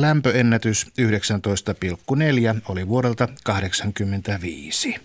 lämpöennätys 0.00 0.86
19,4 0.86 2.60
oli 2.68 2.88
vuodelta 2.88 3.26
1985. 3.26 4.96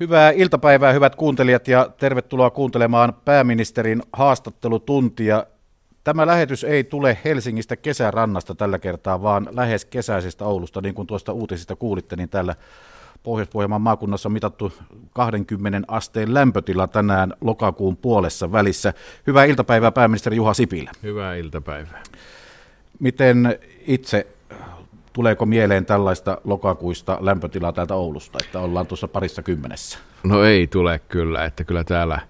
Hyvää 0.00 0.30
iltapäivää, 0.30 0.92
hyvät 0.92 1.14
kuuntelijat, 1.14 1.68
ja 1.68 1.90
tervetuloa 1.98 2.50
kuuntelemaan 2.50 3.14
pääministerin 3.24 4.02
haastattelutuntia. 4.12 5.46
Tämä 6.04 6.26
lähetys 6.26 6.64
ei 6.64 6.84
tule 6.84 7.18
Helsingistä 7.24 7.76
kesärannasta 7.76 8.54
tällä 8.54 8.78
kertaa, 8.78 9.22
vaan 9.22 9.48
lähes 9.50 9.84
kesäisestä 9.84 10.44
Oulusta. 10.44 10.80
Niin 10.80 10.94
kuin 10.94 11.06
tuosta 11.06 11.32
uutisista 11.32 11.76
kuulitte, 11.76 12.16
niin 12.16 12.28
täällä 12.28 12.54
Pohjois-Pohjanmaan 13.26 13.82
maakunnassa 13.82 14.28
on 14.28 14.32
mitattu 14.32 14.72
20 15.12 15.82
asteen 15.88 16.34
lämpötila 16.34 16.86
tänään 16.86 17.32
lokakuun 17.40 17.96
puolessa 17.96 18.52
välissä. 18.52 18.92
Hyvää 19.26 19.44
iltapäivää 19.44 19.92
pääministeri 19.92 20.36
Juha 20.36 20.54
Sipilä. 20.54 20.90
Hyvää 21.02 21.34
iltapäivää. 21.34 22.02
Miten 23.00 23.58
itse 23.86 24.26
Tuleeko 25.12 25.46
mieleen 25.46 25.86
tällaista 25.86 26.38
lokakuista 26.44 27.18
lämpötilaa 27.20 27.72
täältä 27.72 27.94
Oulusta, 27.94 28.38
että 28.44 28.60
ollaan 28.60 28.86
tuossa 28.86 29.08
parissa 29.08 29.42
kymmenessä? 29.42 29.98
No 30.24 30.44
ei 30.44 30.66
tule 30.66 31.00
kyllä, 31.08 31.44
että 31.44 31.64
kyllä 31.64 31.84
täällä 31.84 32.20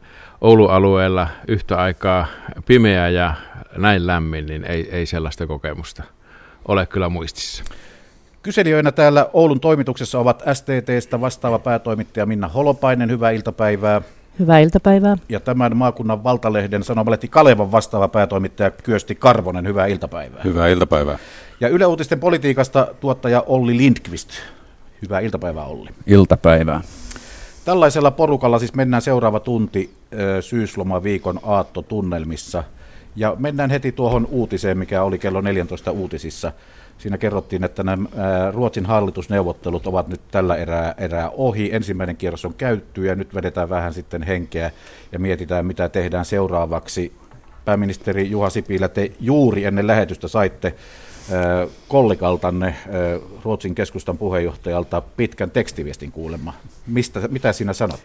Oulun 0.40 0.70
alueella 0.70 1.28
yhtä 1.48 1.76
aikaa 1.76 2.26
pimeä 2.66 3.08
ja 3.08 3.34
näin 3.76 4.06
lämmin, 4.06 4.46
niin 4.46 4.64
ei, 4.64 4.88
ei 4.90 5.06
sellaista 5.06 5.46
kokemusta 5.46 6.02
ole 6.68 6.86
kyllä 6.86 7.08
muistissa. 7.08 7.64
Kyselijöinä 8.46 8.92
täällä 8.92 9.30
Oulun 9.32 9.60
toimituksessa 9.60 10.18
ovat 10.18 10.42
STTstä 10.52 11.20
vastaava 11.20 11.58
päätoimittaja 11.58 12.26
Minna 12.26 12.48
Holopainen. 12.48 13.10
Hyvää 13.10 13.30
iltapäivää. 13.30 14.02
Hyvää 14.38 14.58
iltapäivää. 14.58 15.16
Ja 15.28 15.40
tämän 15.40 15.76
maakunnan 15.76 16.24
valtalehden 16.24 16.84
sanomalehti 16.84 17.28
Kalevan 17.28 17.72
vastaava 17.72 18.08
päätoimittaja 18.08 18.70
Kyösti 18.70 19.14
Karvonen. 19.14 19.66
Hyvää 19.66 19.86
iltapäivää. 19.86 20.40
Hyvää 20.44 20.68
iltapäivää. 20.68 21.18
Ja 21.60 21.68
Yle 21.68 21.86
Uutisten 21.86 22.20
politiikasta 22.20 22.88
tuottaja 23.00 23.44
Olli 23.46 23.76
Lindqvist. 23.76 24.30
Hyvää 25.02 25.20
iltapäivää 25.20 25.64
Olli. 25.64 25.90
Iltapäivää. 26.06 26.80
Tällaisella 27.64 28.10
porukalla 28.10 28.58
siis 28.58 28.74
mennään 28.74 29.02
seuraava 29.02 29.40
tunti 29.40 29.90
syyslomaviikon 30.40 31.40
aattotunnelmissa. 31.42 32.64
Ja 33.16 33.36
mennään 33.38 33.70
heti 33.70 33.92
tuohon 33.92 34.26
uutiseen, 34.30 34.78
mikä 34.78 35.02
oli 35.02 35.18
kello 35.18 35.40
14 35.40 35.90
uutisissa. 35.90 36.52
Siinä 36.98 37.18
kerrottiin, 37.18 37.64
että 37.64 37.82
nämä 37.82 38.06
Ruotsin 38.52 38.86
hallitusneuvottelut 38.86 39.86
ovat 39.86 40.08
nyt 40.08 40.20
tällä 40.30 40.56
erää, 40.56 40.94
erää 40.98 41.30
ohi. 41.30 41.74
Ensimmäinen 41.74 42.16
kierros 42.16 42.44
on 42.44 42.54
käytty 42.54 43.04
ja 43.04 43.14
nyt 43.14 43.34
vedetään 43.34 43.68
vähän 43.68 43.94
sitten 43.94 44.22
henkeä 44.22 44.70
ja 45.12 45.18
mietitään, 45.18 45.66
mitä 45.66 45.88
tehdään 45.88 46.24
seuraavaksi. 46.24 47.12
Pääministeri 47.64 48.30
Juha 48.30 48.50
Sipilä, 48.50 48.88
te 48.88 49.12
juuri 49.20 49.64
ennen 49.64 49.86
lähetystä 49.86 50.28
saitte 50.28 50.74
kollegaltanne 51.88 52.76
Ruotsin 53.44 53.74
keskustan 53.74 54.18
puheenjohtajalta 54.18 55.00
pitkän 55.00 55.50
tekstiviestin 55.50 56.12
kuulemma. 56.12 56.52
Mistä, 56.86 57.20
mitä 57.28 57.52
sinä 57.52 57.72
sanot? 57.72 58.00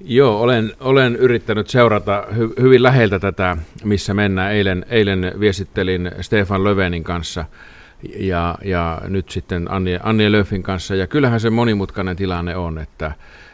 Joo, 0.00 0.40
olen, 0.40 0.72
olen 0.80 1.16
yrittänyt 1.16 1.68
seurata 1.68 2.24
hy, 2.36 2.48
hyvin 2.60 2.82
läheltä 2.82 3.18
tätä, 3.18 3.56
missä 3.84 4.14
mennään. 4.14 4.52
Eilen, 4.52 4.86
eilen 4.88 5.32
viestittelin 5.40 6.10
Stefan 6.20 6.64
Lövenin 6.64 7.04
kanssa 7.04 7.44
ja, 8.18 8.58
ja 8.64 9.02
nyt 9.08 9.30
sitten 9.30 9.70
Annie, 9.70 10.00
Annie 10.02 10.32
Löfin 10.32 10.62
kanssa. 10.62 10.94
Ja 10.94 11.06
kyllähän 11.06 11.40
se 11.40 11.50
monimutkainen 11.50 12.16
tilanne 12.16 12.56
on, 12.56 12.78
että, 12.78 13.12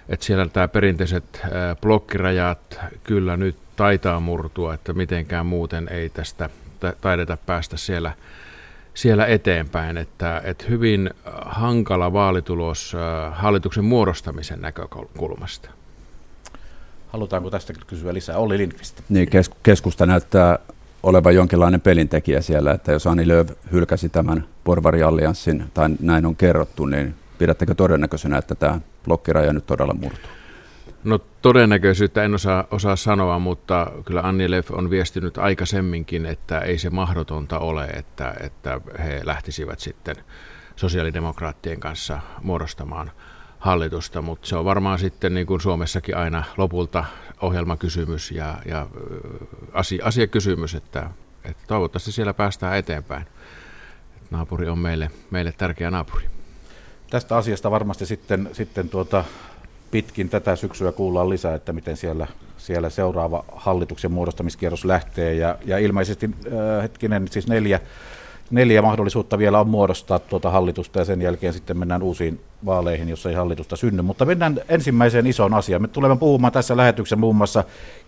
että 0.09 0.27
siellä 0.27 0.47
tämä 0.47 0.69
perinteiset 0.69 1.43
blokkirajat 1.81 2.81
kyllä 3.05 3.37
nyt 3.37 3.57
taitaa 3.77 4.21
murtua, 4.21 4.75
että 4.75 4.93
mitenkään 4.93 5.47
muuten 5.47 5.89
ei 5.89 6.09
tästä 6.09 6.51
taideta 7.01 7.37
päästä 7.47 7.77
siellä, 7.77 8.13
siellä 8.95 9.27
eteenpäin. 9.27 9.97
Että, 9.97 10.43
että 10.45 10.65
hyvin 10.69 11.11
hankala 11.45 12.13
vaalitulos 12.13 12.97
hallituksen 13.33 13.85
muodostamisen 13.85 14.61
näkökulmasta. 14.61 15.71
Halutaanko 17.15 17.51
tästä 17.51 17.73
kysyä 17.87 18.15
lisää? 18.15 18.39
Olli 18.39 18.59
Lindqvist. 18.59 19.01
Niin, 19.09 19.29
keskusta 19.63 20.07
näyttää 20.07 20.59
olevan 21.03 21.35
jonkinlainen 21.35 21.81
pelintekijä 21.81 22.41
siellä, 22.41 22.73
että 22.73 22.93
jos 22.93 23.07
Ani 23.07 23.29
Lööv 23.29 23.49
hylkäsi 23.73 24.09
tämän 24.09 24.47
porvariallianssin, 24.65 25.65
tai 25.75 25.89
näin 26.01 26.27
on 26.27 26.37
kerrottu, 26.37 26.87
niin 26.87 27.15
pidättekö 27.39 27.75
todennäköisenä, 27.75 28.39
että 28.39 28.55
tämä 28.55 28.81
blokkiraja 29.05 29.53
nyt 29.53 29.67
todella 29.67 29.95
murtuu? 29.95 30.31
No 31.05 31.19
todennäköisyyttä 31.43 32.25
en 32.25 32.35
osaa, 32.35 32.65
osaa 32.71 32.97
sanoa, 32.97 33.39
mutta 33.39 33.93
kyllä 34.05 34.21
Anni 34.21 34.51
Leff 34.51 34.71
on 34.71 34.91
viestinyt 34.91 35.39
aikaisemminkin, 35.39 36.27
että 36.27 36.59
ei 36.59 36.79
se 36.79 36.91
mahdotonta 36.91 37.59
ole, 37.59 37.85
että, 37.85 38.35
että 38.41 38.81
he 39.05 39.21
lähtisivät 39.25 39.81
sitten 39.81 40.17
sosiaalidemokraattien 40.77 41.81
kanssa 41.81 42.21
muodostamaan 42.43 43.11
hallitusta, 43.65 44.23
mutta 44.23 44.47
se 44.49 44.57
on 44.57 44.65
varmaan 44.65 44.99
sitten 44.99 45.35
niin 45.35 45.47
kuin 45.47 45.61
Suomessakin 45.61 46.17
aina 46.17 46.45
lopulta 46.57 47.05
ohjelmakysymys 47.41 48.31
ja, 48.31 48.55
ja 48.67 48.87
asia, 49.73 50.05
asiakysymys, 50.05 50.75
että, 50.75 51.11
että 51.45 51.63
toivottavasti 51.67 52.13
siellä 52.13 52.35
päästään 52.35 52.77
eteenpäin. 52.77 53.27
Naapuri 54.31 54.69
on 54.69 54.79
meille, 54.79 55.11
meille 55.31 55.53
tärkeä 55.53 55.91
naapuri. 55.91 56.25
Tästä 57.11 57.37
asiasta 57.37 57.71
varmasti 57.71 58.07
sitten, 58.07 58.51
sitten 58.53 58.89
tuota, 58.89 59.25
pitkin 59.91 60.29
tätä 60.29 60.57
syksyä 60.57 60.93
kuullaan 60.93 61.31
lisää, 61.31 61.55
että 61.55 61.73
miten 61.73 61.97
siellä, 61.97 62.27
siellä 62.57 62.91
seuraava 62.91 63.45
hallituksen 63.53 64.13
muodostamiskierros 64.13 64.85
lähtee. 64.85 65.35
Ja, 65.35 65.59
ja 65.65 65.79
ilmeisesti 65.79 66.31
äh, 66.47 66.83
hetkinen, 66.83 67.29
siis 67.29 67.49
neljä, 67.49 67.81
neljä 68.51 68.83
mahdollisuutta 68.83 69.39
vielä 69.39 69.61
on 69.61 69.69
muodostaa 69.69 70.19
tuota 70.19 70.51
hallitusta 70.51 70.99
ja 70.99 71.05
sen 71.05 71.23
jälkeen 71.23 71.53
sitten 71.53 71.79
mennään 71.79 72.03
uusiin 72.03 72.41
vaaleihin, 72.67 73.09
jos 73.09 73.27
ei 73.27 73.35
hallitusta 73.35 73.77
synny. 73.77 74.03
Mutta 74.03 74.25
mennään 74.25 74.61
ensimmäiseen 74.69 75.27
isoon 75.27 75.55
asiaan. 75.55 75.83
Me 75.83 75.89
tulemme 75.89 76.17
puhumaan 76.17 76.53
tässä 76.53 76.77
lähetyksen 76.77 77.19
muun 77.19 77.37
muassa 77.37 77.65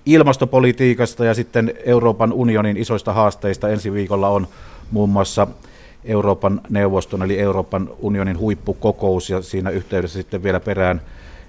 ilmastopolitiikasta 0.07 1.25
ja 1.25 1.35
sitten 1.35 1.75
Euroopan 1.85 2.33
unionin 2.33 2.77
isoista 2.77 3.13
haasteista. 3.13 3.69
Ensi 3.69 3.93
viikolla 3.93 4.29
on 4.29 4.47
muun 4.91 5.11
muassa 5.11 5.47
Euroopan 6.05 6.61
neuvoston 6.71 7.23
eli 7.23 7.39
Euroopan 7.39 7.91
unionin 7.99 8.39
huippukokous 8.39 9.31
ja 9.31 9.43
siinä 9.43 9.71
yhteydessä 9.71 10.19
sitten 10.19 10.43
vielä 10.43 10.61
perään 10.61 11.01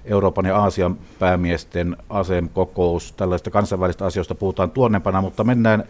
Euroopan 0.04 0.46
ja 0.46 0.56
Aasian 0.56 0.96
päämiesten 1.18 1.96
asemkokous. 2.10 3.12
Tällaista 3.12 3.50
kansainvälistä 3.50 4.06
asioista 4.06 4.34
puhutaan 4.34 4.70
tuonnempana, 4.70 5.20
mutta 5.20 5.44
mennään 5.44 5.84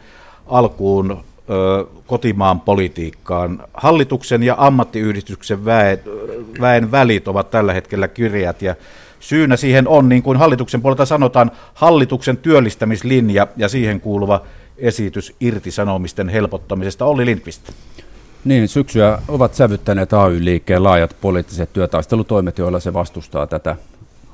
alkuun 0.47 1.25
kotimaan 2.07 2.61
politiikkaan. 2.61 3.63
Hallituksen 3.75 4.43
ja 4.43 4.55
ammattiyhdistyksen 4.59 5.65
väen, 5.65 5.99
väen 6.61 6.91
välit 6.91 7.29
ovat 7.29 7.51
tällä 7.51 7.73
hetkellä 7.73 8.09
kirjat 8.09 8.63
ja 8.63 8.75
syynä 9.21 9.57
siihen 9.57 9.89
on, 9.89 10.09
niin 10.09 10.23
kuin 10.23 10.39
hallituksen 10.39 10.83
puolelta 10.83 11.07
sanotaan, 11.07 11.51
hallituksen 11.75 12.37
työllistämislinja 12.37 13.47
ja 13.57 13.69
siihen 13.69 14.01
kuuluva 14.01 14.43
esitys 14.79 15.35
irtisanomisten 15.41 16.29
helpottamisesta. 16.29 17.05
Olli 17.05 17.27
Lindqvist. 17.27 17.73
Niin, 18.45 18.69
syksyä 18.69 19.19
ovat 19.29 19.55
sävyttäneet 19.55 20.13
AY-liikkeen 20.13 20.85
laajat 20.85 21.17
poliittiset 21.21 21.73
työtaistelutoimet, 21.73 22.59
joilla 22.59 22.81
se 22.81 22.93
vastustaa 22.93 23.47
tätä 23.47 23.77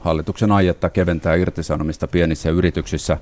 hallituksen 0.01 0.53
aietta 0.53 0.91
keventää 0.91 1.35
irtisanomista 1.35 2.09
pienissä 2.09 2.51
yrityksissä. 2.51 3.19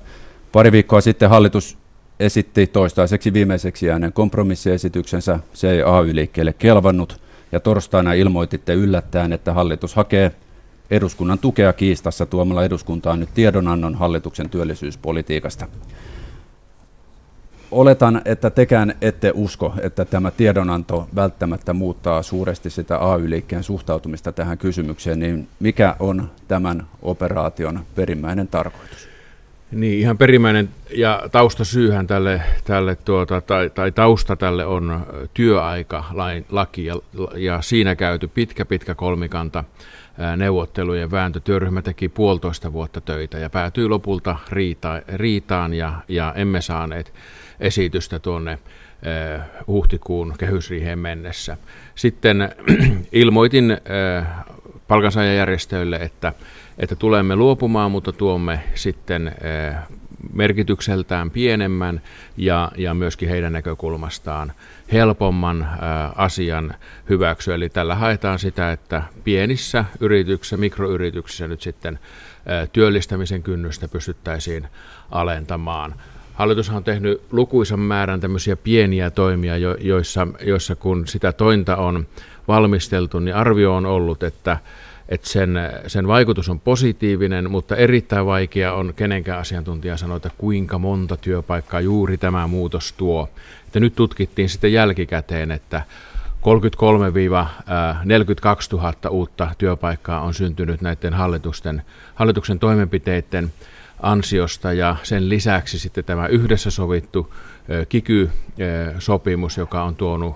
Pari 0.51 0.71
viikkoa 0.71 1.01
sitten 1.01 1.29
hallitus 1.29 1.77
esitti 2.25 2.67
toistaiseksi 2.67 3.33
viimeiseksi 3.33 3.91
ääneen 3.91 4.13
kompromissiesityksensä. 4.13 5.39
Se 5.53 5.71
ei 5.71 5.83
AY-liikkeelle 5.83 6.53
kelvannut 6.53 7.21
ja 7.51 7.59
torstaina 7.59 8.13
ilmoititte 8.13 8.73
yllättäen, 8.73 9.33
että 9.33 9.53
hallitus 9.53 9.95
hakee 9.95 10.31
eduskunnan 10.91 11.39
tukea 11.39 11.73
kiistassa 11.73 12.25
tuomalla 12.25 12.63
eduskuntaan 12.63 13.19
nyt 13.19 13.29
tiedonannon 13.33 13.95
hallituksen 13.95 14.49
työllisyyspolitiikasta. 14.49 15.67
Oletan, 17.71 18.21
että 18.25 18.49
tekään 18.49 18.95
ette 19.01 19.31
usko, 19.35 19.73
että 19.81 20.05
tämä 20.05 20.31
tiedonanto 20.31 21.07
välttämättä 21.15 21.73
muuttaa 21.73 22.23
suuresti 22.23 22.69
sitä 22.69 22.97
AY-liikkeen 22.97 23.63
suhtautumista 23.63 24.31
tähän 24.31 24.57
kysymykseen, 24.57 25.19
niin 25.19 25.47
mikä 25.59 25.95
on 25.99 26.31
tämän 26.47 26.87
operaation 27.01 27.85
perimmäinen 27.95 28.47
tarkoitus? 28.47 29.12
Niin, 29.73 29.99
ihan 29.99 30.17
perimmäinen 30.17 30.69
ja 30.95 31.23
taustasyyhän 31.31 32.07
tälle, 32.07 32.41
tälle 32.63 32.95
tuota, 32.95 33.41
tai, 33.41 33.69
tai 33.69 33.91
tausta 33.91 34.35
tälle 34.35 34.65
on 34.65 35.05
työaikalaki 35.33 36.85
ja, 36.85 36.95
ja 37.35 37.61
siinä 37.61 37.95
käyty 37.95 38.27
pitkä, 38.27 38.65
pitkä 38.65 38.95
kolmikanta 38.95 39.63
neuvottelujen 40.37 41.11
vääntö. 41.11 41.39
Työryhmä 41.39 41.81
teki 41.81 42.09
puolitoista 42.09 42.73
vuotta 42.73 43.01
töitä 43.01 43.37
ja 43.37 43.49
päätyi 43.49 43.87
lopulta 43.87 44.35
riita, 44.49 45.01
riitaan 45.07 45.73
ja, 45.73 45.93
ja 46.07 46.33
emme 46.35 46.61
saaneet 46.61 47.13
esitystä 47.59 48.19
tuonne 48.19 48.59
huhtikuun 49.67 50.33
kehysriiheen 50.37 50.99
mennessä. 50.99 51.57
Sitten 51.95 52.49
ilmoitin 53.11 53.77
palkansaajajärjestöille, 54.87 55.95
että 55.95 56.33
että 56.77 56.95
tulemme 56.95 57.35
luopumaan, 57.35 57.91
mutta 57.91 58.11
tuomme 58.11 58.63
sitten 58.75 59.35
merkitykseltään 60.33 61.31
pienemmän 61.31 62.01
ja, 62.37 62.71
ja 62.77 62.93
myöskin 62.93 63.29
heidän 63.29 63.53
näkökulmastaan 63.53 64.51
helpomman 64.91 65.67
ää, 65.81 66.13
asian 66.15 66.73
hyväksyä. 67.09 67.55
Eli 67.55 67.69
tällä 67.69 67.95
haetaan 67.95 68.39
sitä, 68.39 68.71
että 68.71 69.03
pienissä 69.23 69.85
yrityksissä, 69.99 70.57
mikroyrityksissä 70.57 71.47
nyt 71.47 71.61
sitten 71.61 71.99
ää, 72.45 72.67
työllistämisen 72.67 73.43
kynnystä 73.43 73.87
pystyttäisiin 73.87 74.67
alentamaan. 75.11 75.95
Hallitus 76.33 76.69
on 76.69 76.83
tehnyt 76.83 77.21
lukuisan 77.31 77.79
määrän 77.79 78.19
tämmöisiä 78.19 78.55
pieniä 78.55 79.11
toimia, 79.11 79.57
joissa, 79.79 80.27
joissa 80.41 80.75
kun 80.75 81.07
sitä 81.07 81.31
tointa 81.31 81.75
on 81.75 82.07
valmisteltu, 82.47 83.19
niin 83.19 83.35
arvio 83.35 83.75
on 83.75 83.85
ollut, 83.85 84.23
että 84.23 84.57
että 85.09 85.29
sen, 85.29 85.59
sen 85.87 86.07
vaikutus 86.07 86.49
on 86.49 86.59
positiivinen, 86.59 87.51
mutta 87.51 87.75
erittäin 87.75 88.25
vaikea 88.25 88.73
on 88.73 88.93
kenenkään 88.95 89.39
asiantuntija 89.39 89.97
sanoa, 89.97 90.17
että 90.17 90.31
kuinka 90.37 90.77
monta 90.77 91.17
työpaikkaa 91.17 91.81
juuri 91.81 92.17
tämä 92.17 92.47
muutos 92.47 92.93
tuo. 92.93 93.29
Että 93.67 93.79
nyt 93.79 93.95
tutkittiin 93.95 94.49
sitten 94.49 94.73
jälkikäteen, 94.73 95.51
että 95.51 95.81
33-42 96.43 96.45
000 98.71 98.93
uutta 99.09 99.49
työpaikkaa 99.57 100.21
on 100.21 100.33
syntynyt 100.33 100.81
näiden 100.81 101.13
hallitusten, 101.13 101.81
hallituksen 102.15 102.59
toimenpiteiden 102.59 103.53
ansiosta 104.01 104.73
ja 104.73 104.95
sen 105.03 105.29
lisäksi 105.29 105.79
sitten 105.79 106.03
tämä 106.03 106.27
yhdessä 106.27 106.71
sovittu 106.71 107.33
kiky-sopimus, 107.89 109.57
joka 109.57 109.83
on 109.83 109.95
tuonut 109.95 110.35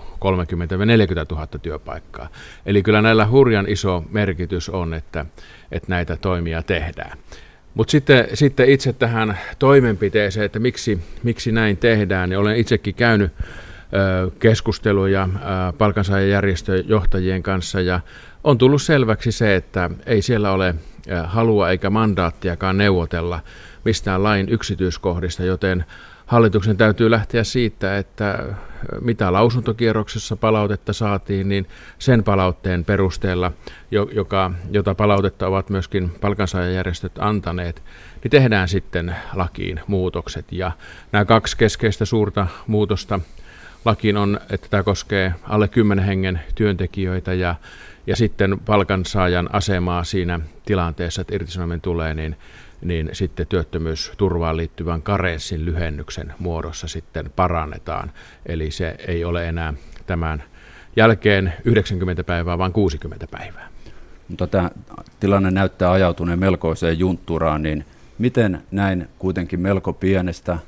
000 1.30 1.46
työpaikkaa. 1.46 2.28
Eli 2.66 2.82
kyllä 2.82 3.02
näillä 3.02 3.26
hurjan 3.26 3.68
iso 3.68 4.04
merkitys 4.10 4.68
on, 4.68 4.94
että, 4.94 5.26
että 5.72 5.86
näitä 5.88 6.16
toimia 6.16 6.62
tehdään. 6.62 7.18
Mutta 7.74 7.90
sitten, 7.90 8.28
sitten 8.34 8.68
itse 8.68 8.92
tähän 8.92 9.38
toimenpiteeseen, 9.58 10.46
että 10.46 10.58
miksi, 10.58 10.98
miksi 11.22 11.52
näin 11.52 11.76
tehdään, 11.76 12.28
niin 12.28 12.38
olen 12.38 12.56
itsekin 12.56 12.94
käynyt 12.94 13.32
keskusteluja 14.38 15.28
palkansaajajärjestöjen 15.78 16.88
johtajien 16.88 17.42
kanssa 17.42 17.80
ja 17.80 18.00
on 18.44 18.58
tullut 18.58 18.82
selväksi 18.82 19.32
se, 19.32 19.56
että 19.56 19.90
ei 20.06 20.22
siellä 20.22 20.52
ole 20.52 20.74
halua 21.24 21.70
eikä 21.70 21.90
mandaattiakaan 21.90 22.78
neuvotella 22.78 23.40
mistään 23.84 24.22
lain 24.22 24.48
yksityiskohdista, 24.48 25.42
joten 25.42 25.84
hallituksen 26.28 26.76
täytyy 26.76 27.10
lähteä 27.10 27.44
siitä, 27.44 27.98
että 27.98 28.44
mitä 29.00 29.32
lausuntokierroksessa 29.32 30.36
palautetta 30.36 30.92
saatiin, 30.92 31.48
niin 31.48 31.66
sen 31.98 32.24
palautteen 32.24 32.84
perusteella, 32.84 33.52
joka, 33.90 34.50
jota 34.70 34.94
palautetta 34.94 35.46
ovat 35.46 35.70
myöskin 35.70 36.10
palkansaajajärjestöt 36.20 37.12
antaneet, 37.18 37.82
niin 38.22 38.30
tehdään 38.30 38.68
sitten 38.68 39.16
lakiin 39.34 39.80
muutokset. 39.86 40.52
Ja 40.52 40.72
nämä 41.12 41.24
kaksi 41.24 41.56
keskeistä 41.56 42.04
suurta 42.04 42.46
muutosta 42.66 43.20
lakiin 43.84 44.16
on, 44.16 44.40
että 44.50 44.66
tämä 44.70 44.82
koskee 44.82 45.34
alle 45.42 45.68
10 45.68 46.04
hengen 46.04 46.40
työntekijöitä 46.54 47.34
ja, 47.34 47.54
ja 48.06 48.16
sitten 48.16 48.60
palkansaajan 48.66 49.48
asemaa 49.52 50.04
siinä 50.04 50.40
tilanteessa, 50.64 51.20
että 51.20 51.34
irtisanominen 51.34 51.80
tulee, 51.80 52.14
niin 52.14 52.36
niin 52.82 53.10
sitten 53.12 53.46
työttömyysturvaan 53.46 54.56
liittyvän 54.56 55.02
karenssin 55.02 55.64
lyhennyksen 55.64 56.34
muodossa 56.38 56.88
sitten 56.88 57.30
parannetaan. 57.36 58.12
Eli 58.46 58.70
se 58.70 58.96
ei 59.06 59.24
ole 59.24 59.48
enää 59.48 59.74
tämän 60.06 60.42
jälkeen 60.96 61.52
90 61.64 62.24
päivää, 62.24 62.58
vaan 62.58 62.72
60 62.72 63.26
päivää. 63.30 63.68
Mutta 64.28 64.46
tämä 64.46 64.70
tilanne 65.20 65.50
näyttää 65.50 65.92
ajautuneen 65.92 66.38
melkoiseen 66.38 66.98
juntturaan, 66.98 67.62
niin 67.62 67.84
miten 68.18 68.62
näin 68.70 69.08
kuitenkin 69.18 69.60
melko 69.60 69.92
pienestä 69.92 70.58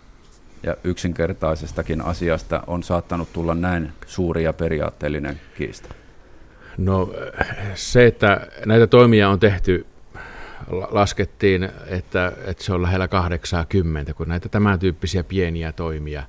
ja 0.62 0.76
yksinkertaisestakin 0.84 2.02
asiasta 2.02 2.62
on 2.66 2.82
saattanut 2.82 3.32
tulla 3.32 3.54
näin 3.54 3.92
suuri 4.06 4.44
ja 4.44 4.52
periaatteellinen 4.52 5.40
kiista? 5.56 5.94
No 6.78 7.14
se, 7.74 8.06
että 8.06 8.46
näitä 8.66 8.86
toimia 8.86 9.28
on 9.28 9.40
tehty 9.40 9.86
laskettiin, 10.90 11.68
että, 11.86 12.32
että 12.46 12.64
se 12.64 12.72
on 12.72 12.82
lähellä 12.82 13.08
80, 13.08 14.14
kun 14.14 14.28
näitä 14.28 14.48
tämän 14.48 14.78
tyyppisiä 14.78 15.24
pieniä 15.24 15.72
toimia 15.72 16.22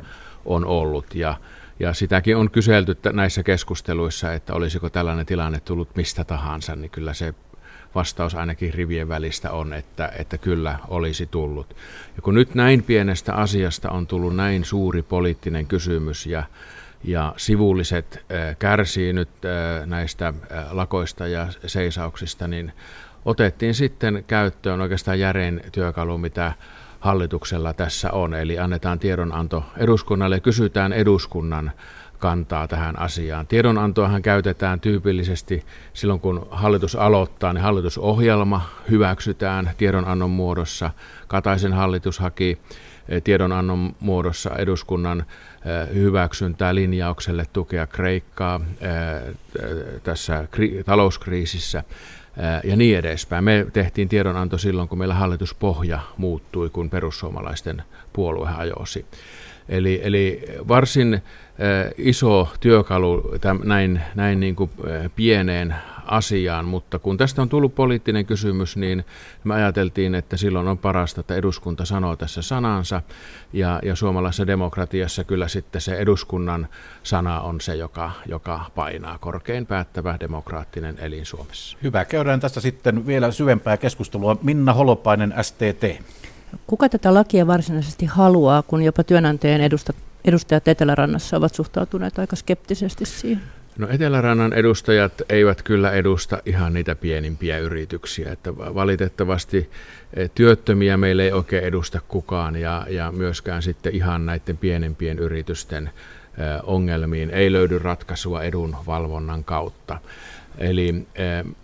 on 0.46 0.66
ollut. 0.66 1.16
Ja, 1.16 1.38
ja 1.80 1.94
sitäkin 1.94 2.38
on 2.38 2.52
kyselty 2.52 2.98
näissä 3.14 3.44
keskusteluissa, 3.44 4.34
että 4.34 4.54
olisiko 4.54 4.90
tällainen 4.90 5.26
tilanne 5.26 5.60
tullut 5.60 5.96
mistä 5.96 6.24
tahansa, 6.24 6.76
niin 6.76 6.92
kyllä 6.92 7.14
se 7.14 7.34
vastaus 7.96 8.36
ainakin 8.36 8.74
rivien 8.74 9.08
välistä 9.08 9.52
on, 9.52 9.74
että, 9.74 10.12
että 10.20 10.38
kyllä 10.38 10.80
olisi 10.88 11.26
tullut. 11.26 11.76
Ja 12.16 12.22
kun 12.22 12.34
nyt 12.34 12.56
näin 12.56 12.84
pienestä 12.84 13.34
asiasta 13.34 13.90
on 13.90 14.08
tullut 14.08 14.36
näin 14.36 14.66
suuri 14.66 15.02
poliittinen 15.02 15.68
kysymys 15.68 16.26
ja, 16.26 16.44
ja 17.04 17.34
sivulliset 17.38 18.26
kärsii 18.60 19.14
nyt 19.14 19.30
näistä 19.86 20.34
lakoista 20.72 21.28
ja 21.28 21.48
seisauksista, 21.66 22.48
niin 22.48 22.74
otettiin 23.26 23.74
sitten 23.74 24.24
käyttöön 24.28 24.82
oikeastaan 24.82 25.20
järein 25.20 25.62
työkalu, 25.72 26.18
mitä 26.18 26.54
hallituksella 27.00 27.74
tässä 27.74 28.12
on. 28.12 28.34
Eli 28.34 28.60
annetaan 28.60 29.00
tiedonanto 29.00 29.64
eduskunnalle 29.78 30.36
ja 30.36 30.40
kysytään 30.40 30.94
eduskunnan 30.94 31.72
kantaa 32.22 32.68
tähän 32.68 33.00
asiaan. 33.00 33.48
Tiedonantoahan 33.48 34.22
käytetään 34.22 34.80
tyypillisesti 34.80 35.66
silloin, 35.94 36.20
kun 36.20 36.48
hallitus 36.52 36.96
aloittaa, 36.96 37.54
niin 37.54 37.64
hallitusohjelma 37.64 38.70
hyväksytään 38.90 39.72
tiedonannon 39.78 40.30
muodossa. 40.30 40.92
Kataisen 41.28 41.74
hallitus 41.74 42.20
haki 42.20 42.58
eh, 43.10 43.22
tiedonannon 43.24 43.96
muodossa 44.00 44.50
eduskunnan 44.58 45.20
eh, 45.20 45.96
hyväksyntää 45.96 46.76
linjaukselle 46.76 47.46
tukea 47.54 47.88
Kreikkaa 47.88 48.62
eh, 48.82 49.36
tässä 50.04 50.48
talouskriisissä 50.86 51.84
ja 52.64 52.76
niin 52.76 52.98
edespäin. 52.98 53.44
Me 53.44 53.68
tehtiin 53.74 54.10
tiedonanto 54.10 54.58
silloin, 54.58 54.90
kun 54.90 54.98
meillä 54.98 55.14
hallituspohja 55.14 56.00
muuttui, 56.18 56.70
kun 56.70 56.90
perussuomalaisten 56.90 57.84
puolue 58.14 58.50
hajosi. 58.50 59.06
Eli, 59.70 60.02
eli 60.04 60.46
varsin 60.68 61.22
iso 61.98 62.50
työkalu 62.60 63.36
täm, 63.42 63.60
näin, 63.64 64.02
näin 64.16 64.40
niin 64.40 64.56
kuin 64.56 64.72
pieneen 65.16 65.76
asiaan, 66.12 66.66
mutta 66.66 67.00
kun 67.00 67.18
tästä 67.18 67.42
on 67.42 67.50
tullut 67.50 67.76
poliittinen 67.76 68.26
kysymys, 68.26 68.78
niin 68.78 69.06
me 69.44 69.54
ajateltiin, 69.54 70.16
että 70.16 70.38
silloin 70.38 70.68
on 70.68 70.78
parasta, 70.78 71.22
että 71.22 71.36
eduskunta 71.36 71.86
sanoo 71.86 72.16
tässä 72.16 72.42
sanansa, 72.42 73.02
ja, 73.54 73.80
ja 73.84 73.96
suomalaisessa 73.96 74.48
demokratiassa 74.48 75.24
kyllä 75.24 75.48
sitten 75.48 75.82
se 75.82 75.96
eduskunnan 75.96 76.68
sana 77.04 77.42
on 77.42 77.62
se, 77.62 77.76
joka, 77.76 78.12
joka 78.26 78.66
painaa 78.76 79.18
korkein 79.18 79.66
päättävä 79.66 80.18
demokraattinen 80.20 81.00
elin 81.00 81.26
Suomessa. 81.26 81.78
Hyvä, 81.84 82.06
käydään 82.06 82.40
tästä 82.40 82.62
sitten 82.62 83.08
vielä 83.08 83.32
syvempää 83.32 83.78
keskustelua. 83.78 84.38
Minna 84.44 84.74
Holopainen, 84.74 85.34
STT. 85.42 86.02
Kuka 86.68 86.90
tätä 86.90 87.14
lakia 87.14 87.48
varsinaisesti 87.48 88.06
haluaa, 88.06 88.62
kun 88.62 88.84
jopa 88.84 89.04
työnantajien 89.04 89.62
edustajat 90.26 90.68
Etelärannassa 90.68 91.38
ovat 91.38 91.56
suhtautuneet 91.56 92.20
aika 92.20 92.36
skeptisesti 92.36 93.06
siihen? 93.06 93.61
No 93.82 93.88
Etelärannan 93.90 94.54
edustajat 94.54 95.22
eivät 95.30 95.64
kyllä 95.64 95.92
edusta 95.92 96.42
ihan 96.46 96.74
niitä 96.74 96.96
pienimpiä 96.96 97.58
yrityksiä, 97.58 98.32
että 98.32 98.58
valitettavasti 98.58 99.70
eh, 100.14 100.32
työttömiä 100.36 100.98
meillä 100.98 101.24
ei 101.24 101.32
oikein 101.32 101.64
edusta 101.64 102.00
kukaan 102.08 102.56
ja, 102.56 102.86
ja 102.90 103.12
myöskään 103.12 103.62
sitten 103.62 103.96
ihan 103.96 104.26
näiden 104.26 104.58
pienempien 104.58 105.20
yritysten 105.20 105.90
ongelmiin 106.64 107.30
ei 107.30 107.52
löydy 107.52 107.80
ratkaisua 107.80 108.44
edunvalvonnan 108.44 109.44
kautta. 109.44 109.98
Eli 110.58 111.08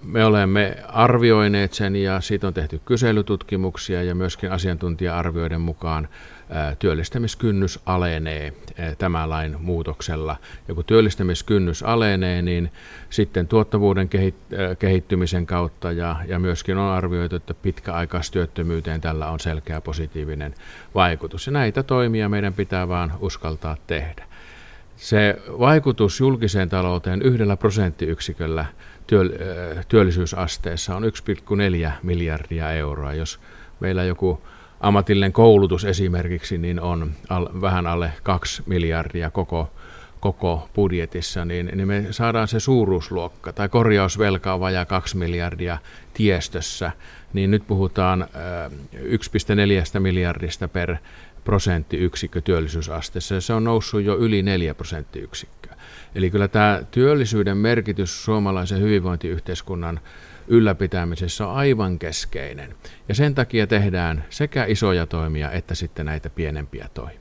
me 0.04 0.26
olemme 0.26 0.78
arvioineet 0.88 1.74
sen 1.74 1.96
ja 1.96 2.22
siitä 2.22 2.48
on 2.48 2.54
tehty 2.54 2.82
kyselytutkimuksia 2.86 4.04
ja 4.04 4.16
myöskin 4.16 4.52
asiantuntija-arvioiden 4.52 5.62
mukaan 5.62 6.08
työllistämiskynnys 6.80 7.80
alenee 7.86 8.54
tämän 8.98 9.30
lain 9.30 9.56
muutoksella. 9.60 10.38
Ja 10.68 10.74
kun 10.74 10.86
työllistämiskynnys 10.86 11.84
alenee, 11.84 12.42
niin 12.42 12.72
sitten 13.10 13.48
tuottavuuden 13.48 14.10
kehittymisen 14.80 15.46
kautta 15.46 15.92
ja, 15.92 16.16
ja 16.28 16.40
myöskin 16.40 16.78
on 16.78 16.92
arvioitu, 16.92 17.36
että 17.36 17.54
pitkäaikaistyöttömyyteen 17.54 19.02
tällä 19.02 19.30
on 19.30 19.40
selkeä 19.40 19.82
positiivinen 19.82 20.54
vaikutus. 20.96 21.46
Ja 21.46 21.52
näitä 21.54 21.84
toimia 21.84 22.30
meidän 22.30 22.54
pitää 22.54 22.88
vaan 22.88 23.14
uskaltaa 23.20 23.78
tehdä. 23.88 24.24
Se 24.98 25.38
vaikutus 25.60 26.20
julkiseen 26.20 26.70
talouteen 26.70 27.22
yhdellä 27.22 27.58
prosenttiyksiköllä 27.58 28.66
työllisyysasteessa 29.88 30.96
on 30.96 31.04
1,4 31.04 31.92
miljardia 32.04 32.72
euroa. 32.72 33.14
Jos 33.14 33.40
meillä 33.80 34.04
joku 34.04 34.42
ammatillinen 34.80 35.34
koulutus 35.34 35.86
esimerkiksi 35.86 36.58
niin 36.58 36.82
on 36.82 37.12
al, 37.30 37.48
vähän 37.62 37.88
alle 37.88 38.12
2 38.24 38.64
miljardia 38.66 39.32
koko, 39.32 39.72
koko 40.20 40.70
budjetissa, 40.76 41.46
niin, 41.46 41.72
niin 41.76 41.88
me 41.88 42.06
saadaan 42.12 42.48
se 42.48 42.60
suuruusluokka, 42.60 43.54
tai 43.54 43.70
korjausvelka 43.70 44.54
on 44.54 44.60
vajaa 44.60 44.86
2 44.86 45.18
miljardia 45.18 45.78
tiestössä, 46.14 46.92
niin 47.34 47.52
nyt 47.52 47.68
puhutaan 47.68 48.28
1,4 49.94 50.00
miljardista 50.00 50.68
per 50.68 50.96
prosenttiyksikkö 51.48 52.42
työllisyysasteessa, 52.42 53.42
se 53.42 53.54
on 53.54 53.64
noussut 53.64 54.04
jo 54.04 54.18
yli 54.18 54.44
4 54.44 54.74
prosenttiyksikköä. 54.74 55.76
Eli 56.16 56.30
kyllä 56.32 56.48
tämä 56.48 56.82
työllisyyden 56.92 57.58
merkitys 57.58 58.26
suomalaisen 58.26 58.82
hyvinvointiyhteiskunnan 58.82 60.00
ylläpitämisessä 60.48 61.48
on 61.48 61.56
aivan 61.56 62.00
keskeinen. 62.00 62.76
Ja 63.10 63.16
sen 63.16 63.36
takia 63.36 63.68
tehdään 63.68 64.26
sekä 64.30 64.66
isoja 64.66 65.06
toimia 65.06 65.52
että 65.52 65.76
sitten 65.76 66.06
näitä 66.06 66.30
pienempiä 66.30 66.90
toimia. 66.94 67.20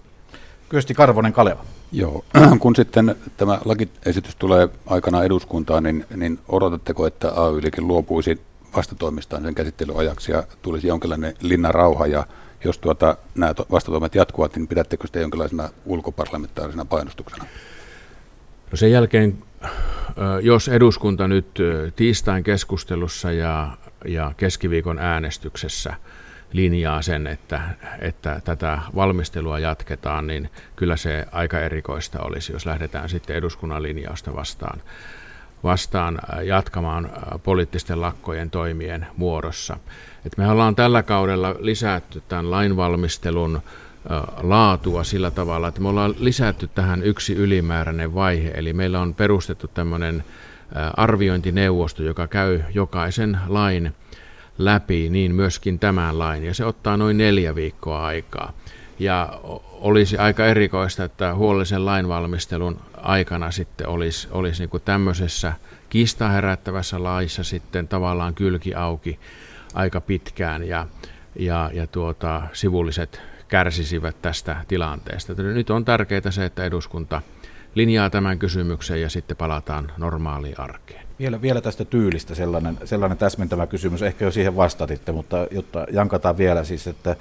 Kyösti 0.69 0.95
Karvonen 0.95 1.33
Kaleva. 1.33 1.65
Joo, 1.93 2.25
kun 2.63 2.77
sitten 2.77 3.17
tämä 3.37 3.59
lakiesitys 3.65 4.37
tulee 4.37 4.69
aikana 4.87 5.25
eduskuntaan, 5.25 5.83
niin, 5.83 6.07
niin 6.17 6.39
odotatteko, 6.49 7.07
että 7.07 7.29
AY-liike 7.29 7.81
luopuisi 7.81 8.41
vastatoimistaan 8.77 9.43
sen 9.43 9.55
käsittelyajaksi 9.55 10.33
ja 10.33 10.43
tulisi 10.63 10.87
jonkinlainen 10.87 11.35
linnarauha 11.41 12.07
ja 12.07 12.27
jos 12.65 12.79
tuota, 12.79 13.17
nämä 13.35 13.55
vastatoimet 13.71 14.15
jatkuvat, 14.15 14.57
niin 14.57 14.69
pidättekö 14.69 15.07
sitä 15.07 15.21
jonkinlaisena 15.21 15.69
ulkoparlamentaarisena 15.85 16.85
painostuksena? 16.85 17.45
No 18.71 18.77
sen 18.77 18.91
jälkeen, 18.91 19.39
jos 20.43 20.69
eduskunta 20.69 21.29
nyt 21.29 21.59
tiistain 21.97 22.45
keskustelussa 22.45 23.33
ja, 23.33 23.77
ja 24.05 24.33
keskiviikon 24.37 24.99
äänestyksessä 24.99 25.95
linjaa 26.53 27.03
sen, 27.03 27.27
että, 27.27 27.61
että 27.99 28.41
tätä 28.45 28.79
valmistelua 28.95 29.59
jatketaan, 29.59 30.27
niin 30.27 30.51
kyllä 30.77 30.97
se 30.97 31.27
aika 31.33 31.61
erikoista 31.61 32.21
olisi, 32.21 32.53
jos 32.53 32.67
lähdetään 32.67 33.09
sitten 33.09 33.37
eduskunnan 33.37 33.83
linjausta 33.83 34.35
vastaan, 34.35 34.83
vastaan 35.67 36.19
jatkamaan 36.45 37.11
poliittisten 37.43 38.01
lakkojen 38.01 38.51
toimien 38.51 39.07
muodossa. 39.17 39.77
Et 40.25 40.39
me 40.39 40.49
ollaan 40.51 40.77
tällä 40.77 41.03
kaudella 41.03 41.55
lisätty 41.59 42.23
tämän 42.29 42.51
lainvalmistelun 42.51 43.61
laatua 44.43 45.05
sillä 45.05 45.31
tavalla, 45.31 45.69
että 45.69 45.81
me 45.81 45.89
ollaan 45.89 46.15
lisätty 46.19 46.67
tähän 46.75 47.03
yksi 47.03 47.35
ylimääräinen 47.35 48.15
vaihe, 48.15 48.51
eli 48.55 48.73
meillä 48.73 49.01
on 49.01 49.15
perustettu 49.15 49.69
tämmöinen 49.69 50.25
arviointineuvosto, 50.97 52.03
joka 52.03 52.27
käy 52.27 52.61
jokaisen 52.75 53.39
lain 53.47 53.95
läpi, 54.59 55.11
niin 55.11 55.35
myöskin 55.35 55.79
tämän 55.79 56.19
lain, 56.19 56.45
ja 56.45 56.55
se 56.55 56.65
ottaa 56.65 56.97
noin 56.97 57.19
neljä 57.19 57.55
viikkoa 57.55 58.07
aikaa. 58.07 58.53
Ja 58.99 59.41
olisi 59.71 60.19
aika 60.19 60.47
erikoista, 60.47 61.05
että 61.05 61.35
huolellisen 61.35 61.87
lainvalmistelun 61.87 62.81
aikana 62.97 63.51
sitten 63.51 63.89
olisi, 63.89 64.29
olisi 64.31 64.67
niin 64.67 64.83
tämmöisessä 64.85 65.53
kiistaa 65.89 66.29
herättävässä 66.29 67.03
laissa 67.03 67.45
sitten 67.45 67.89
tavallaan 67.89 68.35
kylki 68.35 68.75
auki 68.75 69.19
aika 69.75 70.01
pitkään 70.01 70.69
ja, 70.69 70.87
ja, 71.39 71.71
ja 71.75 71.87
tuota, 71.87 72.43
sivulliset 72.53 73.21
kärsisivät 73.49 74.23
tästä 74.23 74.57
tilanteesta. 74.69 75.35
Nyt 75.35 75.71
on 75.71 75.85
tärkeää 75.85 76.31
se, 76.31 76.45
että 76.45 76.65
eduskunta 76.65 77.23
linjaa 77.75 78.11
tämän 78.11 78.39
kysymyksen 78.39 79.03
ja 79.03 79.11
sitten 79.11 79.37
palataan 79.37 79.93
normaaliin 79.97 80.61
arkeen. 80.61 81.07
Vielä, 81.19 81.43
vielä 81.43 81.61
tästä 81.61 81.85
tyylistä 81.85 82.35
sellainen, 82.35 82.79
sellainen 82.85 83.19
täsmentävä 83.19 83.67
kysymys, 83.67 84.03
ehkä 84.03 84.25
jo 84.25 84.31
siihen 84.31 84.57
vastatitte, 84.57 85.13
mutta 85.13 85.47
jotta 85.51 85.87
jankataan 85.93 86.39
vielä 86.39 86.65
siis, 86.65 86.87
että 86.87 87.17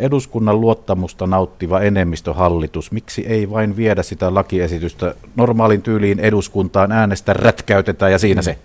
eduskunnan 0.00 0.60
luottamusta 0.60 1.26
nauttiva 1.26 1.80
enemmistöhallitus, 1.80 2.92
miksi 2.92 3.26
ei 3.26 3.50
vain 3.50 3.76
viedä 3.76 4.02
sitä 4.02 4.34
lakiesitystä 4.34 5.14
normaalin 5.36 5.82
tyyliin 5.82 6.20
eduskuntaan, 6.20 6.92
äänestä 6.92 7.32
rätkäytetään 7.32 8.12
ja 8.12 8.18
siinä 8.18 8.42
se? 8.42 8.58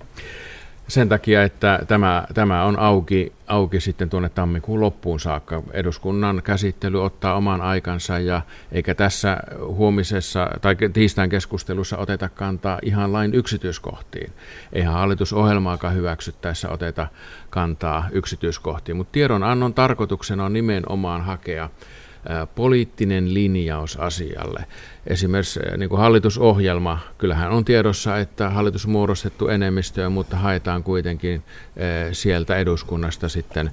Sen 0.91 1.09
takia, 1.09 1.43
että 1.43 1.79
tämä, 1.87 2.23
tämä 2.33 2.63
on 2.63 2.79
auki, 2.79 3.33
auki 3.47 3.79
sitten 3.79 4.09
tuonne 4.09 4.29
tammikuun 4.29 4.81
loppuun 4.81 5.19
saakka. 5.19 5.63
Eduskunnan 5.73 6.41
käsittely 6.43 7.03
ottaa 7.05 7.35
oman 7.35 7.61
aikansa 7.61 8.19
ja 8.19 8.41
eikä 8.71 8.95
tässä 8.95 9.37
huomisessa 9.65 10.49
tai 10.61 10.75
tiistain 10.93 11.29
keskustelussa 11.29 11.97
oteta 11.97 12.29
kantaa 12.29 12.79
ihan 12.81 13.13
lain 13.13 13.33
yksityiskohtiin. 13.33 14.33
Eihän 14.73 14.93
hallitusohjelmaakaan 14.93 15.95
hyväksyttäessä 15.95 16.69
oteta 16.69 17.07
kantaa 17.49 18.07
yksityiskohtiin, 18.11 18.97
mutta 18.97 19.11
tiedonannon 19.11 19.73
tarkoituksena 19.73 20.45
on 20.45 20.53
nimenomaan 20.53 21.21
hakea 21.21 21.69
poliittinen 22.55 23.33
linjaus 23.33 23.97
asialle. 23.97 24.65
Esimerkiksi 25.07 25.59
niin 25.77 25.89
kuin 25.89 25.99
hallitusohjelma, 25.99 26.99
kyllähän 27.17 27.51
on 27.51 27.65
tiedossa, 27.65 28.17
että 28.17 28.49
hallitus 28.49 28.85
on 28.85 28.91
muodostettu 28.91 29.47
enemmistöön, 29.47 30.11
mutta 30.11 30.37
haetaan 30.37 30.83
kuitenkin 30.83 31.43
sieltä 32.11 32.57
eduskunnasta 32.57 33.29
sitten 33.29 33.71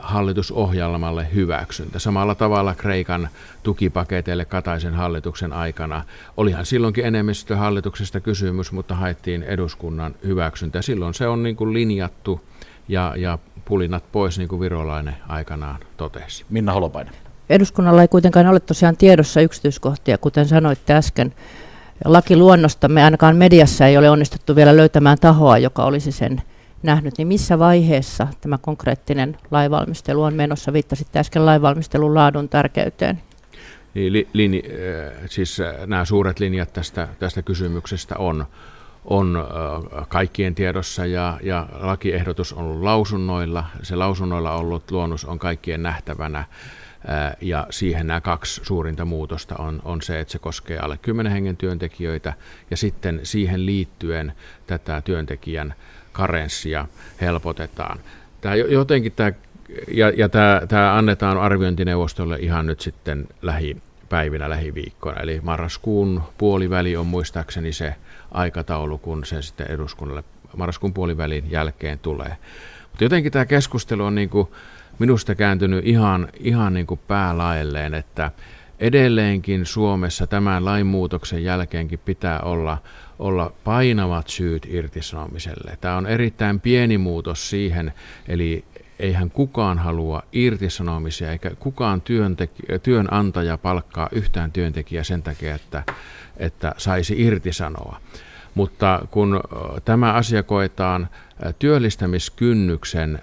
hallitusohjelmalle 0.00 1.26
hyväksyntä. 1.34 1.98
Samalla 1.98 2.34
tavalla 2.34 2.74
Kreikan 2.74 3.28
tukipaketeille 3.62 4.44
Kataisen 4.44 4.94
hallituksen 4.94 5.52
aikana. 5.52 6.04
Olihan 6.36 6.66
silloinkin 6.66 7.06
enemmistö 7.06 7.56
hallituksesta 7.56 8.20
kysymys, 8.20 8.72
mutta 8.72 8.94
haettiin 8.94 9.42
eduskunnan 9.42 10.14
hyväksyntä. 10.26 10.82
Silloin 10.82 11.14
se 11.14 11.26
on 11.28 11.42
niin 11.42 11.56
kuin 11.56 11.72
linjattu 11.72 12.40
ja, 12.88 13.14
ja 13.16 13.38
pulinat 13.64 14.12
pois, 14.12 14.38
niin 14.38 14.48
kuin 14.48 14.60
Virolainen 14.60 15.16
aikanaan 15.28 15.80
totesi. 15.96 16.44
Minna 16.50 16.72
Holopainen. 16.72 17.14
Eduskunnalla 17.50 18.02
ei 18.02 18.08
kuitenkaan 18.08 18.46
ole 18.46 18.60
tosiaan 18.60 18.96
tiedossa 18.96 19.40
yksityiskohtia, 19.40 20.18
kuten 20.18 20.46
sanoitte 20.46 20.94
äsken. 20.94 21.34
Lakiluonnosta 22.04 22.88
me 22.88 23.04
ainakaan 23.04 23.36
mediassa 23.36 23.86
ei 23.86 23.98
ole 23.98 24.10
onnistuttu 24.10 24.56
vielä 24.56 24.76
löytämään 24.76 25.18
tahoa, 25.18 25.58
joka 25.58 25.84
olisi 25.84 26.12
sen 26.12 26.42
nähnyt. 26.82 27.14
Niin 27.18 27.28
missä 27.28 27.58
vaiheessa 27.58 28.28
tämä 28.40 28.58
konkreettinen 28.58 29.36
lainvalmistelu 29.50 30.22
on 30.22 30.34
menossa? 30.34 30.72
Viittasitte 30.72 31.18
äsken 31.18 31.46
lainvalmistelun 31.46 32.14
laadun 32.14 32.48
tärkeyteen. 32.48 33.20
Niin, 33.94 34.12
li, 34.12 34.28
li, 34.32 34.62
äh, 34.66 35.28
siis 35.30 35.60
äh, 35.60 35.86
nämä 35.86 36.04
suuret 36.04 36.40
linjat 36.40 36.72
tästä, 36.72 37.08
tästä 37.18 37.42
kysymyksestä 37.42 38.14
on, 38.18 38.46
on 39.04 39.36
äh, 39.36 40.08
kaikkien 40.08 40.54
tiedossa 40.54 41.06
ja, 41.06 41.38
ja 41.42 41.66
lakiehdotus 41.72 42.52
on 42.52 42.64
ollut 42.64 42.82
lausunnoilla. 42.82 43.64
Se 43.82 43.96
lausunnoilla 43.96 44.54
ollut 44.54 44.90
luonnos 44.90 45.24
on 45.24 45.38
kaikkien 45.38 45.82
nähtävänä. 45.82 46.44
Ja 47.40 47.66
siihen 47.70 48.06
nämä 48.06 48.20
kaksi 48.20 48.60
suurinta 48.64 49.04
muutosta 49.04 49.54
on, 49.58 49.82
on 49.84 50.02
se, 50.02 50.20
että 50.20 50.32
se 50.32 50.38
koskee 50.38 50.78
alle 50.78 50.98
10 51.02 51.32
hengen 51.32 51.56
työntekijöitä 51.56 52.32
ja 52.70 52.76
sitten 52.76 53.20
siihen 53.22 53.66
liittyen 53.66 54.32
tätä 54.66 55.00
työntekijän 55.00 55.74
karenssia 56.12 56.86
helpotetaan. 57.20 57.98
Tämä 58.40 58.54
jotenkin 58.54 59.12
tämä, 59.12 59.32
ja, 59.88 60.10
ja 60.16 60.28
tämä, 60.28 60.62
tämä 60.68 60.96
annetaan 60.96 61.38
arviointineuvostolle 61.38 62.36
ihan 62.40 62.66
nyt 62.66 62.80
sitten 62.80 63.28
lähipäivinä, 63.42 64.50
lähiviikkoina. 64.50 65.20
Eli 65.20 65.40
marraskuun 65.42 66.22
puoliväli 66.38 66.96
on 66.96 67.06
muistaakseni 67.06 67.72
se 67.72 67.94
aikataulu, 68.30 68.98
kun 68.98 69.24
se 69.24 69.42
sitten 69.42 69.70
eduskunnalle 69.70 70.24
marraskuun 70.56 70.94
puolivälin 70.94 71.50
jälkeen 71.50 71.98
tulee. 71.98 72.36
Mutta 72.90 73.04
jotenkin 73.04 73.32
tämä 73.32 73.46
keskustelu 73.46 74.04
on 74.04 74.14
niin 74.14 74.28
kuin, 74.28 74.48
minusta 74.98 75.34
kääntynyt 75.34 75.86
ihan, 75.86 76.28
ihan 76.40 76.74
niin 76.74 76.86
kuin 76.86 77.00
päälaelleen, 77.08 77.94
että 77.94 78.30
edelleenkin 78.80 79.66
Suomessa 79.66 80.26
tämän 80.26 80.64
lainmuutoksen 80.64 81.44
jälkeenkin 81.44 81.98
pitää 81.98 82.40
olla, 82.40 82.78
olla 83.18 83.52
painavat 83.64 84.28
syyt 84.28 84.66
irtisanomiselle. 84.70 85.78
Tämä 85.80 85.96
on 85.96 86.06
erittäin 86.06 86.60
pieni 86.60 86.98
muutos 86.98 87.50
siihen, 87.50 87.92
eli 88.28 88.64
eihän 88.98 89.30
kukaan 89.30 89.78
halua 89.78 90.22
irtisanomisia, 90.32 91.32
eikä 91.32 91.50
kukaan 91.58 92.02
työntek- 92.02 92.78
työnantaja 92.82 93.58
palkkaa 93.58 94.08
yhtään 94.12 94.52
työntekijää 94.52 95.04
sen 95.04 95.22
takia, 95.22 95.54
että, 95.54 95.82
että 96.36 96.74
saisi 96.76 97.22
irtisanoa. 97.22 98.00
Mutta 98.54 99.06
kun 99.10 99.40
tämä 99.84 100.12
asia 100.12 100.42
koetaan 100.42 101.08
työllistämiskynnyksen 101.58 103.20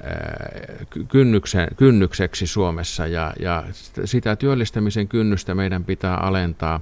kynnyksen, 1.08 1.68
kynnykseksi 1.78 2.48
Suomessa 2.48 3.08
ja, 3.08 3.34
ja 3.40 3.64
sitä 4.06 4.36
työllistämisen 4.36 5.08
kynnystä 5.08 5.56
meidän 5.56 5.84
pitää 5.84 6.16
alentaa. 6.16 6.82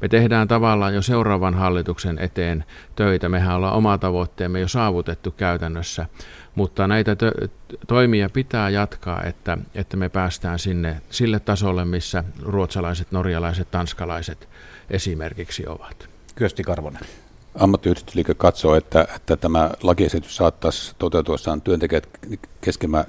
Me 0.00 0.08
tehdään 0.08 0.48
tavallaan 0.48 0.94
jo 0.94 1.02
seuraavan 1.02 1.54
hallituksen 1.54 2.18
eteen 2.18 2.64
töitä. 2.96 3.28
Mehän 3.28 3.56
ollaan 3.56 3.74
oma 3.74 3.98
tavoitteemme 3.98 4.60
jo 4.60 4.68
saavutettu 4.68 5.30
käytännössä, 5.30 6.06
mutta 6.54 6.86
näitä 6.86 7.14
tö- 7.14 7.48
toimia 7.86 8.28
pitää 8.28 8.70
jatkaa, 8.70 9.22
että, 9.22 9.58
että 9.74 9.96
me 9.96 10.08
päästään 10.08 10.58
sinne 10.58 11.00
sille 11.10 11.40
tasolle, 11.40 11.84
missä 11.84 12.24
ruotsalaiset, 12.42 13.12
norjalaiset, 13.12 13.70
tanskalaiset 13.70 14.48
esimerkiksi 14.90 15.66
ovat. 15.66 16.08
Kyösti 16.34 16.62
Karvonen 16.62 17.25
ammattiyhdistysliike 17.58 18.34
katsoo, 18.34 18.74
että, 18.74 19.08
että 19.16 19.36
tämä 19.36 19.70
lakiesitys 19.82 20.36
saattaisi 20.36 20.94
toteutuessaan 20.98 21.60
työntekijät 21.60 22.08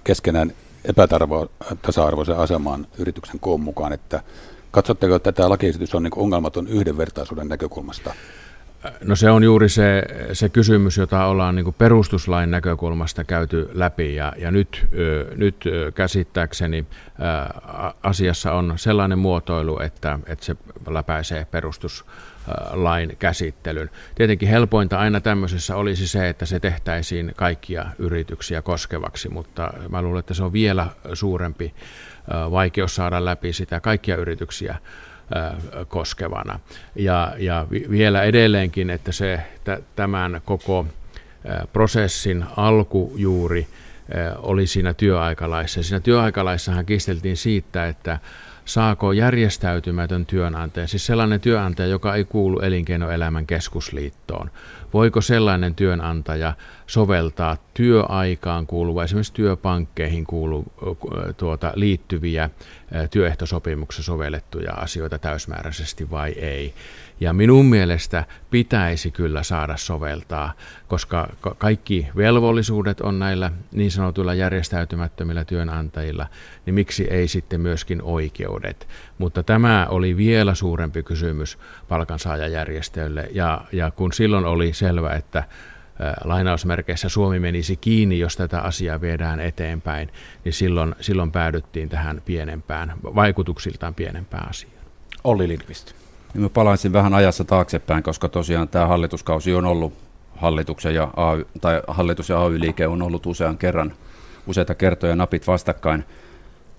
keskenään 0.03 0.53
epätasa-arvoisen 0.85 2.37
asemaan 2.37 2.87
yrityksen 2.97 3.39
koon 3.39 3.61
mukaan, 3.61 3.93
että 3.93 4.21
Katsotteko, 4.71 5.15
että 5.15 5.31
tämä 5.31 5.49
lakiesitys 5.49 5.95
on 5.95 6.03
niin 6.03 6.11
ongelmaton 6.15 6.67
yhdenvertaisuuden 6.67 7.47
näkökulmasta? 7.47 8.13
No 9.03 9.15
se 9.15 9.29
on 9.29 9.43
juuri 9.43 9.69
se, 9.69 10.03
se 10.33 10.49
kysymys, 10.49 10.97
jota 10.97 11.25
ollaan 11.25 11.55
niin 11.55 11.73
perustuslain 11.77 12.51
näkökulmasta 12.51 13.23
käyty 13.23 13.69
läpi 13.73 14.15
ja, 14.15 14.33
ja 14.37 14.51
nyt, 14.51 14.87
nyt 15.35 15.63
käsittääkseni 15.95 16.85
asiassa 18.03 18.53
on 18.53 18.73
sellainen 18.75 19.19
muotoilu, 19.19 19.79
että, 19.79 20.19
että 20.25 20.45
se 20.45 20.55
läpäisee 20.89 21.45
perustuslain 22.47 23.15
käsittelyn. 23.19 23.89
Tietenkin 24.15 24.49
helpointa 24.49 24.99
aina 24.99 25.21
tämmöisessä 25.21 25.75
olisi 25.75 26.07
se, 26.07 26.29
että 26.29 26.45
se 26.45 26.59
tehtäisiin 26.59 27.31
kaikkia 27.35 27.85
yrityksiä 27.99 28.61
koskevaksi, 28.61 29.29
mutta 29.29 29.73
mä 29.89 30.01
luulen, 30.01 30.19
että 30.19 30.33
se 30.33 30.43
on 30.43 30.53
vielä 30.53 30.87
suurempi 31.13 31.73
vaikeus 32.51 32.95
saada 32.95 33.25
läpi 33.25 33.53
sitä 33.53 33.79
kaikkia 33.79 34.15
yrityksiä 34.15 34.75
koskevana. 35.87 36.59
Ja, 36.95 37.33
ja 37.37 37.67
vielä 37.89 38.23
edelleenkin, 38.23 38.89
että 38.89 39.11
se 39.11 39.39
tämän 39.95 40.41
koko 40.45 40.85
prosessin 41.73 42.45
alkujuuri 42.57 43.67
oli 44.37 44.67
siinä 44.67 44.93
työaikalaissa. 44.93 45.83
Siinä 45.83 45.99
työaikalaissahan 45.99 46.85
kisteltiin 46.85 47.37
siitä, 47.37 47.87
että 47.87 48.19
saako 48.67 49.12
järjestäytymätön 49.12 50.25
työnantaja, 50.25 50.88
siis 50.88 51.05
sellainen 51.05 51.41
työnantaja, 51.41 51.88
joka 51.88 52.15
ei 52.15 52.24
kuulu 52.25 52.59
elinkeinoelämän 52.59 53.47
keskusliittoon, 53.47 54.51
voiko 54.93 55.21
sellainen 55.21 55.75
työnantaja 55.75 56.53
soveltaa 56.88 57.57
työaikaan 57.74 58.67
kuuluvia, 58.67 59.03
esimerkiksi 59.03 59.33
työpankkeihin 59.33 60.25
kuulu, 60.25 60.65
tuota, 61.38 61.71
liittyviä 61.75 62.50
työehtosopimuksessa 63.12 64.03
sovellettuja 64.03 64.74
asioita 64.74 65.19
täysmääräisesti 65.19 66.09
vai 66.09 66.31
ei. 66.31 66.74
Ja 67.19 67.33
minun 67.33 67.65
mielestä 67.65 68.25
pitäisi 68.50 69.12
kyllä 69.12 69.43
saada 69.43 69.77
soveltaa, 69.77 70.53
koska 70.88 71.29
kaikki 71.57 72.07
velvollisuudet 72.15 73.01
on 73.01 73.19
näillä 73.19 73.51
niin 73.71 73.91
sanotuilla 73.91 74.33
järjestäytymättömillä 74.33 75.45
työnantajilla, 75.45 76.27
niin 76.65 76.74
miksi 76.74 77.07
ei 77.09 77.27
sitten 77.27 77.62
myöskin 77.62 78.01
oikeudet. 78.01 78.88
Mutta 79.17 79.43
tämä 79.43 79.88
oli 79.89 80.17
vielä 80.17 80.55
suurempi 80.55 81.03
kysymys 81.03 81.57
palkansaajajärjestöille, 81.88 83.29
ja, 83.31 83.62
ja 83.71 83.91
kun 83.91 84.13
silloin 84.13 84.45
oli 84.45 84.74
selvä, 84.74 85.13
että 85.13 85.43
lainausmerkeissä 86.24 87.09
Suomi 87.09 87.39
menisi 87.39 87.75
kiinni, 87.75 88.19
jos 88.19 88.38
tätä 88.38 88.62
asiaa 88.62 89.01
viedään 89.01 89.39
eteenpäin, 89.39 90.09
niin 90.43 90.53
silloin, 90.53 90.95
silloin 91.00 91.31
päädyttiin 91.31 91.89
tähän 91.89 92.21
pienempään, 92.25 92.93
vaikutuksiltaan 93.03 93.95
pienempään 93.95 94.50
asiaan. 94.50 94.86
Olli 95.24 95.47
Lindqvist. 95.47 95.96
Niin 96.38 96.44
mä 96.44 96.50
palaisin 96.50 96.94
vähän 96.94 97.13
ajassa 97.13 97.44
taaksepäin, 97.44 98.03
koska 98.03 98.29
tosiaan 98.29 98.67
tämä 98.67 98.88
hallituskausi 98.88 99.53
on 99.53 99.65
ollut 99.65 99.94
hallituksen 100.36 100.96
ja 100.96 101.10
AY, 101.15 101.46
tai 101.62 101.82
hallitus 101.88 102.29
ja 102.29 102.44
AY-liike 102.44 102.88
on 102.88 103.01
ollut 103.01 103.25
usean 103.25 103.58
kerran, 103.58 103.94
useita 104.48 104.75
kertoja 104.75 105.15
napit 105.15 105.48
vastakkain. 105.48 106.03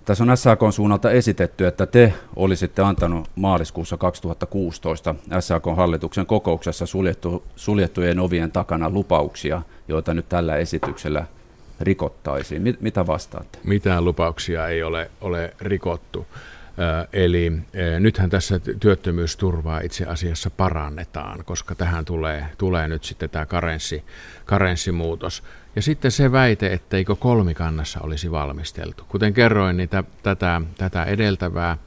Tässä 0.05 0.23
on 0.23 0.37
SAK 0.37 0.59
suunnalta 0.71 1.11
esitetty, 1.11 1.67
että 1.67 1.85
te 1.85 2.13
olisitte 2.35 2.81
antanut 2.81 3.29
maaliskuussa 3.35 3.97
2016 3.97 5.15
SAK 5.39 5.65
hallituksen 5.75 6.25
kokouksessa 6.25 6.85
suljettu, 6.85 7.43
suljettujen 7.55 8.19
ovien 8.19 8.51
takana 8.51 8.89
lupauksia, 8.89 9.61
joita 9.87 10.13
nyt 10.13 10.29
tällä 10.29 10.55
esityksellä 10.55 11.25
rikottaisiin. 11.81 12.61
Mit, 12.61 12.81
mitä 12.81 13.07
vastaatte? 13.07 13.59
Mitään 13.63 14.05
lupauksia 14.05 14.67
ei 14.67 14.83
ole, 14.83 15.11
ole 15.21 15.53
rikottu. 15.61 16.27
Eli 17.13 17.51
nythän 17.99 18.29
tässä 18.29 18.59
työttömyysturvaa 18.79 19.79
itse 19.79 20.05
asiassa 20.05 20.49
parannetaan, 20.49 21.45
koska 21.45 21.75
tähän 21.75 22.05
tulee, 22.05 22.45
tulee 22.57 22.87
nyt 22.87 23.03
sitten 23.03 23.29
tämä 23.29 23.45
karenssi, 23.45 24.03
karenssimuutos. 24.45 25.43
Ja 25.75 25.81
sitten 25.81 26.11
se 26.11 26.31
väite, 26.31 26.73
etteikö 26.73 27.15
kolmikannassa 27.15 27.99
olisi 28.01 28.31
valmisteltu. 28.31 29.03
Kuten 29.07 29.33
kerroin, 29.33 29.77
niin 29.77 29.89
t- 29.89 30.23
tätä, 30.23 30.61
tätä 30.77 31.03
edeltävää 31.03 31.77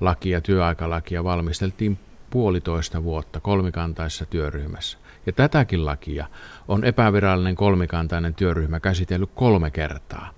lakia, 0.00 0.40
työaikalakia 0.40 1.24
valmisteltiin 1.24 1.98
puolitoista 2.30 3.04
vuotta 3.04 3.40
kolmikantaisessa 3.40 4.26
työryhmässä. 4.26 4.98
Ja 5.26 5.32
tätäkin 5.32 5.84
lakia 5.84 6.26
on 6.68 6.84
epävirallinen 6.84 7.56
kolmikantainen 7.56 8.34
työryhmä 8.34 8.80
käsitellyt 8.80 9.30
kolme 9.34 9.70
kertaa. 9.70 10.30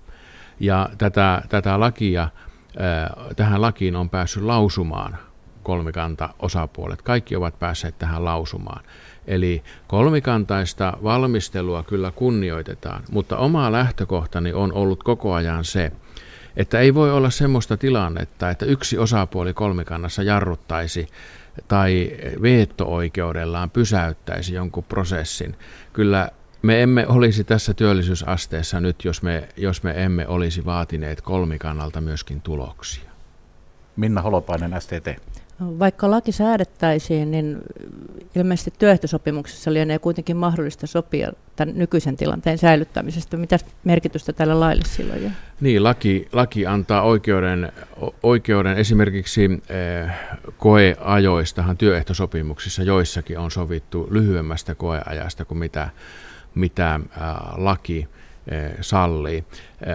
Ja 0.59 0.89
tätä, 0.97 1.41
tätä 1.49 1.79
lakia 1.79 2.29
tähän 3.35 3.61
lakiin 3.61 3.95
on 3.95 4.09
päässyt 4.09 4.43
lausumaan 4.43 5.17
kolmikanta 5.63 6.29
osapuolet. 6.39 7.01
Kaikki 7.01 7.35
ovat 7.35 7.59
päässeet 7.59 7.99
tähän 7.99 8.25
lausumaan. 8.25 8.83
Eli 9.27 9.63
kolmikantaista 9.87 10.93
valmistelua 11.03 11.83
kyllä 11.83 12.11
kunnioitetaan, 12.11 13.03
mutta 13.11 13.37
oma 13.37 13.71
lähtökohtani 13.71 14.53
on 14.53 14.73
ollut 14.73 15.03
koko 15.03 15.33
ajan 15.33 15.65
se, 15.65 15.91
että 16.57 16.79
ei 16.79 16.93
voi 16.93 17.11
olla 17.11 17.29
semmoista 17.29 17.77
tilannetta, 17.77 18.49
että 18.49 18.65
yksi 18.65 18.97
osapuoli 18.97 19.53
kolmikannassa 19.53 20.23
jarruttaisi 20.23 21.07
tai 21.67 22.11
veto-oikeudellaan 22.41 23.69
pysäyttäisi 23.69 24.53
jonkun 24.53 24.83
prosessin. 24.83 25.55
Kyllä 25.93 26.29
me 26.67 26.83
emme 26.83 27.07
olisi 27.07 27.43
tässä 27.43 27.73
työllisyysasteessa 27.73 28.79
nyt, 28.79 29.05
jos 29.05 29.21
me, 29.21 29.49
jos 29.57 29.83
me 29.83 30.03
emme 30.03 30.27
olisi 30.27 30.65
vaatineet 30.65 31.21
kolmikannalta 31.21 32.01
myöskin 32.01 32.41
tuloksia. 32.41 33.09
Minna 33.95 34.21
Holopainen, 34.21 34.81
STT. 34.81 35.21
Vaikka 35.59 36.11
laki 36.11 36.31
säädettäisiin, 36.31 37.31
niin 37.31 37.57
ilmeisesti 38.35 38.73
työehtosopimuksessa 38.79 39.73
lienee 39.73 39.99
kuitenkin 39.99 40.37
mahdollista 40.37 40.87
sopia 40.87 41.31
tämän 41.55 41.77
nykyisen 41.77 42.17
tilanteen 42.17 42.57
säilyttämisestä. 42.57 43.37
Mitä 43.37 43.57
merkitystä 43.83 44.33
tällä 44.33 44.59
laille 44.59 44.83
silloin 44.85 45.23
jää? 45.23 45.31
Niin, 45.61 45.83
laki, 45.83 46.27
laki 46.31 46.65
antaa 46.65 47.01
oikeuden, 47.01 47.71
oikeuden 48.23 48.77
esimerkiksi 48.77 49.43
eh, 49.43 50.11
koeajoistahan 50.57 51.77
työehtosopimuksissa 51.77 52.83
joissakin 52.83 53.39
on 53.39 53.51
sovittu 53.51 54.07
lyhyemmästä 54.11 54.75
koeajasta 54.75 55.45
kuin 55.45 55.57
mitä 55.57 55.89
mitä 56.55 56.99
laki 57.55 58.07
sallii. 58.81 59.43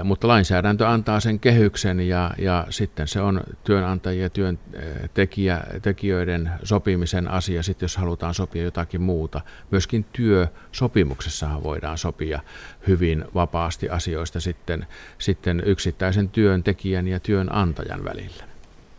Mutta 0.04 0.28
lainsäädäntö 0.28 0.88
antaa 0.88 1.20
sen 1.20 1.40
kehyksen 1.40 2.00
ja, 2.00 2.30
ja 2.38 2.66
sitten 2.70 3.08
se 3.08 3.20
on 3.20 3.40
työnantajien 3.64 4.22
ja 4.22 4.30
työntekijöiden 4.30 6.50
sopimisen 6.62 7.28
asia, 7.28 7.62
sitten 7.62 7.84
jos 7.84 7.96
halutaan 7.96 8.34
sopia 8.34 8.62
jotakin 8.62 9.02
muuta. 9.02 9.40
Myöskin 9.70 10.04
työsopimuksessahan 10.12 11.62
voidaan 11.62 11.98
sopia 11.98 12.40
hyvin 12.86 13.24
vapaasti 13.34 13.88
asioista 13.88 14.40
sitten, 14.40 14.86
sitten 15.18 15.62
yksittäisen 15.66 16.28
työntekijän 16.28 17.08
ja 17.08 17.20
työnantajan 17.20 18.04
välillä. 18.04 18.51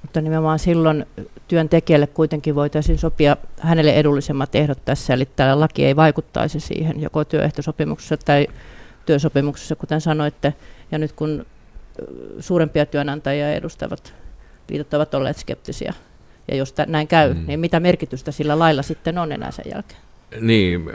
Mutta 0.04 0.22
nimenomaan 0.22 0.60
silloin 0.60 1.06
työntekijälle 1.48 2.08
kuitenkin 2.08 2.56
voitaisiin 2.56 2.98
sopia 2.98 3.38
hänelle 3.60 3.94
edullisemmat 3.94 4.56
ehdot 4.56 4.86
tässä, 4.86 5.14
eli 5.14 5.26
tällä 5.36 5.60
laki 5.60 5.86
ei 5.86 5.96
vaikuttaisi 5.96 6.60
siihen 6.60 7.02
joko 7.02 7.26
työehtosopimuksessa 7.26 8.18
tai 8.18 8.48
työsopimuksessa, 9.06 9.76
kuten 9.76 10.02
sanoitte. 10.02 10.54
Ja 10.92 10.98
nyt 10.98 11.12
kun 11.12 11.46
suurempia 12.40 12.86
työnantajia 12.86 13.54
edustavat 13.54 14.14
liitot 14.70 14.94
ovat 14.94 15.14
olleet 15.14 15.38
skeptisiä, 15.38 15.94
ja 16.48 16.56
jos 16.56 16.74
näin 16.88 17.08
käy, 17.08 17.34
mm. 17.34 17.44
niin 17.48 17.60
mitä 17.60 17.80
merkitystä 17.80 18.32
sillä 18.32 18.60
lailla 18.60 18.82
sitten 18.82 19.18
on 19.18 19.32
enää 19.32 19.52
sen 19.52 19.66
jälkeen? 19.74 20.00
Niin, 20.42 20.90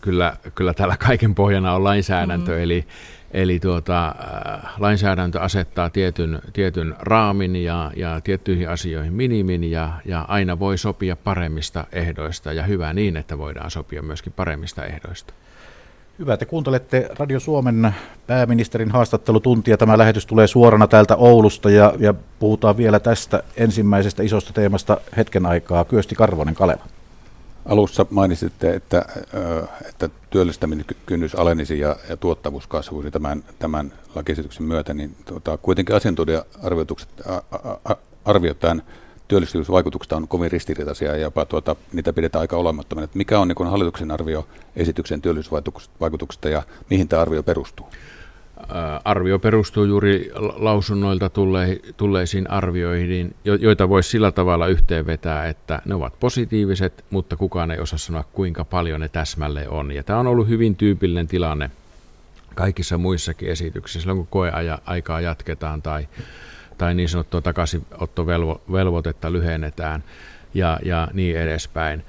kyllä, 0.00 0.36
kyllä 0.54 0.74
täällä 0.74 0.96
kaiken 0.96 1.34
pohjana 1.34 1.74
on 1.74 1.84
lainsäädäntö, 1.84 2.52
mm. 2.52 2.62
eli 2.62 2.86
Eli 3.30 3.60
tuota, 3.60 4.08
äh, 4.08 4.72
lainsäädäntö 4.78 5.40
asettaa 5.40 5.90
tietyn, 5.90 6.40
tietyn 6.52 6.94
raamin 6.98 7.56
ja, 7.56 7.92
ja 7.96 8.20
tiettyihin 8.20 8.68
asioihin 8.68 9.12
minimin 9.12 9.70
ja, 9.70 9.92
ja 10.04 10.24
aina 10.28 10.58
voi 10.58 10.78
sopia 10.78 11.16
paremmista 11.16 11.84
ehdoista 11.92 12.52
ja 12.52 12.62
hyvä 12.62 12.92
niin, 12.92 13.16
että 13.16 13.38
voidaan 13.38 13.70
sopia 13.70 14.02
myöskin 14.02 14.32
paremmista 14.32 14.84
ehdoista. 14.84 15.34
Hyvä, 16.18 16.36
te 16.36 16.44
kuuntelette 16.44 17.08
Radio 17.18 17.40
Suomen 17.40 17.94
pääministerin 18.26 18.90
haastattelutuntia. 18.90 19.76
Tämä 19.76 19.98
lähetys 19.98 20.26
tulee 20.26 20.46
suorana 20.46 20.86
täältä 20.86 21.16
Oulusta 21.16 21.70
ja, 21.70 21.92
ja 21.98 22.14
puhutaan 22.38 22.76
vielä 22.76 23.00
tästä 23.00 23.42
ensimmäisestä 23.56 24.22
isosta 24.22 24.52
teemasta 24.52 25.00
hetken 25.16 25.46
aikaa. 25.46 25.84
Kyösti 25.84 26.14
Karvonen 26.14 26.54
Kaleva. 26.54 26.84
Alussa 27.66 28.06
mainitsitte, 28.10 28.74
että, 28.74 29.04
että 29.88 30.08
työllistäminen 30.30 30.84
kynnys 31.06 31.34
alenisi 31.34 31.78
ja, 31.78 31.96
ja 32.08 32.16
tuottavuus 32.16 32.66
kasvuisi 32.66 33.10
tämän, 33.10 33.44
tämän 33.58 33.92
lakiesityksen 34.14 34.62
myötä, 34.62 34.94
niin 34.94 35.16
tuota, 35.24 35.58
kuitenkin 35.58 35.96
asiantuntija-arvioitukset 35.96 37.08
arviot 38.24 38.58
tämän 38.58 38.82
on 40.16 40.28
kovin 40.28 40.50
ristiriitaisia 40.50 41.12
ja 41.12 41.16
jopa 41.16 41.44
tuota, 41.44 41.76
niitä 41.92 42.12
pidetään 42.12 42.40
aika 42.40 42.56
olemattomina. 42.56 43.08
Mikä 43.14 43.38
on 43.38 43.48
niin 43.48 43.66
hallituksen 43.66 44.10
arvio 44.10 44.48
esityksen 44.76 45.22
työllisyysvaikutuksesta 45.22 46.48
ja 46.48 46.62
mihin 46.90 47.08
tämä 47.08 47.22
arvio 47.22 47.42
perustuu? 47.42 47.86
Arvio 49.04 49.38
perustuu 49.38 49.84
juuri 49.84 50.30
lausunnoilta 50.36 51.30
tulleisiin 51.96 52.50
arvioihin, 52.50 53.34
joita 53.44 53.88
voisi 53.88 54.10
sillä 54.10 54.32
tavalla 54.32 54.66
yhteenvetää, 54.66 55.46
että 55.46 55.82
ne 55.84 55.94
ovat 55.94 56.20
positiiviset, 56.20 57.04
mutta 57.10 57.36
kukaan 57.36 57.70
ei 57.70 57.78
osaa 57.78 57.98
sanoa, 57.98 58.24
kuinka 58.32 58.64
paljon 58.64 59.00
ne 59.00 59.08
täsmälleen 59.08 59.70
on. 59.70 59.92
Ja 59.92 60.02
tämä 60.02 60.18
on 60.18 60.26
ollut 60.26 60.48
hyvin 60.48 60.76
tyypillinen 60.76 61.26
tilanne 61.26 61.70
kaikissa 62.54 62.98
muissakin 62.98 63.50
esityksissä, 63.50 64.00
silloin 64.00 64.18
kun 64.18 64.26
koeaikaa 64.26 65.20
jatketaan 65.20 65.82
tai, 65.82 66.08
tai 66.78 66.94
niin 66.94 67.08
sanottua 67.08 67.40
takaisinottovelvoitetta 67.40 69.32
lyhennetään 69.32 70.04
ja, 70.54 70.78
ja 70.84 71.08
niin 71.12 71.38
edespäin. 71.38 72.04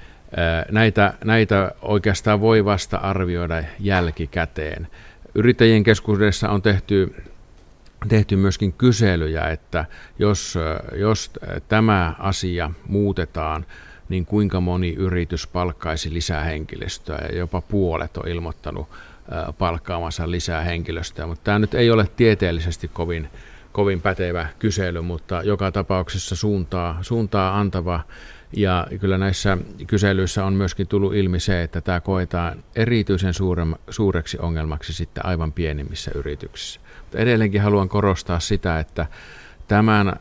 Näitä, 0.70 1.14
näitä 1.24 1.72
oikeastaan 1.82 2.40
voi 2.40 2.64
vasta 2.64 2.96
arvioida 2.96 3.62
jälkikäteen. 3.80 4.88
Yrittäjien 5.34 5.84
keskuudessa 5.84 6.50
on 6.50 6.62
tehty, 6.62 7.14
tehty 8.08 8.36
myöskin 8.36 8.72
kyselyjä, 8.72 9.48
että 9.48 9.84
jos, 10.18 10.58
jos 10.96 11.30
tämä 11.68 12.14
asia 12.18 12.70
muutetaan, 12.86 13.66
niin 14.08 14.26
kuinka 14.26 14.60
moni 14.60 14.94
yritys 14.94 15.46
palkkaisi 15.46 16.14
lisää 16.14 16.44
henkilöstöä? 16.44 17.18
Ja 17.32 17.38
jopa 17.38 17.60
puolet 17.60 18.16
on 18.16 18.28
ilmoittanut 18.28 18.88
palkkaamansa 19.58 20.30
lisää 20.30 20.60
henkilöstöä, 20.60 21.26
mutta 21.26 21.44
tämä 21.44 21.58
nyt 21.58 21.74
ei 21.74 21.90
ole 21.90 22.08
tieteellisesti 22.16 22.88
kovin, 22.88 23.28
kovin 23.72 24.00
pätevä 24.00 24.48
kysely, 24.58 25.00
mutta 25.00 25.42
joka 25.42 25.72
tapauksessa 25.72 26.36
suuntaa, 26.36 26.98
suuntaa 27.02 27.60
antava 27.60 28.00
ja 28.52 28.86
kyllä 29.00 29.18
näissä 29.18 29.58
kyselyissä 29.86 30.44
on 30.44 30.52
myöskin 30.52 30.86
tullut 30.86 31.14
ilmi 31.14 31.40
se, 31.40 31.62
että 31.62 31.80
tämä 31.80 32.00
koetaan 32.00 32.64
erityisen 32.76 33.32
suureksi 33.90 34.38
ongelmaksi 34.38 34.92
sitten 34.92 35.26
aivan 35.26 35.52
pienimmissä 35.52 36.10
yrityksissä. 36.14 36.80
Mutta 37.00 37.18
edelleenkin 37.18 37.62
haluan 37.62 37.88
korostaa 37.88 38.40
sitä, 38.40 38.78
että 38.78 39.06
tämän 39.68 40.12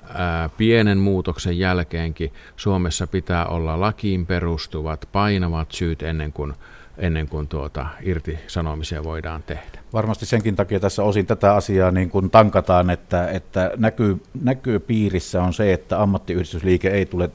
pienen 0.57 0.97
muutoksen 0.97 1.59
jälkeenkin 1.59 2.33
Suomessa 2.55 3.07
pitää 3.07 3.45
olla 3.45 3.79
lakiin 3.79 4.25
perustuvat 4.25 5.09
painavat 5.11 5.71
syyt 5.71 6.01
ennen 6.01 6.33
kuin 6.33 6.53
ennen 6.97 7.27
kuin 7.27 7.47
tuota 7.47 7.85
irtisanomisia 8.01 9.03
voidaan 9.03 9.43
tehdä. 9.43 9.79
Varmasti 9.93 10.25
senkin 10.25 10.55
takia 10.55 10.79
tässä 10.79 11.03
osin 11.03 11.25
tätä 11.25 11.55
asiaa 11.55 11.91
niin 11.91 12.09
kuin 12.09 12.29
tankataan, 12.29 12.89
että, 12.89 13.27
että 13.29 13.71
näkyy, 13.77 14.23
näkyy 14.43 14.79
piirissä 14.79 15.43
on 15.43 15.53
se, 15.53 15.73
että 15.73 16.01
ammattiyhdistysliike 16.01 16.89
ei 16.89 17.05
tule 17.05 17.29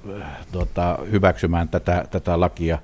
tuota, 0.53 0.99
hyväksymään 1.11 1.69
tätä, 1.69 2.05
tätä 2.11 2.40
lakia 2.40 2.79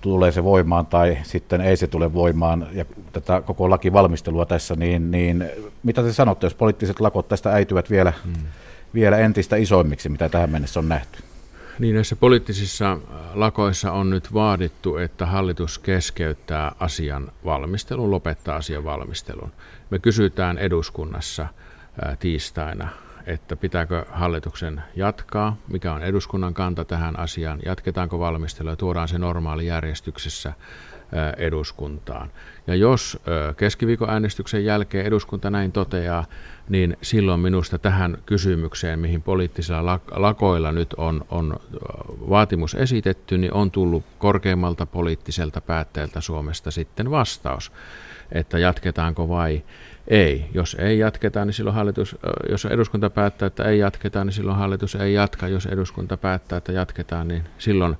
tulee 0.00 0.32
se 0.32 0.44
voimaan 0.44 0.86
tai 0.86 1.18
sitten 1.22 1.60
ei 1.60 1.76
se 1.76 1.86
tule 1.86 2.12
voimaan 2.12 2.66
ja 2.72 2.84
tätä 3.12 3.40
koko 3.40 3.70
lakivalmistelua 3.70 4.46
tässä, 4.46 4.76
niin, 4.76 5.10
niin 5.10 5.50
mitä 5.82 6.02
te 6.02 6.12
sanotte, 6.12 6.46
jos 6.46 6.54
poliittiset 6.54 7.00
lakot 7.00 7.28
tästä 7.28 7.52
äityvät 7.52 7.90
vielä, 7.90 8.12
hmm. 8.24 8.32
vielä 8.94 9.18
entistä 9.18 9.56
isoimmiksi, 9.56 10.08
mitä 10.08 10.28
tähän 10.28 10.50
mennessä 10.50 10.80
on 10.80 10.88
nähty? 10.88 11.29
Niin 11.80 11.94
näissä 11.94 12.16
poliittisissa 12.16 12.92
äh, 12.92 12.98
lakoissa 13.34 13.92
on 13.92 14.10
nyt 14.10 14.34
vaadittu, 14.34 14.96
että 14.96 15.26
hallitus 15.26 15.78
keskeyttää 15.78 16.72
asian 16.80 17.32
valmistelun, 17.44 18.10
lopettaa 18.10 18.56
asian 18.56 18.84
valmistelun. 18.84 19.52
Me 19.90 19.98
kysytään 19.98 20.58
eduskunnassa 20.58 21.42
äh, 21.42 22.18
tiistaina, 22.18 22.88
että 23.26 23.56
pitääkö 23.56 24.04
hallituksen 24.10 24.82
jatkaa, 24.96 25.56
mikä 25.68 25.92
on 25.92 26.02
eduskunnan 26.02 26.54
kanta 26.54 26.84
tähän 26.84 27.18
asiaan, 27.18 27.58
jatketaanko 27.64 28.18
valmistelua 28.18 28.76
tuodaan 28.76 29.08
se 29.08 29.18
normaali 29.18 29.66
järjestyksessä 29.66 30.52
eduskuntaan. 31.36 32.30
Ja 32.66 32.74
jos 32.74 33.18
keskiviikon 33.56 34.10
äänestyksen 34.10 34.64
jälkeen 34.64 35.06
eduskunta 35.06 35.50
näin 35.50 35.72
toteaa, 35.72 36.24
niin 36.70 36.96
silloin 37.02 37.40
minusta 37.40 37.78
tähän 37.78 38.18
kysymykseen, 38.26 38.98
mihin 38.98 39.22
poliittisilla 39.22 40.00
lakoilla 40.10 40.72
nyt 40.72 40.94
on, 40.96 41.24
on 41.30 41.56
vaatimus 42.28 42.74
esitetty, 42.74 43.38
niin 43.38 43.52
on 43.52 43.70
tullut 43.70 44.04
korkeimmalta 44.18 44.86
poliittiselta 44.86 45.60
päättäjältä 45.60 46.20
Suomesta 46.20 46.70
sitten 46.70 47.10
vastaus, 47.10 47.72
että 48.32 48.58
jatketaanko 48.58 49.28
vai 49.28 49.62
ei. 50.08 50.50
Jos 50.54 50.76
ei 50.78 50.98
jatketa, 50.98 51.44
niin 51.44 51.54
silloin 51.54 51.76
hallitus, 51.76 52.16
jos 52.48 52.64
eduskunta 52.64 53.10
päättää, 53.10 53.46
että 53.46 53.64
ei 53.64 53.78
jatketa, 53.78 54.24
niin 54.24 54.32
silloin 54.32 54.58
hallitus 54.58 54.94
ei 54.94 55.14
jatka. 55.14 55.48
Jos 55.48 55.66
eduskunta 55.66 56.16
päättää, 56.16 56.56
että 56.56 56.72
jatketaan, 56.72 57.28
niin 57.28 57.42
silloin 57.58 57.96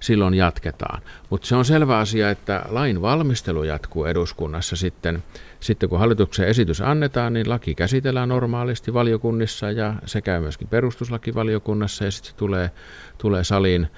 silloin 0.00 0.34
jatketaan. 0.34 1.02
Mutta 1.30 1.46
se 1.46 1.56
on 1.56 1.64
selvä 1.64 1.98
asia, 1.98 2.30
että 2.30 2.62
lain 2.68 3.02
valmistelu 3.02 3.64
jatkuu 3.64 4.04
eduskunnassa 4.04 4.76
sitten. 4.76 5.22
Sitten 5.60 5.88
kun 5.88 5.98
hallituksen 5.98 6.48
esitys 6.48 6.80
annetaan, 6.80 7.32
niin 7.32 7.48
laki 7.48 7.74
käsitellään 7.74 8.28
normaalisti 8.28 8.94
valiokunnissa 8.94 9.70
ja 9.70 9.94
se 10.06 10.20
käy 10.20 10.40
myöskin 10.40 10.68
perustuslakivaliokunnassa 10.68 12.04
ja 12.04 12.10
sitten 12.10 12.30
se 12.30 12.36
tulee, 12.36 12.70
tulee 13.18 13.44
saliin 13.44 13.88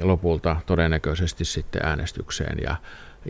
lopulta 0.00 0.56
todennäköisesti 0.66 1.44
sitten 1.44 1.82
äänestykseen 1.84 2.58
ja, 2.62 2.76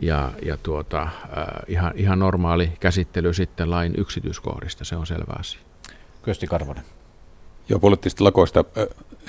ja, 0.01 0.31
ja 0.45 0.57
tuota, 0.57 0.97
ää, 0.99 1.63
ihan, 1.67 1.93
ihan 1.95 2.19
normaali 2.19 2.71
käsittely 2.79 3.33
sitten 3.33 3.71
lain 3.71 3.93
yksityiskohdista, 3.97 4.85
se 4.85 4.95
on 4.95 5.07
selvä 5.07 5.33
asia. 5.39 5.59
Kyösti 6.21 6.47
Karvonen. 6.47 6.83
Joo, 7.69 7.79
poliittisista 7.79 8.23
lakoista 8.23 8.65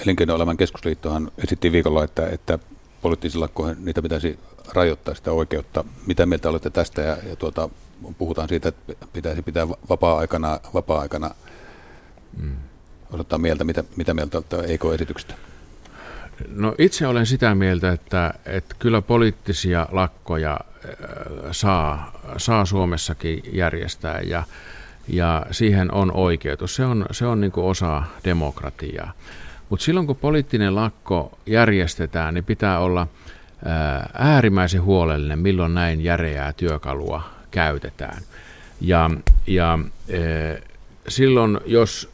Elinkeinoelämän 0.04 0.56
keskusliittohan 0.56 1.30
esitti 1.44 1.72
viikolla, 1.72 2.04
että, 2.04 2.28
että 2.28 2.58
poliittisilla 3.02 3.42
lakkoihin 3.44 3.84
niitä 3.84 4.02
pitäisi 4.02 4.38
rajoittaa 4.74 5.14
sitä 5.14 5.32
oikeutta. 5.32 5.84
Mitä 6.06 6.26
mieltä 6.26 6.48
olette 6.48 6.70
tästä? 6.70 7.02
Ja, 7.02 7.16
ja 7.28 7.36
tuota, 7.36 7.68
puhutaan 8.18 8.48
siitä, 8.48 8.68
että 8.68 9.06
pitäisi 9.12 9.42
pitää 9.42 9.68
vapaa-aikana, 9.68 10.60
vapaa-aikana 10.74 11.30
mm. 12.36 12.56
osoittaa 13.12 13.38
mieltä, 13.38 13.64
mitä, 13.64 13.84
mitä 13.96 14.14
mieltä 14.14 14.38
olette 14.38 14.56
EK-esityksestä? 14.74 15.34
No 16.48 16.74
itse 16.78 17.06
olen 17.06 17.26
sitä 17.26 17.54
mieltä, 17.54 17.92
että, 17.92 18.34
että 18.46 18.74
kyllä 18.78 19.02
poliittisia 19.02 19.86
lakkoja 19.92 20.60
saa, 21.50 22.20
saa 22.36 22.64
Suomessakin 22.64 23.42
järjestää 23.52 24.20
ja, 24.20 24.42
ja 25.08 25.46
siihen 25.50 25.94
on 25.94 26.12
oikeutus. 26.12 26.76
Se 26.76 26.84
on, 26.84 27.06
se 27.10 27.26
on 27.26 27.40
niin 27.40 27.52
osa 27.56 28.02
demokratiaa. 28.24 29.12
Mutta 29.68 29.84
silloin 29.84 30.06
kun 30.06 30.16
poliittinen 30.16 30.74
lakko 30.74 31.38
järjestetään, 31.46 32.34
niin 32.34 32.44
pitää 32.44 32.78
olla 32.78 33.06
äärimmäisen 34.18 34.82
huolellinen, 34.82 35.38
milloin 35.38 35.74
näin 35.74 36.04
järeää 36.04 36.52
työkalua 36.52 37.22
käytetään. 37.50 38.22
Ja, 38.80 39.10
ja 39.46 39.78
e, 40.08 40.18
silloin, 41.08 41.60
jos 41.66 42.10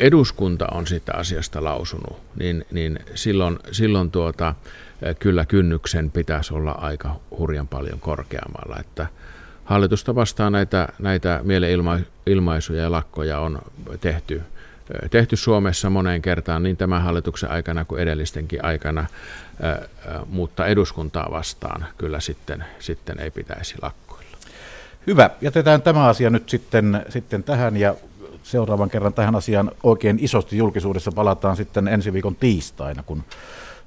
eduskunta 0.00 0.66
on 0.72 0.86
sitä 0.86 1.12
asiasta 1.14 1.64
lausunut, 1.64 2.20
niin, 2.38 2.64
niin 2.70 2.98
silloin, 3.14 3.58
silloin 3.72 4.10
tuota, 4.10 4.54
kyllä 5.18 5.44
kynnyksen 5.44 6.10
pitäisi 6.10 6.54
olla 6.54 6.72
aika 6.72 7.20
hurjan 7.38 7.68
paljon 7.68 8.00
korkeammalla. 8.00 8.76
Että 8.80 9.06
hallitusta 9.64 10.14
vastaan 10.14 10.52
näitä, 10.52 10.88
näitä 10.98 11.40
mielenilmaisuja 11.42 12.82
ja 12.82 12.90
lakkoja 12.90 13.38
on 13.40 13.58
tehty 14.00 14.42
tehty 15.10 15.36
Suomessa 15.36 15.90
moneen 15.90 16.22
kertaan 16.22 16.62
niin 16.62 16.76
tämän 16.76 17.02
hallituksen 17.02 17.50
aikana 17.50 17.84
kuin 17.84 18.02
edellistenkin 18.02 18.64
aikana, 18.64 19.06
mutta 20.26 20.66
eduskuntaa 20.66 21.28
vastaan 21.30 21.86
kyllä 21.98 22.20
sitten, 22.20 22.64
sitten 22.78 23.20
ei 23.20 23.30
pitäisi 23.30 23.74
lakkoilla. 23.82 24.38
Hyvä. 25.06 25.30
Jätetään 25.40 25.82
tämä 25.82 26.04
asia 26.04 26.30
nyt 26.30 26.48
sitten, 26.48 27.04
sitten 27.08 27.42
tähän 27.42 27.76
ja 27.76 27.94
seuraavan 28.46 28.90
kerran 28.90 29.14
tähän 29.14 29.36
asiaan 29.36 29.70
oikein 29.82 30.18
isosti 30.20 30.56
julkisuudessa 30.56 31.12
palataan 31.12 31.56
sitten 31.56 31.88
ensi 31.88 32.12
viikon 32.12 32.36
tiistaina, 32.36 33.02
kun 33.02 33.22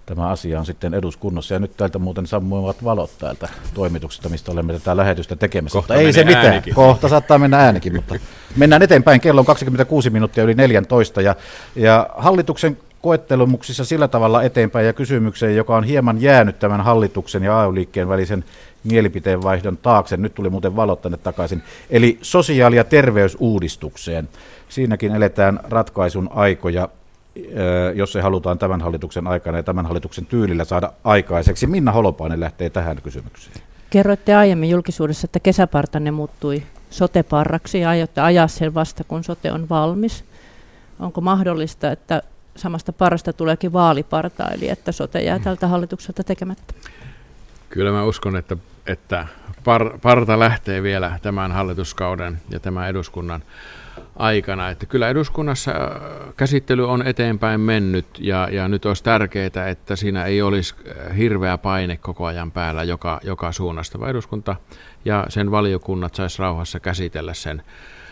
tämä 0.05 0.27
asia 0.27 0.59
on 0.59 0.65
sitten 0.65 0.93
eduskunnassa. 0.93 1.53
Ja 1.53 1.59
nyt 1.59 1.77
täältä 1.77 1.99
muuten 1.99 2.27
sammuivat 2.27 2.83
valot 2.83 3.11
täältä 3.19 3.49
toimituksesta, 3.73 4.29
mistä 4.29 4.51
olemme 4.51 4.73
tätä 4.73 4.97
lähetystä 4.97 5.35
tekemässä. 5.35 5.77
Kohta 5.77 5.93
mutta 5.93 6.07
ei 6.07 6.13
se 6.13 6.23
mitään. 6.23 6.45
Äänikin. 6.45 6.75
Kohta 6.75 7.09
saattaa 7.09 7.37
mennä 7.37 7.57
äänikin, 7.57 7.95
mutta 7.95 8.15
mennään 8.55 8.81
eteenpäin. 8.81 9.21
Kello 9.21 9.41
on 9.41 9.45
26 9.45 10.09
minuuttia 10.09 10.43
yli 10.43 10.53
14 10.53 11.21
ja, 11.21 11.35
ja 11.75 12.09
hallituksen 12.17 12.77
koettelumuksissa 13.01 13.85
sillä 13.85 14.07
tavalla 14.07 14.43
eteenpäin 14.43 14.85
ja 14.85 14.93
kysymykseen, 14.93 15.55
joka 15.55 15.77
on 15.77 15.83
hieman 15.83 16.21
jäänyt 16.21 16.59
tämän 16.59 16.81
hallituksen 16.81 17.43
ja 17.43 17.59
AY-liikkeen 17.59 18.09
välisen 18.09 18.43
mielipiteenvaihdon 18.83 19.77
taakse. 19.77 20.17
Nyt 20.17 20.35
tuli 20.35 20.49
muuten 20.49 20.75
valot 20.75 21.01
tänne 21.01 21.17
takaisin. 21.17 21.63
Eli 21.89 22.19
sosiaali- 22.21 22.75
ja 22.75 22.83
terveysuudistukseen. 22.83 24.29
Siinäkin 24.69 25.15
eletään 25.15 25.59
ratkaisun 25.63 26.29
aikoja 26.33 26.89
jos 27.95 28.11
se 28.11 28.21
halutaan 28.21 28.59
tämän 28.59 28.81
hallituksen 28.81 29.27
aikana 29.27 29.57
ja 29.57 29.63
tämän 29.63 29.85
hallituksen 29.85 30.25
tyylillä 30.25 30.65
saada 30.65 30.93
aikaiseksi. 31.03 31.67
Minna 31.67 31.91
Holopainen 31.91 32.39
lähtee 32.39 32.69
tähän 32.69 33.01
kysymykseen. 33.01 33.55
Kerroitte 33.89 34.35
aiemmin 34.35 34.69
julkisuudessa, 34.69 35.25
että 35.25 35.39
kesäpartanne 35.39 36.11
muuttui 36.11 36.63
soteparraksi 36.89 37.79
ja 37.79 37.89
aiotte 37.89 38.21
ajaa 38.21 38.47
sen 38.47 38.73
vasta, 38.73 39.03
kun 39.03 39.23
sote 39.23 39.51
on 39.51 39.69
valmis. 39.69 40.23
Onko 40.99 41.21
mahdollista, 41.21 41.91
että 41.91 42.23
samasta 42.55 42.93
parasta 42.93 43.33
tuleekin 43.33 43.73
vaaliparta, 43.73 44.47
eli 44.47 44.69
että 44.69 44.91
sote 44.91 45.21
jää 45.21 45.39
tältä 45.39 45.67
hallitukselta 45.67 46.23
tekemättä? 46.23 46.73
Kyllä 47.69 47.91
mä 47.91 48.03
uskon, 48.03 48.35
että, 48.35 48.57
että 48.87 49.27
par, 49.63 49.99
parta 49.99 50.39
lähtee 50.39 50.83
vielä 50.83 51.19
tämän 51.21 51.51
hallituskauden 51.51 52.41
ja 52.49 52.59
tämän 52.59 52.89
eduskunnan 52.89 53.43
aikana. 54.15 54.69
Että 54.69 54.85
kyllä 54.85 55.09
eduskunnassa 55.09 55.71
äh, 55.71 56.33
käsittely 56.37 56.89
on 56.89 57.07
eteenpäin 57.07 57.61
mennyt 57.61 58.05
ja, 58.19 58.47
ja 58.51 58.67
nyt 58.67 58.85
olisi 58.85 59.03
tärkeää, 59.03 59.69
että 59.69 59.95
siinä 59.95 60.25
ei 60.25 60.41
olisi 60.41 60.75
äh, 60.87 61.17
hirveä 61.17 61.57
paine 61.57 61.97
koko 61.97 62.25
ajan 62.25 62.51
päällä 62.51 62.83
joka, 62.83 63.19
joka 63.23 63.51
suunnasta, 63.51 63.99
vaan 63.99 64.11
eduskunta 64.11 64.55
ja 65.05 65.25
sen 65.29 65.51
valiokunnat 65.51 66.15
saisi 66.15 66.39
rauhassa 66.39 66.79
käsitellä 66.79 67.33
sen, 67.33 67.63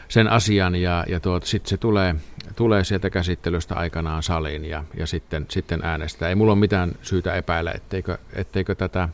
sen 0.07 0.27
asian 0.27 0.75
ja, 0.75 1.03
ja 1.07 1.19
sitten 1.43 1.69
se 1.69 1.77
tulee, 1.77 2.15
tulee 2.55 2.83
sieltä 2.83 3.09
käsittelystä 3.09 3.75
aikanaan 3.75 4.23
saliin 4.23 4.65
ja, 4.65 4.83
ja 4.97 5.07
sitten, 5.07 5.45
sitten 5.49 5.79
äänestää. 5.83 6.29
Ei 6.29 6.35
mulla 6.35 6.51
ole 6.51 6.59
mitään 6.59 6.91
syytä 7.01 7.35
epäillä, 7.35 7.71
etteikö, 7.71 8.17
etteikö 8.33 8.75
tätä 8.75 9.09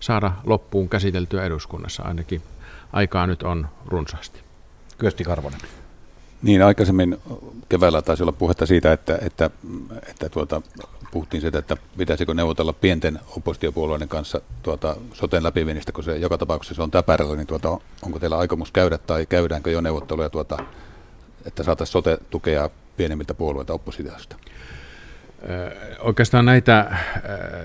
saada 0.00 0.32
loppuun 0.44 0.88
käsiteltyä 0.88 1.44
eduskunnassa. 1.44 2.02
Ainakin 2.02 2.42
aikaa 2.92 3.26
nyt 3.26 3.42
on 3.42 3.68
runsaasti. 3.86 4.40
Kyösti 4.98 5.24
Karvonen. 5.24 5.60
Niin, 6.42 6.62
aikaisemmin 6.62 7.16
keväällä 7.68 8.02
taisi 8.02 8.22
olla 8.22 8.32
puhetta 8.32 8.66
siitä, 8.66 8.92
että, 8.92 9.18
että, 9.22 9.50
että 10.10 10.28
tuota, 10.28 10.62
puhuttiin 11.10 11.40
siitä, 11.40 11.58
että 11.58 11.76
pitäisikö 11.96 12.34
neuvotella 12.34 12.72
pienten 12.72 13.20
oppositiopuolueiden 13.36 14.08
kanssa 14.08 14.40
tuota, 14.62 14.96
soten 15.12 15.42
läpiviennistä, 15.42 15.92
kun 15.92 16.04
se 16.04 16.16
joka 16.16 16.38
tapauksessa 16.38 16.74
se 16.74 16.82
on 16.82 16.90
täpärällä, 16.90 17.36
niin 17.36 17.46
tuota, 17.46 17.78
onko 18.02 18.18
teillä 18.18 18.38
aikomus 18.38 18.72
käydä 18.72 18.98
tai 18.98 19.26
käydäänkö 19.26 19.70
jo 19.70 19.80
neuvotteluja, 19.80 20.30
tuota, 20.30 20.58
että 21.44 21.62
saataisiin 21.62 21.92
sote-tukea 21.92 22.70
pienemmiltä 22.96 23.34
puolueilta 23.34 23.72
oppositiosta? 23.72 24.36
Oikeastaan 26.00 26.44
näitä, 26.44 26.96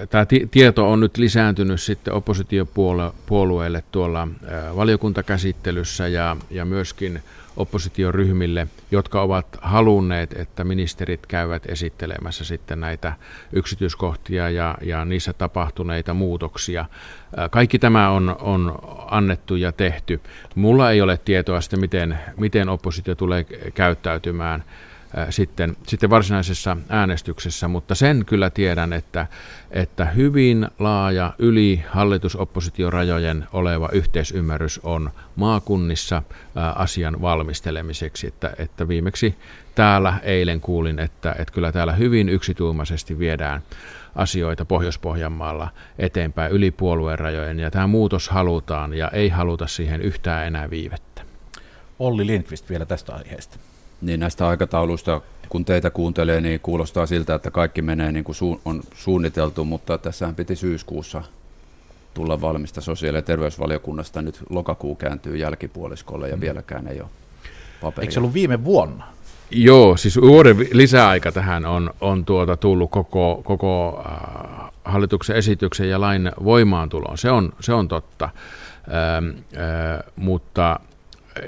tämä 0.09 0.25
tieto 0.51 0.91
on 0.91 0.99
nyt 0.99 1.17
lisääntynyt 1.17 1.81
sitten 1.81 2.13
oppositiopuolueille 2.13 3.83
tuolla 3.91 4.27
valiokuntakäsittelyssä 4.75 6.07
ja, 6.07 6.37
ja 6.49 6.65
myöskin 6.65 7.21
oppositioryhmille, 7.57 8.67
jotka 8.91 9.21
ovat 9.21 9.47
halunneet, 9.61 10.33
että 10.33 10.63
ministerit 10.63 11.25
käyvät 11.27 11.63
esittelemässä 11.65 12.43
sitten 12.43 12.79
näitä 12.79 13.13
yksityiskohtia 13.51 14.49
ja, 14.49 14.77
ja 14.81 15.05
niissä 15.05 15.33
tapahtuneita 15.33 16.13
muutoksia. 16.13 16.85
Kaikki 17.51 17.79
tämä 17.79 18.09
on, 18.09 18.35
on 18.39 18.79
annettu 19.11 19.55
ja 19.55 19.71
tehty. 19.71 20.21
Mulla 20.55 20.91
ei 20.91 21.01
ole 21.01 21.19
tietoa 21.25 21.61
sitten, 21.61 21.79
miten, 21.79 22.19
miten 22.37 22.69
oppositio 22.69 23.15
tulee 23.15 23.43
käyttäytymään 23.73 24.63
sitten, 25.29 25.75
sitten 25.87 26.09
varsinaisessa 26.09 26.77
äänestyksessä, 26.89 27.67
mutta 27.67 27.95
sen 27.95 28.25
kyllä 28.25 28.49
tiedän, 28.49 28.93
että, 28.93 29.27
että 29.71 30.05
hyvin 30.05 30.67
laaja 30.79 31.33
yli 31.39 31.83
hallitusoppositiorajojen 31.89 33.47
oleva 33.53 33.89
yhteisymmärrys 33.91 34.79
on 34.83 35.09
maakunnissa 35.35 36.23
asian 36.75 37.21
valmistelemiseksi, 37.21 38.27
että, 38.27 38.53
että 38.57 38.87
viimeksi 38.87 39.35
täällä 39.75 40.13
eilen 40.23 40.61
kuulin, 40.61 40.99
että, 40.99 41.35
että 41.39 41.53
kyllä 41.53 41.71
täällä 41.71 41.93
hyvin 41.93 42.29
yksituumaisesti 42.29 43.19
viedään 43.19 43.61
asioita 44.15 44.65
Pohjois-Pohjanmaalla 44.65 45.67
eteenpäin 45.99 46.51
yli 46.51 46.71
puolueen 46.71 47.19
rajojen, 47.19 47.59
ja 47.59 47.71
tämä 47.71 47.87
muutos 47.87 48.29
halutaan, 48.29 48.93
ja 48.93 49.09
ei 49.09 49.29
haluta 49.29 49.67
siihen 49.67 50.01
yhtään 50.01 50.47
enää 50.47 50.69
viivettä. 50.69 51.21
Olli 51.99 52.27
Lindqvist 52.27 52.69
vielä 52.69 52.85
tästä 52.85 53.15
aiheesta. 53.15 53.57
Niin 54.03 54.19
näistä 54.19 54.47
aikatauluista, 54.47 55.21
kun 55.49 55.65
teitä 55.65 55.89
kuuntelee, 55.89 56.41
niin 56.41 56.59
kuulostaa 56.59 57.05
siltä, 57.05 57.35
että 57.35 57.51
kaikki 57.51 57.81
menee 57.81 58.11
niin 58.11 58.23
kuin 58.23 58.35
su- 58.35 58.59
on 58.65 58.83
suunniteltu, 58.95 59.65
mutta 59.65 59.97
tässähän 59.97 60.35
piti 60.35 60.55
syyskuussa 60.55 61.23
tulla 62.13 62.41
valmista 62.41 62.81
sosiaali- 62.81 63.17
ja 63.17 63.21
terveysvaliokunnasta. 63.21 64.21
Nyt 64.21 64.39
lokakuu 64.49 64.95
kääntyy 64.95 65.37
jälkipuoliskolle 65.37 66.29
ja 66.29 66.35
mm. 66.35 66.41
vieläkään 66.41 66.87
ei 66.87 67.01
ole 67.01 67.09
paperia. 67.81 68.03
Eikö 68.03 68.13
se 68.13 68.19
ollut 68.19 68.33
viime 68.33 68.63
vuonna? 68.63 69.05
Joo, 69.51 69.97
siis 69.97 70.21
vuoden 70.21 70.57
lisäaika 70.71 71.31
tähän 71.31 71.65
on, 71.65 71.93
on 72.01 72.25
tuota 72.25 72.57
tullut 72.57 72.91
koko, 72.91 73.41
koko 73.43 74.03
äh, 74.05 74.71
hallituksen 74.85 75.35
esityksen 75.35 75.89
ja 75.89 76.01
lain 76.01 76.31
voimaantuloon. 76.43 77.17
Se 77.17 77.31
on, 77.31 77.53
se 77.59 77.73
on 77.73 77.87
totta, 77.87 78.25
ähm, 78.25 79.37
äh, 79.57 80.03
mutta 80.15 80.79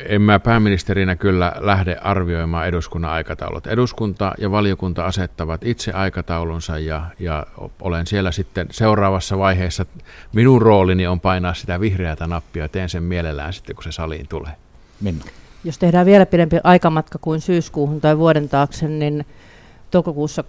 en 0.09 0.21
mä 0.21 0.39
pääministerinä 0.39 1.15
kyllä 1.15 1.53
lähde 1.59 1.97
arvioimaan 2.01 2.67
eduskunnan 2.67 3.11
aikataulut. 3.11 3.67
Eduskunta 3.67 4.33
ja 4.37 4.51
valiokunta 4.51 5.05
asettavat 5.05 5.63
itse 5.63 5.91
aikataulunsa 5.91 6.79
ja, 6.79 7.05
ja 7.19 7.45
olen 7.81 8.07
siellä 8.07 8.31
sitten 8.31 8.67
seuraavassa 8.71 9.37
vaiheessa. 9.37 9.85
Minun 10.33 10.61
roolini 10.61 11.07
on 11.07 11.19
painaa 11.19 11.53
sitä 11.53 11.79
vihreätä 11.79 12.27
nappia 12.27 12.63
ja 12.63 12.69
teen 12.69 12.89
sen 12.89 13.03
mielellään 13.03 13.53
sitten, 13.53 13.75
kun 13.75 13.83
se 13.83 13.91
saliin 13.91 14.27
tulee. 14.27 14.51
Minna. 15.01 15.25
Jos 15.63 15.77
tehdään 15.77 16.05
vielä 16.05 16.25
pidempi 16.25 16.57
aikamatka 16.63 17.19
kuin 17.21 17.41
syyskuuhun 17.41 18.01
tai 18.01 18.17
vuoden 18.17 18.49
taakse, 18.49 18.87
niin 18.87 19.25
toukokuussa 19.91 20.43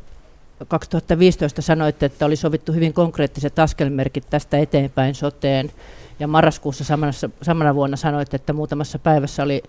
2015 0.68 1.62
sanoitte, 1.62 2.06
että 2.06 2.26
oli 2.26 2.36
sovittu 2.36 2.72
hyvin 2.72 2.92
konkreettiset 2.92 3.58
askelmerkit 3.58 4.30
tästä 4.30 4.58
eteenpäin 4.58 5.14
soteen 5.14 5.72
ja 6.20 6.28
marraskuussa 6.28 6.84
samana, 6.84 7.12
samana 7.42 7.74
vuonna 7.74 7.96
sanoit, 7.96 8.34
että 8.34 8.52
muutamassa 8.52 8.98
päivässä 8.98 9.42
oli 9.42 9.62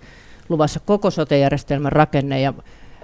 luvassa 0.50 0.80
koko 0.80 1.12
sote-järjestelmän 1.12 1.92
rakenne 1.92 2.42
ja 2.42 2.54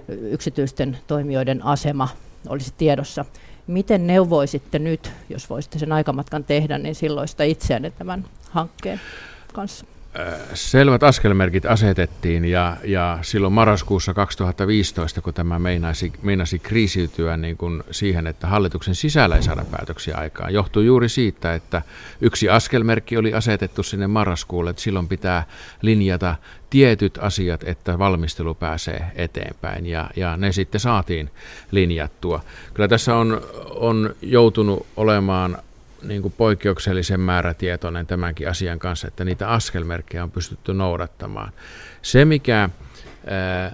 yksityisten 0.08 0.98
toimijoiden 1.08 1.66
asema 1.66 2.10
olisi 2.48 2.74
tiedossa. 2.78 3.26
Miten 3.68 4.08
neuvoisitte 4.08 4.80
nyt, 4.80 5.12
jos 5.30 5.50
voisitte 5.50 5.80
sen 5.80 5.92
aikamatkan 5.92 6.44
tehdä, 6.44 6.78
niin 6.78 6.96
silloista 6.96 7.44
itseänne 7.44 7.90
tämän 7.90 8.26
hankkeen 8.50 9.02
kanssa? 9.54 9.86
Selvät 10.54 11.04
askelmerkit 11.04 11.66
asetettiin 11.66 12.46
ja, 12.46 12.78
ja 12.84 13.20
silloin 13.22 13.54
marraskuussa 13.54 14.14
2015, 14.14 15.22
kun 15.22 15.34
tämä 15.34 15.60
meinasi, 15.60 16.14
meinasi 16.22 16.60
kriisiytyä 16.60 17.38
niin 17.38 17.58
kuin 17.58 17.84
siihen, 17.92 18.28
että 18.28 18.48
hallituksen 18.48 18.96
sisällä 18.96 19.36
ei 19.36 19.44
saada 19.44 19.66
päätöksiä 19.72 20.18
aikaan, 20.18 20.54
johtui 20.54 20.86
juuri 20.86 21.10
siitä, 21.10 21.54
että 21.54 21.82
yksi 22.22 22.50
askelmerkki 22.50 23.18
oli 23.18 23.34
asetettu 23.34 23.84
sinne 23.84 24.08
marraskuulle, 24.08 24.70
että 24.70 24.82
silloin 24.82 25.08
pitää 25.08 25.44
linjata 25.82 26.36
tietyt 26.70 27.20
asiat, 27.22 27.64
että 27.64 28.00
valmistelu 28.00 28.54
pääsee 28.54 29.12
eteenpäin 29.16 29.86
ja, 29.86 30.10
ja 30.16 30.38
ne 30.38 30.52
sitten 30.52 30.82
saatiin 30.82 31.30
linjattua. 31.72 32.42
Kyllä 32.74 32.88
tässä 32.88 33.16
on, 33.16 33.42
on 33.70 34.16
joutunut 34.22 34.86
olemaan 34.98 35.58
niin 36.04 36.22
kuin 36.22 36.34
poikkeuksellisen 36.38 37.20
määrätietoinen 37.20 38.08
tämänkin 38.08 38.50
asian 38.50 38.80
kanssa, 38.80 39.08
että 39.08 39.26
niitä 39.26 39.48
askelmerkkejä 39.48 40.24
on 40.24 40.32
pystytty 40.32 40.74
noudattamaan. 40.74 41.52
Se, 42.02 42.26
mikä, 42.26 42.70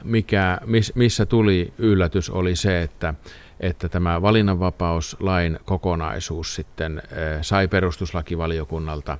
mikä, 0.04 0.58
missä 0.96 1.26
tuli 1.26 1.74
yllätys, 1.78 2.30
oli 2.30 2.56
se, 2.56 2.82
että, 2.82 3.13
että 3.60 3.89
tämä 3.89 4.22
valinnanvapauslain 4.22 5.60
kokonaisuus 5.65 6.56
sitten 6.56 7.02
sai 7.42 7.68
perustuslakivaliokunnalta 7.68 9.18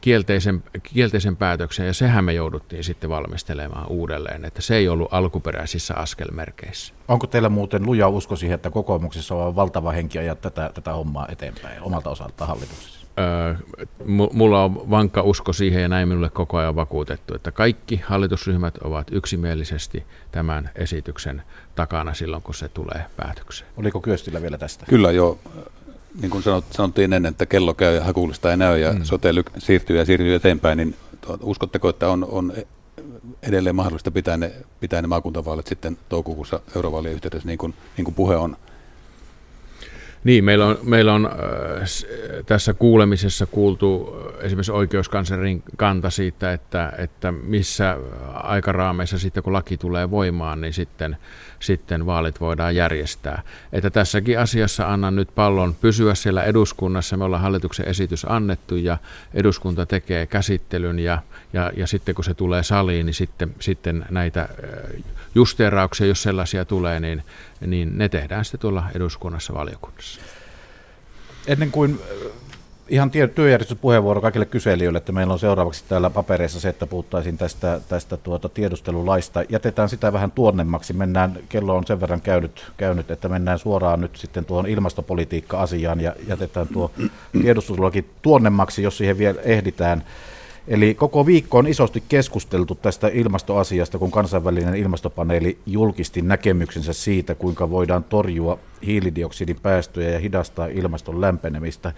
kielteisen, 0.00 0.64
kielteisen 0.82 1.36
päätöksen, 1.36 1.86
ja 1.86 1.94
sehän 1.94 2.24
me 2.24 2.32
jouduttiin 2.32 2.84
sitten 2.84 3.10
valmistelemaan 3.10 3.86
uudelleen, 3.88 4.44
että 4.44 4.62
se 4.62 4.76
ei 4.76 4.88
ollut 4.88 5.08
alkuperäisissä 5.10 5.94
askelmerkeissä. 5.94 6.94
Onko 7.08 7.26
teillä 7.26 7.48
muuten 7.48 7.86
luja 7.86 8.08
usko 8.08 8.36
siihen, 8.36 8.54
että 8.54 8.70
kokoomuksessa 8.70 9.34
on 9.34 9.56
valtava 9.56 9.92
henki 9.92 10.18
ajaa 10.18 10.34
tätä, 10.34 10.70
tätä 10.74 10.92
hommaa 10.92 11.26
eteenpäin 11.28 11.82
omalta 11.82 12.10
osalta 12.10 12.46
hallituksessa? 12.46 12.98
mulla 14.32 14.64
on 14.64 14.90
vankka 14.90 15.22
usko 15.22 15.52
siihen 15.52 15.82
ja 15.82 15.88
näin 15.88 16.08
minulle 16.08 16.30
koko 16.30 16.56
ajan 16.56 16.76
vakuutettu, 16.76 17.34
että 17.34 17.52
kaikki 17.52 18.00
hallitusryhmät 18.04 18.78
ovat 18.78 19.06
yksimielisesti 19.12 20.04
tämän 20.32 20.70
esityksen 20.74 21.42
takana 21.74 22.14
silloin, 22.14 22.42
kun 22.42 22.54
se 22.54 22.68
tulee 22.68 23.04
päätökseen. 23.16 23.70
Oliko 23.76 24.00
Kyöstillä 24.00 24.42
vielä 24.42 24.58
tästä? 24.58 24.86
Kyllä 24.86 25.10
joo 25.10 25.38
niin 26.20 26.30
kuin 26.30 26.42
sanot, 26.42 26.64
sanottiin 26.70 27.12
ennen, 27.12 27.30
että 27.30 27.46
kello 27.46 27.74
käy 27.74 27.94
ja 27.94 28.04
hakuulista 28.04 28.50
ei 28.50 28.56
näy 28.56 28.78
ja 28.78 28.92
mm. 28.92 29.04
sote 29.04 29.30
siirtyy 29.58 29.98
ja 29.98 30.04
siirtyy 30.04 30.34
eteenpäin, 30.34 30.76
niin 30.76 30.94
tuota, 31.20 31.46
uskotteko, 31.46 31.88
että 31.88 32.08
on, 32.08 32.24
on 32.30 32.52
edelleen 33.42 33.76
mahdollista 33.76 34.10
pitää 34.10 34.36
ne, 34.36 34.52
pitää 34.80 35.02
ne 35.02 35.08
maakuntavaalit 35.08 35.66
sitten 35.66 35.98
toukokuussa 36.08 36.60
eurovaalien 36.76 37.14
yhteydessä, 37.14 37.46
niin 37.46 37.58
kuin, 37.58 37.74
niin 37.96 38.04
kuin 38.04 38.14
puhe 38.14 38.36
on? 38.36 38.56
Niin, 40.24 40.44
meillä 40.44 40.66
on, 40.66 40.78
meillä 40.82 41.12
on 41.14 41.26
äh, 41.26 41.32
tässä 42.46 42.74
kuulemisessa 42.74 43.46
kuultu 43.46 44.16
äh, 44.38 44.44
esimerkiksi 44.44 44.72
oikeuskanslerin 44.72 45.62
kanta 45.76 46.10
siitä, 46.10 46.52
että, 46.52 46.92
että 46.98 47.32
missä 47.32 47.96
aikaraameissa 48.34 49.18
sitten 49.18 49.42
kun 49.42 49.52
laki 49.52 49.76
tulee 49.76 50.10
voimaan, 50.10 50.60
niin 50.60 50.72
sitten, 50.72 51.16
sitten 51.60 52.06
vaalit 52.06 52.40
voidaan 52.40 52.76
järjestää. 52.76 53.42
Että 53.72 53.90
tässäkin 53.90 54.38
asiassa 54.38 54.92
annan 54.92 55.16
nyt 55.16 55.28
pallon 55.34 55.74
pysyä 55.74 56.14
siellä 56.14 56.42
eduskunnassa. 56.42 57.16
Me 57.16 57.24
ollaan 57.24 57.42
hallituksen 57.42 57.88
esitys 57.88 58.26
annettu 58.28 58.76
ja 58.76 58.98
eduskunta 59.34 59.86
tekee 59.86 60.26
käsittelyn 60.26 60.98
ja, 60.98 61.22
ja, 61.52 61.72
ja 61.76 61.86
sitten 61.86 62.14
kun 62.14 62.24
se 62.24 62.34
tulee 62.34 62.62
saliin, 62.62 63.06
niin 63.06 63.14
sitten, 63.14 63.54
sitten 63.60 64.04
näitä 64.10 64.40
äh, 64.40 65.02
justeerauksia, 65.34 66.06
jos 66.06 66.22
sellaisia 66.22 66.64
tulee, 66.64 67.00
niin, 67.00 67.22
niin 67.66 67.98
ne 67.98 68.08
tehdään 68.08 68.44
sitten 68.44 68.60
tuolla 68.60 68.84
eduskunnassa 68.94 69.54
valiokunnassa. 69.54 70.20
Ennen 71.46 71.70
kuin 71.70 72.00
ihan 72.88 73.10
työjärjestyspuheenvuoro 73.34 74.20
kaikille 74.20 74.46
kyselijöille, 74.46 74.98
että 74.98 75.12
meillä 75.12 75.32
on 75.32 75.38
seuraavaksi 75.38 75.84
täällä 75.88 76.10
papereissa 76.10 76.60
se, 76.60 76.68
että 76.68 76.86
puhuttaisiin 76.86 77.38
tästä, 77.38 77.80
tästä 77.88 78.16
tuota 78.16 78.48
tiedustelulaista. 78.48 79.42
Jätetään 79.48 79.88
sitä 79.88 80.12
vähän 80.12 80.30
tuonnemmaksi. 80.30 80.92
Mennään, 80.92 81.38
kello 81.48 81.76
on 81.76 81.86
sen 81.86 82.00
verran 82.00 82.20
käynyt, 82.20 82.72
käynyt, 82.76 83.10
että 83.10 83.28
mennään 83.28 83.58
suoraan 83.58 84.00
nyt 84.00 84.16
sitten 84.16 84.44
tuohon 84.44 84.66
ilmastopolitiikka-asiaan 84.66 86.00
ja 86.00 86.14
jätetään 86.26 86.68
tuo 86.68 86.90
tiedustelulaki 87.42 88.04
tuonnemmaksi, 88.22 88.82
jos 88.82 88.98
siihen 88.98 89.18
vielä 89.18 89.40
ehditään. 89.40 90.04
Eli 90.68 90.94
koko 90.94 91.26
viikko 91.26 91.58
on 91.58 91.66
isosti 91.66 92.02
keskusteltu 92.08 92.74
tästä 92.74 93.08
ilmastoasiasta, 93.08 93.98
kun 93.98 94.10
kansainvälinen 94.10 94.74
ilmastopaneeli 94.74 95.58
julkisti 95.66 96.22
näkemyksensä 96.22 96.92
siitä, 96.92 97.34
kuinka 97.34 97.70
voidaan 97.70 98.04
torjua 98.04 98.58
hiilidioksidin 98.86 99.60
päästöjä 99.62 100.10
ja 100.10 100.18
hidastaa 100.18 100.66
ilmaston 100.66 101.20
lämpenemistä. 101.20 101.92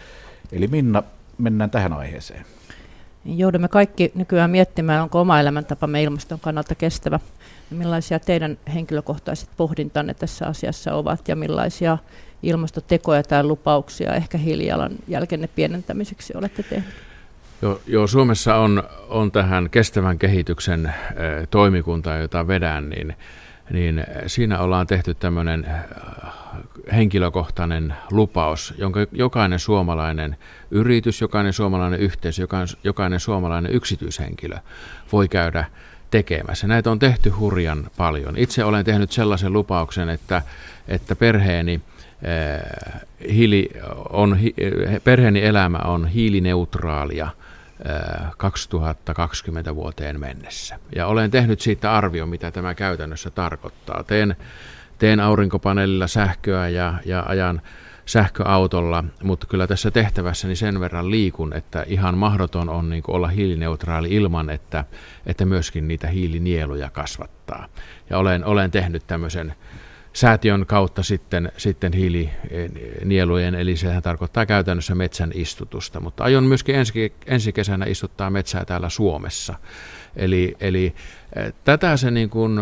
Eli 0.52 0.66
Minna, 0.68 1.02
mennään 1.38 1.70
tähän 1.70 1.92
aiheeseen. 1.92 2.44
Joudumme 3.24 3.68
kaikki 3.68 4.12
nykyään 4.14 4.50
miettimään, 4.50 5.02
onko 5.02 5.20
oma 5.20 5.40
elämäntapamme 5.40 6.02
ilmaston 6.02 6.40
kannalta 6.40 6.74
kestävä. 6.74 7.20
Millaisia 7.70 8.18
teidän 8.18 8.58
henkilökohtaiset 8.74 9.48
pohdintanne 9.56 10.14
tässä 10.14 10.46
asiassa 10.46 10.94
ovat 10.94 11.28
ja 11.28 11.36
millaisia 11.36 11.98
ilmastotekoja 12.42 13.22
tai 13.22 13.44
lupauksia 13.44 14.14
ehkä 14.14 14.38
hiilijalan 14.38 14.92
jälkenne 15.08 15.48
pienentämiseksi 15.48 16.32
olette 16.36 16.62
tehneet? 16.62 17.09
Joo, 17.62 17.80
joo 17.86 18.06
Suomessa 18.06 18.56
on, 18.56 18.82
on 19.08 19.32
tähän 19.32 19.70
kestävän 19.70 20.18
kehityksen 20.18 20.94
toimikunta, 21.50 22.14
jota 22.16 22.46
vedän, 22.46 22.90
niin, 22.90 23.16
niin 23.70 24.04
siinä 24.26 24.58
ollaan 24.58 24.86
tehty 24.86 25.14
tämmöinen 25.14 25.66
henkilökohtainen 26.92 27.94
lupaus, 28.10 28.74
jonka 28.78 29.00
jokainen 29.12 29.58
suomalainen 29.58 30.36
yritys, 30.70 31.20
jokainen 31.20 31.52
suomalainen 31.52 32.00
yhteisö, 32.00 32.42
jokainen, 32.42 32.68
jokainen 32.84 33.20
suomalainen 33.20 33.72
yksityishenkilö 33.72 34.56
voi 35.12 35.28
käydä 35.28 35.64
tekemässä. 36.10 36.66
Näitä 36.66 36.90
on 36.90 36.98
tehty 36.98 37.30
hurjan 37.30 37.90
paljon. 37.96 38.36
Itse 38.36 38.64
olen 38.64 38.84
tehnyt 38.84 39.12
sellaisen 39.12 39.52
lupauksen, 39.52 40.08
että, 40.08 40.42
että 40.88 41.16
perheeni, 41.16 41.80
hiili 43.32 43.70
on, 44.10 44.38
perheeni 45.04 45.44
elämä 45.44 45.78
on 45.78 46.06
hiilineutraalia– 46.06 47.28
2020 48.36 49.74
vuoteen 49.74 50.20
mennessä. 50.20 50.78
Ja 50.96 51.06
olen 51.06 51.30
tehnyt 51.30 51.60
siitä 51.60 51.92
arvio, 51.92 52.26
mitä 52.26 52.50
tämä 52.50 52.74
käytännössä 52.74 53.30
tarkoittaa. 53.30 54.04
Teen, 54.04 54.36
teen 54.98 55.20
aurinkopaneelilla 55.20 56.06
sähköä 56.06 56.68
ja, 56.68 56.94
ja 57.04 57.24
ajan 57.28 57.62
sähköautolla, 58.06 59.04
mutta 59.22 59.46
kyllä 59.46 59.66
tässä 59.66 59.90
tehtävässäni 59.90 60.56
sen 60.56 60.80
verran 60.80 61.10
liikun, 61.10 61.52
että 61.52 61.84
ihan 61.86 62.18
mahdoton 62.18 62.68
on 62.68 62.90
niin 62.90 63.02
olla 63.08 63.28
hiilineutraali 63.28 64.08
ilman, 64.10 64.50
että, 64.50 64.84
että 65.26 65.44
myöskin 65.44 65.88
niitä 65.88 66.06
hiilinieluja 66.06 66.90
kasvattaa. 66.90 67.66
Ja 68.10 68.18
olen, 68.18 68.44
olen 68.44 68.70
tehnyt 68.70 69.06
tämmöisen 69.06 69.54
säätiön 70.12 70.66
kautta 70.66 71.02
sitten, 71.02 71.52
sitten 71.56 71.92
hiilinielujen, 71.92 73.54
eli 73.54 73.76
sehän 73.76 74.02
tarkoittaa 74.02 74.46
käytännössä 74.46 74.94
metsän 74.94 75.30
istutusta, 75.34 76.00
mutta 76.00 76.24
aion 76.24 76.44
myöskin 76.44 76.74
ensi, 76.74 77.12
ensi 77.26 77.52
kesänä 77.52 77.86
istuttaa 77.86 78.30
metsää 78.30 78.64
täällä 78.64 78.88
Suomessa. 78.88 79.54
Eli, 80.16 80.56
eli 80.60 80.94
eh, 81.36 81.52
tätä 81.64 81.96
se 81.96 82.10
niin 82.10 82.30
kuin 82.30 82.60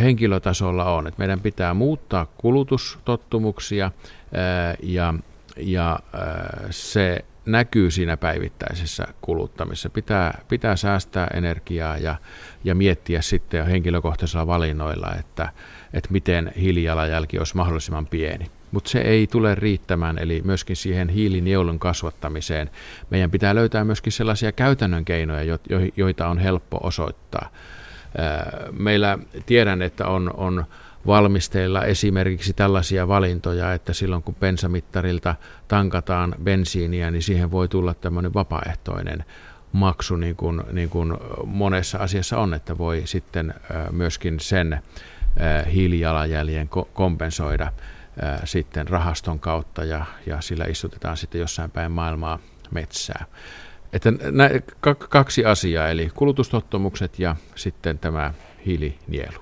henkilötasolla 0.00 0.84
on, 0.84 1.06
että 1.06 1.18
meidän 1.18 1.40
pitää 1.40 1.74
muuttaa 1.74 2.26
kulutustottumuksia 2.36 3.90
eh, 4.32 4.78
ja, 4.82 5.14
ja 5.56 5.98
eh, 6.14 6.66
se 6.70 7.24
näkyy 7.46 7.90
siinä 7.90 8.16
päivittäisessä 8.16 9.06
kuluttamisessa. 9.20 9.90
Pitää, 9.90 10.40
pitää 10.48 10.76
säästää 10.76 11.28
energiaa 11.34 11.98
ja, 11.98 12.16
ja 12.64 12.74
miettiä 12.74 13.22
sitten 13.22 13.66
henkilökohtaisilla 13.66 14.46
valinnoilla, 14.46 15.14
että, 15.18 15.48
että 15.92 16.12
miten 16.12 16.52
hiilijalanjälki 16.60 17.38
olisi 17.38 17.56
mahdollisimman 17.56 18.06
pieni. 18.06 18.46
Mutta 18.70 18.90
se 18.90 19.00
ei 19.00 19.26
tule 19.26 19.54
riittämään, 19.54 20.18
eli 20.18 20.42
myöskin 20.44 20.76
siihen 20.76 21.08
hiilinielun 21.08 21.78
kasvattamiseen 21.78 22.70
meidän 23.10 23.30
pitää 23.30 23.54
löytää 23.54 23.84
myöskin 23.84 24.12
sellaisia 24.12 24.52
käytännön 24.52 25.04
keinoja, 25.04 25.58
joita 25.96 26.28
on 26.28 26.38
helppo 26.38 26.80
osoittaa. 26.82 27.48
Meillä 28.72 29.18
tiedän, 29.46 29.82
että 29.82 30.06
on, 30.06 30.30
on 30.36 30.64
valmisteilla 31.06 31.84
esimerkiksi 31.84 32.52
tällaisia 32.52 33.08
valintoja, 33.08 33.72
että 33.72 33.92
silloin 33.92 34.22
kun 34.22 34.34
bensamittarilta 34.34 35.34
tankataan 35.68 36.34
bensiiniä, 36.44 37.10
niin 37.10 37.22
siihen 37.22 37.50
voi 37.50 37.68
tulla 37.68 37.94
tämmöinen 37.94 38.34
vapaaehtoinen 38.34 39.24
maksu, 39.72 40.16
niin 40.16 40.36
kuin, 40.36 40.62
niin 40.72 40.88
kuin 40.88 41.14
monessa 41.44 41.98
asiassa 41.98 42.38
on, 42.38 42.54
että 42.54 42.78
voi 42.78 43.02
sitten 43.04 43.54
myöskin 43.90 44.40
sen 44.40 44.80
hiilijalanjäljen 45.72 46.68
kompensoida 46.92 47.72
sitten 48.44 48.88
rahaston 48.88 49.38
kautta 49.38 49.84
ja, 49.84 50.04
ja 50.26 50.40
sillä 50.40 50.64
istutetaan 50.64 51.16
sitten 51.16 51.40
jossain 51.40 51.70
päin 51.70 51.92
maailmaa 51.92 52.38
metsää. 52.70 53.24
Että 53.92 54.12
nä, 54.30 54.50
kaksi 55.08 55.44
asiaa, 55.44 55.88
eli 55.88 56.10
kulutustottumukset 56.14 57.18
ja 57.18 57.36
sitten 57.54 57.98
tämä 57.98 58.34
hiilinielu. 58.66 59.38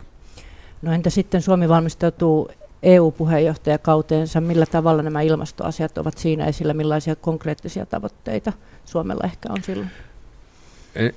No 0.83 0.92
entä 0.92 1.11
sitten 1.11 1.42
Suomi 1.42 1.68
valmistautuu 1.68 2.50
EU-puheenjohtajakauteensa, 2.83 4.40
millä 4.40 4.66
tavalla 4.66 5.02
nämä 5.02 5.20
ilmastoasiat 5.20 5.98
ovat 5.98 6.18
siinä 6.18 6.46
esillä, 6.46 6.74
millaisia 6.74 7.16
konkreettisia 7.16 7.87
tavoitteita 7.87 8.52
Suomella 8.85 9.24
ehkä 9.24 9.48
on 9.52 9.62
silloin? 9.62 9.90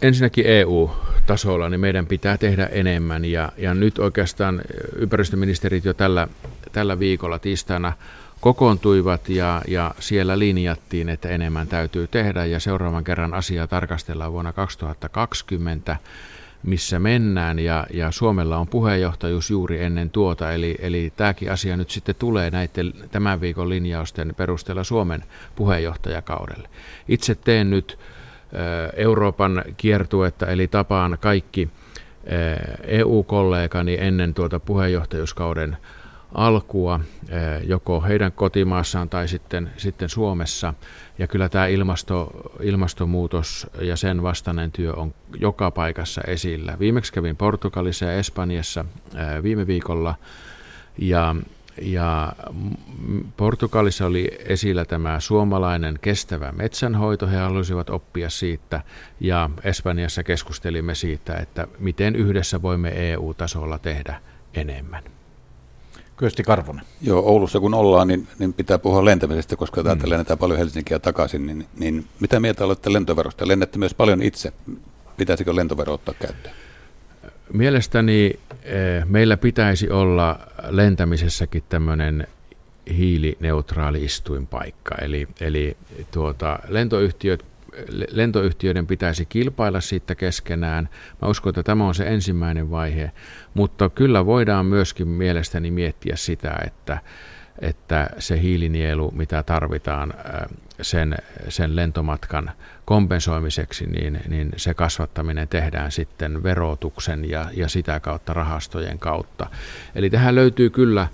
Ensinnäkin 0.02 0.46
EU-tasolla 0.46 1.70
niin 1.70 1.80
meidän 1.80 2.08
pitää 2.08 2.38
tehdä 2.38 2.66
enemmän. 2.66 3.26
Ja, 3.26 3.52
ja 3.58 3.74
nyt 3.74 4.00
oikeastaan 4.00 4.62
ympäristöministerit 4.96 5.86
jo 5.86 5.94
tällä, 5.94 6.28
tällä 6.72 7.00
viikolla 7.00 7.40
tiistaina 7.40 7.94
kokoontuivat 8.42 9.30
ja, 9.30 9.62
ja 9.68 9.96
siellä 10.00 10.40
linjattiin, 10.40 11.10
että 11.10 11.30
enemmän 11.30 11.68
täytyy 11.68 12.08
tehdä. 12.08 12.46
Ja 12.46 12.60
seuraavan 12.60 13.04
kerran 13.04 13.34
asiaa 13.34 13.68
tarkastellaan 13.68 14.32
vuonna 14.32 14.54
2020 14.54 15.98
missä 16.64 17.00
mennään. 17.00 17.60
Ja, 17.60 17.88
ja 17.94 18.12
Suomella 18.12 18.58
on 18.58 18.68
puheenjohtajuus 18.68 19.50
juuri 19.52 19.84
ennen 19.84 20.10
tuota, 20.10 20.52
eli, 20.52 20.76
eli 20.80 21.14
tämäkin 21.16 21.52
asia 21.52 21.78
nyt 21.78 21.90
sitten 21.90 22.16
tulee 22.16 22.52
näiden 22.52 22.94
tämän 23.12 23.42
viikon 23.42 23.70
linjausten 23.70 24.34
perusteella 24.38 24.84
Suomen 24.84 25.24
puheenjohtajakaudelle. 25.56 26.70
Itse 27.08 27.36
teen 27.36 27.70
nyt 27.70 28.00
Euroopan 28.96 29.64
kiertuetta, 29.78 30.46
eli 30.46 30.68
tapaan 30.68 31.18
kaikki 31.22 31.70
EU-kollegani 32.84 33.98
ennen 34.00 34.34
tuota 34.34 34.60
puheenjohtajuuskauden 34.60 35.78
alkua, 36.34 37.00
joko 37.64 38.02
heidän 38.02 38.32
kotimaassaan 38.32 39.10
tai 39.10 39.28
sitten, 39.28 39.72
sitten 39.78 40.10
Suomessa. 40.10 40.74
Ja 41.20 41.28
kyllä 41.28 41.50
tämä 41.50 41.68
ilmasto, 41.68 42.32
ilmastonmuutos 42.62 43.68
ja 43.82 43.96
sen 43.96 44.24
vastainen 44.24 44.72
työ 44.72 44.94
on 44.94 45.14
joka 45.40 45.72
paikassa 45.72 46.22
esillä. 46.28 46.80
Viimeksi 46.80 47.14
kävin 47.14 47.36
Portugalissa 47.36 48.06
ja 48.06 48.14
Espanjassa 48.14 48.86
viime 49.44 49.68
viikolla 49.68 50.16
ja 50.98 51.36
ja 51.82 52.34
Portugalissa 53.38 54.06
oli 54.06 54.32
esillä 54.46 54.86
tämä 54.86 55.20
suomalainen 55.20 56.00
kestävä 56.02 56.52
metsänhoito, 56.52 57.28
he 57.28 57.38
halusivat 57.38 57.90
oppia 57.90 58.30
siitä, 58.30 58.82
ja 59.20 59.50
Espanjassa 59.64 60.24
keskustelimme 60.24 60.96
siitä, 60.96 61.36
että 61.36 61.68
miten 61.80 62.16
yhdessä 62.16 62.62
voimme 62.62 63.12
EU-tasolla 63.12 63.78
tehdä 63.78 64.22
enemmän. 64.54 65.04
Kyösti 66.18 66.44
Karvonen. 66.44 66.86
Joo, 67.02 67.20
Oulussa 67.20 67.60
kun 67.60 67.74
ollaan, 67.74 68.08
niin, 68.08 68.28
niin 68.40 68.54
pitää 68.54 68.80
puhua 68.80 69.06
lentämisestä, 69.06 69.56
koska 69.56 69.84
täältä 69.84 70.06
mm. 70.06 70.10
lennetään 70.10 70.40
paljon 70.40 70.60
Helsinkiä 70.60 71.00
takaisin. 71.00 71.46
Niin, 71.46 71.66
niin 71.80 72.08
mitä 72.20 72.40
mieltä 72.40 72.66
olette 72.66 72.94
lentoverosta? 72.94 73.48
Lennätte 73.48 73.78
myös 73.78 73.94
paljon 73.94 74.22
itse. 74.22 74.54
Pitäisikö 75.18 75.56
lentovero 75.56 75.94
ottaa 75.94 76.14
käyttöön? 76.20 76.56
Mielestäni 77.54 78.40
eh, 78.64 79.06
meillä 79.06 79.38
pitäisi 79.38 79.90
olla 79.90 80.40
lentämisessäkin 80.70 81.64
tämmöinen 81.70 82.28
hiilineutraali 82.98 84.06
istuinpaikka. 84.06 84.96
Eli, 85.02 85.28
eli 85.42 85.78
tuota, 86.12 86.60
lentoyhtiöt, 86.68 87.46
lentoyhtiöiden 88.12 88.88
pitäisi 88.88 89.26
kilpailla 89.26 89.82
siitä 89.82 90.16
keskenään. 90.16 90.90
Mä 91.22 91.28
uskon, 91.28 91.50
että 91.50 91.64
tämä 91.64 91.88
on 91.88 91.96
se 91.96 92.08
ensimmäinen 92.08 92.72
vaihe, 92.72 93.12
mutta 93.54 93.90
kyllä 93.90 94.26
voidaan 94.26 94.66
myöskin 94.66 95.08
mielestäni 95.08 95.72
miettiä 95.72 96.16
sitä, 96.16 96.58
että, 96.66 96.98
että 97.60 98.10
se 98.20 98.42
hiilinielu, 98.42 99.12
mitä 99.12 99.44
tarvitaan 99.44 100.14
sen, 100.82 101.16
sen 101.50 101.76
lentomatkan 101.76 102.52
kompensoimiseksi, 102.86 103.86
niin, 103.88 104.20
niin 104.28 104.50
se 104.58 104.74
kasvattaminen 104.74 105.48
tehdään 105.48 105.92
sitten 105.92 106.44
verotuksen 106.44 107.30
ja, 107.30 107.46
ja 107.54 107.68
sitä 107.70 108.00
kautta 108.00 108.34
rahastojen 108.34 109.00
kautta. 109.00 109.48
Eli 109.96 110.10
tähän 110.10 110.36
löytyy 110.36 110.70
kyllä, 110.70 111.08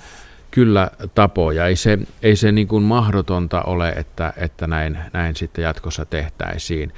kyllä 0.51 0.91
tapoja. 1.15 1.67
Ei 1.67 1.75
se, 1.75 1.99
ei 2.23 2.35
se 2.35 2.51
niin 2.51 2.67
kuin 2.67 2.83
mahdotonta 2.83 3.61
ole, 3.61 3.89
että, 3.89 4.33
että 4.37 4.67
näin, 4.67 4.97
näin 5.13 5.35
sitten 5.35 5.63
jatkossa 5.63 6.05
tehtäisiin. 6.05 6.93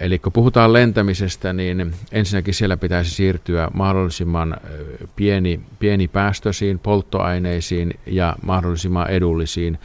Eli 0.00 0.18
kun 0.18 0.32
puhutaan 0.32 0.72
lentämisestä, 0.72 1.52
niin 1.52 1.94
ensinnäkin 2.12 2.54
siellä 2.54 2.76
pitäisi 2.76 3.10
siirtyä 3.10 3.68
mahdollisimman 3.74 4.56
pieni, 5.16 5.60
pienipäästöisiin 5.78 6.78
polttoaineisiin 6.78 7.94
ja 8.06 8.36
mahdollisimman 8.42 9.10
edullisiin 9.10 9.78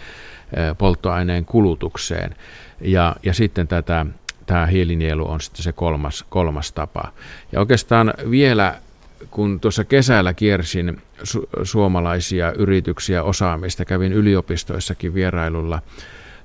polttoaineen 0.77 1.45
kulutukseen. 1.45 2.35
Ja, 2.81 3.15
ja 3.23 3.33
sitten 3.33 3.67
tätä, 3.67 4.05
tämä 4.45 4.65
hiilinielu 4.65 5.29
on 5.29 5.41
sitten 5.41 5.63
se 5.63 5.71
kolmas, 5.71 6.25
kolmas 6.29 6.71
tapa. 6.71 7.11
Ja 7.51 7.59
oikeastaan 7.59 8.13
vielä 8.29 8.75
kun 9.31 9.59
tuossa 9.59 9.83
kesällä 9.83 10.33
kiersin 10.33 11.01
su- 11.23 11.47
suomalaisia 11.63 12.51
yrityksiä 12.51 13.23
osaamista, 13.23 13.85
kävin 13.85 14.13
yliopistoissakin 14.13 15.13
vierailulla, 15.13 15.81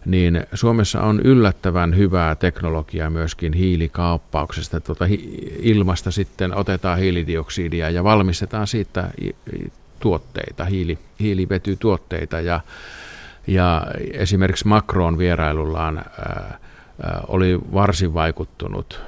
niin 0.07 0.47
Suomessa 0.55 1.01
on 1.01 1.21
yllättävän 1.21 1.97
hyvää 1.97 2.35
teknologiaa 2.35 3.11
myöskin 3.11 3.53
hiilikaappauksesta. 3.53 4.81
Tuota 4.81 5.05
ilmasta 5.59 6.11
sitten 6.11 6.57
otetaan 6.57 6.99
hiilidioksidia 6.99 7.91
ja 7.91 8.05
valmistetaan 8.05 8.67
siitä 8.67 9.11
tuotteita, 10.01 10.65
hiili, 10.65 10.99
hiilivetytuotteita. 11.21 12.41
Ja, 12.41 12.61
ja 13.47 13.87
esimerkiksi 14.13 14.67
Macron 14.67 15.19
vierailullaan 15.19 15.99
ää, 15.99 16.59
oli 17.29 17.61
varsin 17.73 18.15
vaikuttunut 18.15 19.01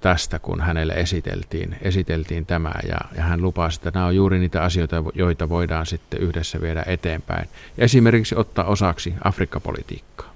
tästä, 0.00 0.38
kun 0.38 0.60
hänelle 0.60 0.92
esiteltiin, 0.92 1.76
esiteltiin 1.82 2.46
tämä 2.46 2.72
ja, 2.88 2.98
ja 3.16 3.22
hän 3.22 3.42
lupasi, 3.42 3.78
että 3.78 3.90
nämä 3.94 4.06
on 4.06 4.16
juuri 4.16 4.38
niitä 4.38 4.62
asioita, 4.62 5.02
joita 5.14 5.48
voidaan 5.48 5.86
sitten 5.86 6.20
yhdessä 6.20 6.60
viedä 6.60 6.84
eteenpäin. 6.86 7.48
Esimerkiksi 7.78 8.34
ottaa 8.38 8.64
osaksi 8.64 9.14
Afrikka-politiikkaa. 9.24 10.32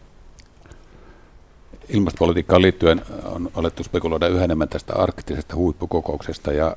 Ilmastopolitiikkaan 1.89 2.63
liittyen 2.63 3.03
on 3.25 3.51
alettu 3.55 3.85
spekuloida 3.85 4.29
yhä 4.29 4.45
enemmän 4.45 4.69
tästä 4.69 4.93
arktisesta 4.97 5.57
huippukokouksesta 5.57 6.53
ja, 6.53 6.77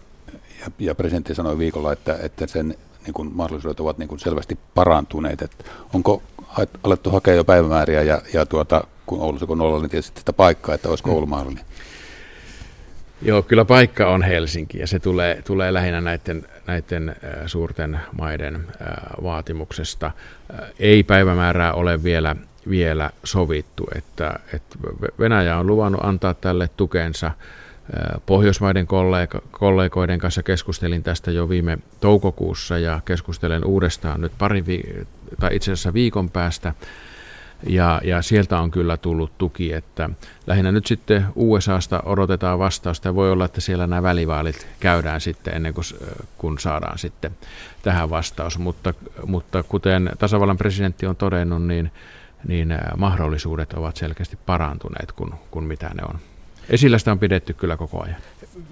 ja, 0.59 0.71
ja 0.79 0.95
presidentti 0.95 1.35
sanoi 1.35 1.57
viikolla, 1.57 1.93
että, 1.93 2.17
että 2.21 2.47
sen 2.47 2.75
niin 3.05 3.13
kuin 3.13 3.31
mahdollisuudet 3.33 3.79
ovat 3.79 3.97
niin 3.97 4.09
kuin 4.09 4.19
selvästi 4.19 4.57
parantuneet. 4.75 5.41
Et 5.41 5.65
onko 5.93 6.23
alettu 6.83 7.09
hakea 7.09 7.33
jo 7.33 7.43
päivämääriä 7.43 8.01
ja, 8.01 8.21
ja 8.33 8.45
tuota, 8.45 8.83
kun 9.05 9.21
Oulussa 9.21 9.45
kun 9.45 9.61
Oulu, 9.61 9.81
niin 9.81 9.89
tietysti 9.89 10.19
sitä 10.19 10.33
paikkaa, 10.33 10.75
että 10.75 10.89
olisiko 10.89 11.11
Oulu 11.11 11.25
mahdollinen? 11.25 11.65
Joo, 13.21 13.41
kyllä 13.41 13.65
paikka 13.65 14.09
on 14.09 14.21
Helsinki 14.21 14.79
ja 14.79 14.87
se 14.87 14.99
tulee, 14.99 15.41
tulee 15.45 15.73
lähinnä 15.73 16.01
näiden, 16.01 16.47
näiden 16.67 17.15
suurten 17.45 17.99
maiden 18.17 18.67
vaatimuksesta. 19.23 20.11
Ei 20.79 21.03
päivämäärää 21.03 21.73
ole 21.73 22.03
vielä, 22.03 22.35
vielä 22.69 23.09
sovittu, 23.23 23.87
että, 23.95 24.39
että 24.53 24.75
Venäjä 25.19 25.57
on 25.57 25.67
luvannut 25.67 26.03
antaa 26.03 26.33
tälle 26.33 26.69
tukensa. 26.77 27.31
Pohjoismaiden 28.25 28.87
kollega, 28.87 29.41
kollegoiden 29.51 30.19
kanssa 30.19 30.43
keskustelin 30.43 31.03
tästä 31.03 31.31
jo 31.31 31.49
viime 31.49 31.77
toukokuussa 31.99 32.77
ja 32.77 32.99
keskustelen 33.05 33.65
uudestaan 33.65 34.21
nyt 34.21 34.31
pari 34.37 34.65
vi- 34.65 35.07
tai 35.39 35.55
itse 35.55 35.71
asiassa 35.71 35.93
viikon 35.93 36.29
päästä 36.29 36.73
ja, 37.67 38.01
ja 38.03 38.21
sieltä 38.21 38.59
on 38.59 38.71
kyllä 38.71 38.97
tullut 38.97 39.37
tuki, 39.37 39.73
että 39.73 40.09
lähinnä 40.47 40.71
nyt 40.71 40.85
sitten 40.85 41.25
USAsta 41.35 42.03
odotetaan 42.05 42.59
vastausta 42.59 43.07
ja 43.07 43.15
voi 43.15 43.31
olla, 43.31 43.45
että 43.45 43.61
siellä 43.61 43.87
nämä 43.87 44.03
välivaalit 44.03 44.67
käydään 44.79 45.21
sitten 45.21 45.55
ennen 45.55 45.73
kuin 45.73 45.85
kun 46.37 46.59
saadaan 46.59 46.97
sitten 46.97 47.31
tähän 47.81 48.09
vastaus. 48.09 48.59
Mutta, 48.59 48.93
mutta 49.25 49.63
kuten 49.63 50.09
tasavallan 50.19 50.57
presidentti 50.57 51.05
on 51.05 51.15
todennut, 51.15 51.63
niin, 51.63 51.91
niin 52.47 52.77
mahdollisuudet 52.97 53.73
ovat 53.73 53.95
selkeästi 53.95 54.37
parantuneet 54.45 55.11
kuin, 55.11 55.33
kuin 55.51 55.65
mitä 55.65 55.89
ne 55.93 56.03
on. 56.09 56.19
Esillä 56.69 56.97
sitä 56.97 57.11
on 57.11 57.19
pidetty 57.19 57.53
kyllä 57.53 57.77
koko 57.77 58.03
ajan. 58.03 58.21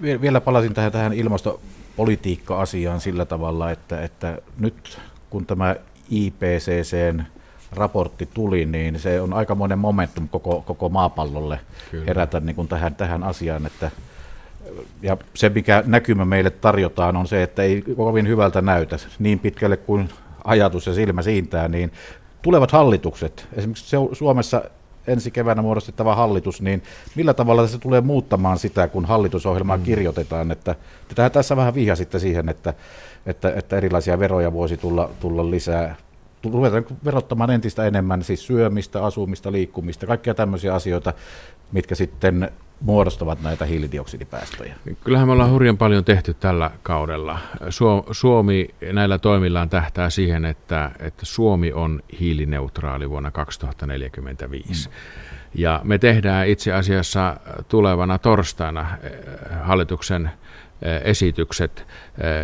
Vielä 0.02 0.40
palasin 0.40 0.74
tähän, 0.74 0.92
tähän 0.92 1.12
ilmastopolitiikka-asiaan 1.12 3.00
sillä 3.00 3.24
tavalla, 3.24 3.70
että, 3.70 4.02
että 4.02 4.38
nyt 4.58 4.98
kun 5.30 5.46
tämä 5.46 5.76
IPCCn 6.10 7.22
raportti 7.72 8.28
tuli, 8.34 8.66
niin 8.66 8.98
se 8.98 9.20
on 9.20 9.32
aikamoinen 9.32 9.78
momentum 9.78 10.28
koko, 10.28 10.62
koko 10.66 10.88
maapallolle 10.88 11.60
Kyllä. 11.90 12.04
herätä 12.04 12.40
niin 12.40 12.56
kuin 12.56 12.68
tähän, 12.68 12.94
tähän 12.94 13.22
asiaan, 13.22 13.66
että 13.66 13.90
ja 15.02 15.16
se, 15.34 15.48
mikä 15.48 15.82
näkymä 15.86 16.24
meille 16.24 16.50
tarjotaan, 16.50 17.16
on 17.16 17.26
se, 17.26 17.42
että 17.42 17.62
ei 17.62 17.84
kovin 17.96 18.28
hyvältä 18.28 18.62
näytä 18.62 18.96
niin 19.18 19.38
pitkälle 19.38 19.76
kuin 19.76 20.08
ajatus 20.44 20.86
ja 20.86 20.94
silmä 20.94 21.22
siintää, 21.22 21.68
niin 21.68 21.92
tulevat 22.42 22.72
hallitukset, 22.72 23.48
esimerkiksi 23.52 23.96
Suomessa 24.12 24.62
ensi 25.06 25.30
keväänä 25.30 25.62
muodostettava 25.62 26.14
hallitus, 26.14 26.62
niin 26.62 26.82
millä 27.14 27.34
tavalla 27.34 27.66
se 27.66 27.78
tulee 27.78 28.00
muuttamaan 28.00 28.58
sitä, 28.58 28.88
kun 28.88 29.04
hallitusohjelmaa 29.04 29.76
mm. 29.76 29.82
kirjoitetaan, 29.82 30.50
että 30.50 30.74
tätä 31.08 31.30
tässä 31.30 31.56
vähän 31.56 31.74
vihjasitte 31.74 32.18
siihen, 32.18 32.48
että, 32.48 32.74
että, 33.26 33.52
että 33.56 33.76
erilaisia 33.76 34.18
veroja 34.18 34.52
voisi 34.52 34.76
tulla, 34.76 35.10
tulla 35.20 35.50
lisää 35.50 35.96
ruvetaan 36.50 36.86
verottamaan 37.04 37.50
entistä 37.50 37.86
enemmän 37.86 38.22
siis 38.22 38.46
syömistä, 38.46 39.04
asumista, 39.04 39.52
liikkumista, 39.52 40.06
kaikkia 40.06 40.34
tämmöisiä 40.34 40.74
asioita, 40.74 41.12
mitkä 41.72 41.94
sitten 41.94 42.50
muodostavat 42.82 43.42
näitä 43.42 43.64
hiilidioksidipäästöjä. 43.64 44.74
Kyllähän 45.04 45.28
me 45.28 45.32
ollaan 45.32 45.50
hurjan 45.50 45.78
paljon 45.78 46.04
tehty 46.04 46.34
tällä 46.34 46.70
kaudella. 46.82 47.38
Suomi 48.10 48.68
näillä 48.92 49.18
toimillaan 49.18 49.68
tähtää 49.68 50.10
siihen, 50.10 50.44
että, 50.44 50.90
että 50.98 51.26
Suomi 51.26 51.72
on 51.72 52.02
hiilineutraali 52.20 53.10
vuonna 53.10 53.30
2045. 53.30 54.88
Mm. 54.88 54.94
Ja 55.54 55.80
me 55.84 55.98
tehdään 55.98 56.48
itse 56.48 56.72
asiassa 56.72 57.36
tulevana 57.68 58.18
torstaina 58.18 58.86
eh, 59.02 59.12
hallituksen 59.62 60.30
esitykset 61.04 61.86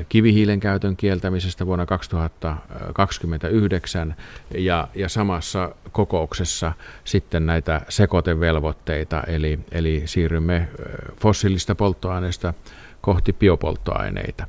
kivihiilen 0.09 0.61
käytön 0.61 0.97
kieltämisestä 0.97 1.67
vuonna 1.67 1.87
2029 1.87 4.17
ja, 4.55 4.89
ja 4.95 5.09
samassa 5.09 5.75
kokouksessa 5.93 6.73
sitten 7.05 7.47
näitä 7.47 7.81
sekoitevelvoitteita, 7.89 9.23
eli, 9.27 9.59
eli 9.73 10.03
siirrymme 10.05 10.69
fossiilista 11.21 11.75
polttoaineista 11.75 12.55
kohti 13.01 13.33
biopolttoaineita. 13.33 14.47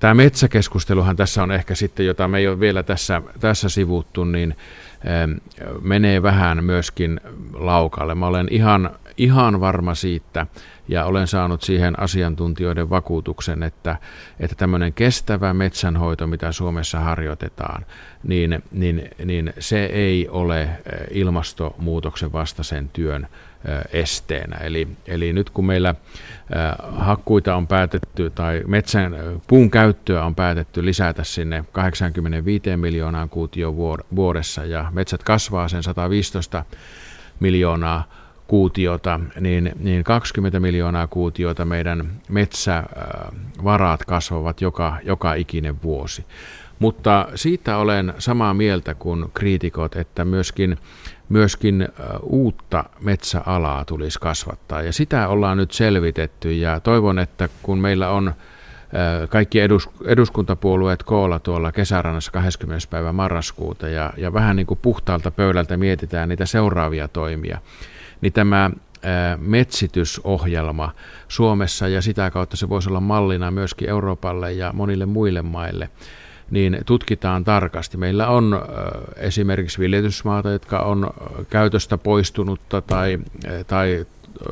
Tämä 0.00 0.14
metsäkeskusteluhan 0.14 1.16
tässä 1.16 1.42
on 1.42 1.52
ehkä 1.52 1.74
sitten, 1.74 2.06
jota 2.06 2.28
me 2.28 2.38
ei 2.38 2.48
ole 2.48 2.60
vielä 2.60 2.82
tässä, 2.82 3.22
tässä 3.40 3.68
sivuttu, 3.68 4.24
niin 4.24 4.56
menee 5.80 6.22
vähän 6.22 6.64
myöskin 6.64 7.20
laukalle. 7.52 8.14
Mä 8.14 8.26
olen 8.26 8.48
ihan, 8.50 8.90
ihan 9.20 9.60
varma 9.60 9.94
siitä, 9.94 10.46
ja 10.88 11.04
olen 11.04 11.26
saanut 11.26 11.62
siihen 11.62 12.00
asiantuntijoiden 12.00 12.90
vakuutuksen, 12.90 13.62
että, 13.62 13.96
että 14.40 14.56
tämmöinen 14.56 14.92
kestävä 14.92 15.54
metsänhoito, 15.54 16.26
mitä 16.26 16.52
Suomessa 16.52 17.00
harjoitetaan, 17.00 17.86
niin, 18.22 18.62
niin, 18.72 19.10
niin 19.24 19.52
se 19.58 19.84
ei 19.84 20.28
ole 20.28 20.62
eh, 20.62 20.70
ilmastonmuutoksen 21.10 22.32
vastaisen 22.32 22.88
työn 22.88 23.28
eh, 23.64 24.00
esteenä. 24.00 24.56
Eli, 24.56 24.88
eli 25.06 25.32
nyt 25.32 25.50
kun 25.50 25.66
meillä 25.66 25.88
eh, 25.90 25.96
hakkuita 26.98 27.56
on 27.56 27.66
päätetty 27.66 28.30
tai 28.30 28.62
metsän 28.66 29.16
puun 29.46 29.70
käyttöä 29.70 30.24
on 30.24 30.34
päätetty 30.34 30.84
lisätä 30.84 31.24
sinne 31.24 31.64
85 31.72 32.76
miljoonaa 32.76 33.28
kuutio 33.28 33.74
vuodessa 34.16 34.64
ja 34.64 34.88
metsät 34.92 35.22
kasvaa 35.22 35.68
sen 35.68 35.82
115 35.82 36.64
miljoonaa 37.40 38.19
kuutiota, 38.50 39.20
niin, 39.40 39.72
niin 39.78 40.04
20 40.04 40.60
miljoonaa 40.60 41.06
kuutiota 41.06 41.64
meidän 41.64 42.10
metsävarat 42.28 44.04
kasvavat 44.06 44.60
joka, 44.60 44.96
joka 45.04 45.34
ikinen 45.34 45.82
vuosi. 45.82 46.24
Mutta 46.78 47.28
siitä 47.34 47.76
olen 47.76 48.14
samaa 48.18 48.54
mieltä 48.54 48.94
kuin 48.94 49.24
kriitikot, 49.34 49.96
että 49.96 50.24
myöskin, 50.24 50.76
myöskin 51.28 51.88
uutta 52.22 52.84
metsäalaa 53.00 53.84
tulisi 53.84 54.20
kasvattaa. 54.20 54.82
Ja 54.82 54.92
sitä 54.92 55.28
ollaan 55.28 55.56
nyt 55.56 55.70
selvitetty 55.70 56.52
ja 56.52 56.80
toivon, 56.80 57.18
että 57.18 57.48
kun 57.62 57.78
meillä 57.78 58.10
on 58.10 58.34
kaikki 59.28 59.60
edus, 59.60 59.90
eduskuntapuolueet 60.04 61.02
koolla 61.02 61.38
tuolla 61.38 61.72
kesärannassa 61.72 62.32
20. 62.32 62.86
päivä 62.90 63.12
marraskuuta 63.12 63.88
ja, 63.88 64.12
ja 64.16 64.32
vähän 64.32 64.56
niin 64.56 64.66
kuin 64.66 64.80
puhtaalta 64.82 65.30
pöydältä 65.30 65.76
mietitään 65.76 66.28
niitä 66.28 66.46
seuraavia 66.46 67.08
toimia, 67.08 67.58
niin 68.20 68.32
tämä 68.32 68.70
metsitysohjelma 69.38 70.92
Suomessa 71.28 71.88
ja 71.88 72.02
sitä 72.02 72.30
kautta 72.30 72.56
se 72.56 72.68
voisi 72.68 72.88
olla 72.88 73.00
mallina 73.00 73.50
myöskin 73.50 73.88
Euroopalle 73.88 74.52
ja 74.52 74.72
monille 74.72 75.06
muille 75.06 75.42
maille, 75.42 75.90
niin 76.50 76.78
tutkitaan 76.86 77.44
tarkasti. 77.44 77.96
Meillä 77.96 78.28
on 78.28 78.62
esimerkiksi 79.16 79.78
viljelysmaata, 79.78 80.50
jotka 80.50 80.78
on 80.78 81.10
käytöstä 81.50 81.98
poistunutta 81.98 82.80
tai, 82.80 83.18
tai 83.66 84.06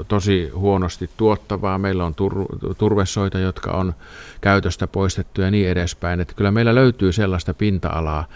tosi 0.08 0.50
huonosti 0.54 1.10
tuottavaa, 1.16 1.78
meillä 1.78 2.04
on 2.04 2.14
tur- 2.14 2.74
turvesoita, 2.78 3.38
jotka 3.38 3.70
on 3.70 3.94
käytöstä 4.40 4.86
poistettu 4.86 5.40
ja 5.40 5.50
niin 5.50 5.68
edespäin. 5.68 6.20
Että 6.20 6.34
kyllä 6.34 6.50
meillä 6.50 6.74
löytyy 6.74 7.12
sellaista 7.12 7.54
pinta-alaa, 7.54 8.28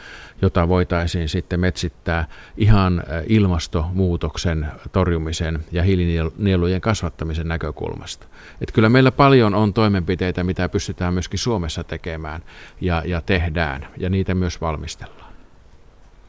jota 0.42 0.68
voitaisiin 0.68 1.28
sitten 1.28 1.60
metsittää 1.60 2.28
ihan 2.56 3.02
ilmastonmuutoksen 3.26 4.66
torjumisen 4.92 5.64
ja 5.72 5.82
hiilinielujen 5.82 6.80
kasvattamisen 6.80 7.48
näkökulmasta. 7.48 8.26
Että 8.60 8.72
kyllä 8.72 8.88
meillä 8.88 9.12
paljon 9.12 9.54
on 9.54 9.74
toimenpiteitä, 9.74 10.44
mitä 10.44 10.68
pystytään 10.68 11.14
myöskin 11.14 11.38
Suomessa 11.38 11.84
tekemään 11.84 12.42
ja, 12.80 13.02
ja 13.06 13.20
tehdään, 13.20 13.86
ja 13.96 14.10
niitä 14.10 14.34
myös 14.34 14.60
valmistellaan. 14.60 15.32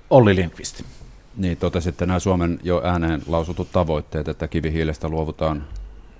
Olli 0.10 0.36
Lindqvist. 0.36 0.84
Niin, 1.38 1.58
totesitte 1.58 2.06
nämä 2.06 2.20
Suomen 2.20 2.60
jo 2.64 2.82
ääneen 2.84 3.22
lausutut 3.28 3.72
tavoitteet, 3.72 4.28
että 4.28 4.48
kivihiilestä 4.48 5.10
luovutaan 5.10 5.64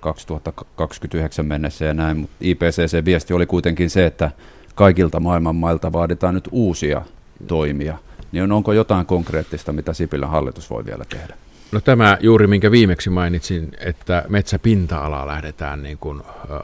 2029 0.00 1.46
mennessä 1.46 1.84
ja 1.84 1.94
näin, 1.94 2.16
mutta 2.16 2.36
IPCC-viesti 2.40 3.34
oli 3.34 3.46
kuitenkin 3.46 3.90
se, 3.90 4.06
että 4.06 4.30
kaikilta 4.74 5.20
maailman 5.20 5.56
mailta 5.56 5.92
vaaditaan 5.92 6.34
nyt 6.34 6.48
uusia 6.52 7.02
toimia. 7.46 7.98
Niin 8.32 8.52
onko 8.52 8.72
jotain 8.72 9.06
konkreettista, 9.06 9.72
mitä 9.72 9.92
Sipilän 9.92 10.30
hallitus 10.30 10.70
voi 10.70 10.84
vielä 10.84 11.04
tehdä? 11.08 11.34
No 11.72 11.80
tämä 11.80 12.18
juuri, 12.20 12.46
minkä 12.46 12.70
viimeksi 12.70 13.10
mainitsin, 13.10 13.70
että 13.78 14.24
metsäpinta-alaa 14.28 15.26
lähdetään 15.26 15.82
niin 15.82 15.98
kuin, 15.98 16.20
äh, 16.20 16.60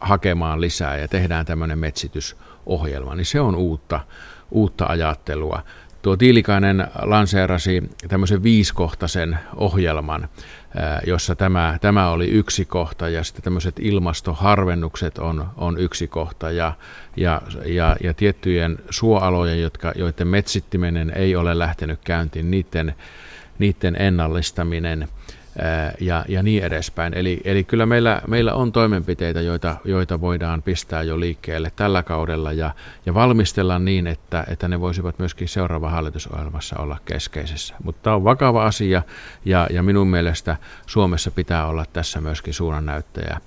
hakemaan 0.00 0.60
lisää 0.60 0.96
ja 0.96 1.08
tehdään 1.08 1.46
tämmöinen 1.46 1.78
metsitysohjelma, 1.78 3.14
niin 3.14 3.24
se 3.24 3.40
on 3.40 3.54
uutta, 3.54 4.00
uutta 4.50 4.86
ajattelua. 4.86 5.62
Tuo 6.02 6.16
Tiilikainen 6.16 6.86
lanseerasi 7.02 7.82
tämmöisen 8.08 8.42
viiskohtaisen 8.42 9.38
ohjelman, 9.56 10.28
jossa 11.06 11.34
tämä, 11.34 11.78
tämä 11.80 12.10
oli 12.10 12.28
yksi 12.28 12.64
kohta 12.64 13.08
ja 13.08 13.24
sitten 13.24 13.42
tämmöiset 13.42 13.78
ilmastoharvennukset 13.78 15.18
on, 15.18 15.48
on 15.56 15.78
yksi 15.78 16.08
kohta. 16.08 16.50
Ja, 16.50 16.72
ja, 17.16 17.42
ja, 17.64 17.96
ja 18.02 18.14
tiettyjen 18.14 18.78
suoalojen, 18.90 19.62
jotka, 19.62 19.92
joiden 19.96 20.28
metsittiminen 20.28 21.10
ei 21.10 21.36
ole 21.36 21.58
lähtenyt 21.58 22.00
käyntiin, 22.04 22.50
niiden, 22.50 22.94
niiden 23.58 23.96
ennallistaminen– 23.98 25.08
ja, 26.00 26.24
ja 26.28 26.42
niin 26.42 26.64
edespäin. 26.64 27.14
Eli, 27.14 27.40
eli 27.44 27.64
kyllä 27.64 27.86
meillä, 27.86 28.22
meillä 28.26 28.54
on 28.54 28.72
toimenpiteitä, 28.72 29.40
joita, 29.40 29.76
joita 29.84 30.20
voidaan 30.20 30.62
pistää 30.62 31.02
jo 31.02 31.20
liikkeelle 31.20 31.72
tällä 31.76 32.02
kaudella 32.02 32.52
ja, 32.52 32.70
ja 33.06 33.14
valmistella 33.14 33.78
niin, 33.78 34.06
että, 34.06 34.44
että 34.48 34.68
ne 34.68 34.80
voisivat 34.80 35.18
myöskin 35.18 35.48
seuraava 35.48 35.90
hallitusohjelmassa 35.90 36.76
olla 36.78 36.98
keskeisessä. 37.04 37.74
Mutta 37.84 38.02
tämä 38.02 38.16
on 38.16 38.24
vakava 38.24 38.66
asia 38.66 39.02
ja, 39.44 39.66
ja 39.70 39.82
minun 39.82 40.08
mielestä 40.08 40.56
Suomessa 40.86 41.30
pitää 41.30 41.66
olla 41.66 41.84
tässä 41.92 42.20
myöskin 42.20 42.54
suunnannäyttäjä 42.54 43.40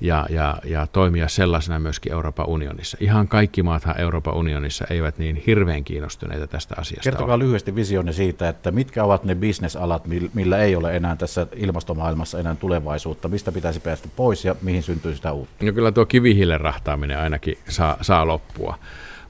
ja, 0.00 0.26
ja, 0.30 0.56
ja 0.64 0.86
toimia 0.86 1.28
sellaisena 1.28 1.78
myöskin 1.78 2.12
Euroopan 2.12 2.48
unionissa. 2.48 2.96
Ihan 3.00 3.28
kaikki 3.28 3.62
maathan 3.62 4.00
Euroopan 4.00 4.34
unionissa 4.34 4.84
eivät 4.90 5.18
niin 5.18 5.42
hirveän 5.46 5.84
kiinnostuneita 5.84 6.46
tästä 6.46 6.74
asiasta 6.78 7.10
Kertokaa 7.10 7.34
ole. 7.34 7.44
lyhyesti 7.44 7.74
visionne 7.74 8.12
siitä, 8.12 8.48
että 8.48 8.70
mitkä 8.70 9.04
ovat 9.04 9.24
ne 9.24 9.34
bisnesalat, 9.34 10.02
millä 10.34 10.58
ei 10.58 10.76
ole 10.76 10.96
enää 10.96 11.16
tässä 11.16 11.46
ilmastomaailmassa 11.56 12.38
enää 12.38 12.54
tulevaisuutta, 12.54 13.28
mistä 13.28 13.52
pitäisi 13.52 13.80
päästä 13.80 14.08
pois 14.16 14.44
ja 14.44 14.56
mihin 14.62 14.82
syntyy 14.82 15.14
sitä 15.16 15.32
uutta? 15.32 15.64
No 15.64 15.72
kyllä 15.72 15.92
tuo 15.92 16.06
kivihiilen 16.06 16.60
rahtaaminen 16.60 17.18
ainakin 17.18 17.58
saa, 17.68 17.96
saa 18.00 18.26
loppua. 18.26 18.78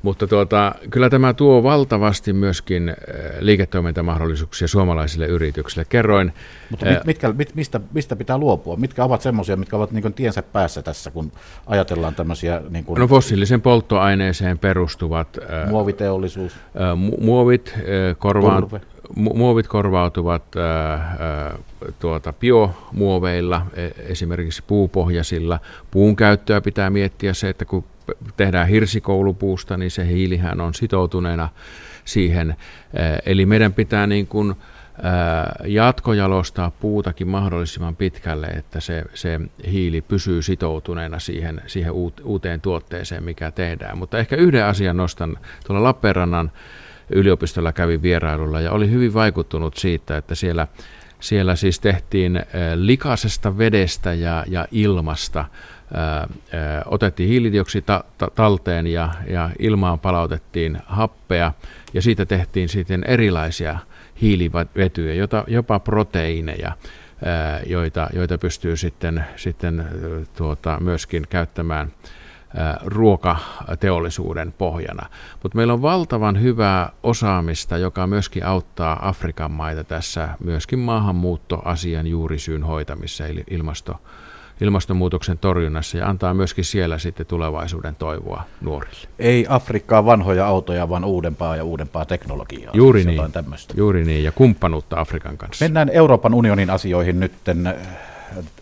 Mutta 0.06 0.26
tuota, 0.26 0.74
kyllä 0.90 1.10
tämä 1.10 1.34
tuo 1.34 1.62
valtavasti 1.62 2.32
myöskin 2.32 2.88
eh, 2.88 2.94
liiketoimintamahdollisuuksia 3.40 4.68
suomalaisille 4.68 5.26
yrityksille. 5.26 5.86
Kerroin. 5.88 6.32
Mutta 6.70 6.86
mit, 6.86 7.04
mitkä, 7.04 7.32
mit, 7.32 7.54
mistä, 7.54 7.80
mistä 7.92 8.16
pitää 8.16 8.38
luopua? 8.38 8.76
Mitkä 8.76 9.04
ovat 9.04 9.22
semmoisia, 9.22 9.56
mitkä 9.56 9.76
ovat 9.76 9.92
niin 9.92 10.14
tiensä 10.14 10.42
päässä 10.42 10.82
tässä, 10.82 11.10
kun 11.10 11.32
ajatellaan 11.66 12.14
tämmöisiä... 12.14 12.62
Niin 12.70 12.84
kuin, 12.84 13.00
no 13.00 13.08
fossiilisen 13.08 13.60
polttoaineeseen 13.60 14.58
perustuvat... 14.58 15.38
Muoviteollisuus. 15.70 16.52
Mu- 16.52 17.24
muovit, 17.24 17.74
korvaan, 18.18 18.68
muovit 19.14 19.68
korvautuvat 19.68 20.42
tuota, 21.98 22.32
biomuoveilla, 22.32 23.66
e, 23.74 23.88
esimerkiksi 23.98 24.62
puupohjaisilla. 24.66 25.60
Puun 25.90 26.16
käyttöä 26.16 26.60
pitää 26.60 26.90
miettiä 26.90 27.34
se, 27.34 27.48
että 27.48 27.64
kun 27.64 27.84
tehdään 28.36 28.68
hirsikoulupuusta, 28.68 29.76
niin 29.76 29.90
se 29.90 30.06
hiilihän 30.06 30.60
on 30.60 30.74
sitoutuneena 30.74 31.48
siihen. 32.04 32.56
Eli 33.26 33.46
meidän 33.46 33.72
pitää 33.72 34.06
niin 34.06 34.26
kuin 34.26 34.54
jatkojalostaa 35.64 36.70
puutakin 36.70 37.28
mahdollisimman 37.28 37.96
pitkälle, 37.96 38.46
että 38.46 38.80
se, 38.80 39.04
se 39.14 39.40
hiili 39.70 40.00
pysyy 40.00 40.42
sitoutuneena 40.42 41.18
siihen, 41.18 41.62
siihen 41.66 41.92
uuteen 42.24 42.60
tuotteeseen, 42.60 43.24
mikä 43.24 43.50
tehdään. 43.50 43.98
Mutta 43.98 44.18
ehkä 44.18 44.36
yhden 44.36 44.64
asian 44.64 44.96
nostan 44.96 45.36
tuolla 45.66 45.82
Lappeenrannan 45.82 46.50
yliopistolla 47.10 47.72
kävin 47.72 48.02
vierailulla 48.02 48.60
ja 48.60 48.72
oli 48.72 48.90
hyvin 48.90 49.14
vaikuttunut 49.14 49.76
siitä, 49.76 50.16
että 50.16 50.34
siellä, 50.34 50.66
siellä 51.20 51.56
siis 51.56 51.80
tehtiin 51.80 52.42
likaisesta 52.74 53.58
vedestä 53.58 54.14
ja, 54.14 54.44
ja 54.48 54.66
ilmasta 54.72 55.44
otettiin 56.86 57.28
hiilidioksidi 57.28 57.84
talteen 58.34 58.86
ja, 58.86 59.12
ja 59.28 59.50
ilmaan 59.58 59.98
palautettiin 59.98 60.78
happea 60.86 61.52
ja 61.94 62.02
siitä 62.02 62.26
tehtiin 62.26 62.68
sitten 62.68 63.04
erilaisia 63.04 63.78
hiilivetyjä, 64.20 65.14
jota, 65.14 65.44
jopa 65.46 65.80
proteiineja, 65.80 66.72
joita, 67.66 68.08
joita 68.12 68.38
pystyy 68.38 68.76
sitten, 68.76 69.24
sitten 69.36 69.84
tuota, 70.36 70.78
myöskin 70.80 71.26
käyttämään 71.28 71.92
ruokateollisuuden 72.84 74.54
pohjana. 74.58 75.06
Mutta 75.42 75.56
meillä 75.56 75.72
on 75.72 75.82
valtavan 75.82 76.42
hyvää 76.42 76.92
osaamista, 77.02 77.78
joka 77.78 78.06
myöskin 78.06 78.46
auttaa 78.46 79.08
Afrikan 79.08 79.50
maita 79.50 79.84
tässä 79.84 80.28
myöskin 80.44 80.78
maahanmuuttoasian 80.78 82.06
juurisyyn 82.06 82.62
hoitamisessa, 82.62 83.26
eli 83.26 83.44
ilmasto, 83.50 83.96
ilmastonmuutoksen 84.60 85.38
torjunnassa 85.38 85.98
ja 85.98 86.08
antaa 86.08 86.34
myöskin 86.34 86.64
siellä 86.64 86.98
sitten 86.98 87.26
tulevaisuuden 87.26 87.94
toivoa 87.94 88.42
nuorille. 88.60 89.08
Ei 89.18 89.46
Afrikkaa 89.48 90.04
vanhoja 90.04 90.46
autoja, 90.46 90.88
vaan 90.88 91.04
uudempaa 91.04 91.56
ja 91.56 91.64
uudempaa 91.64 92.04
teknologiaa. 92.04 92.72
Juuri 92.74 93.04
niin, 93.04 93.20
juuri 93.76 94.04
niin, 94.04 94.24
ja 94.24 94.32
kumppanuutta 94.32 95.00
Afrikan 95.00 95.38
kanssa. 95.38 95.64
Mennään 95.64 95.88
Euroopan 95.88 96.34
unionin 96.34 96.70
asioihin 96.70 97.20
nytten. 97.20 97.74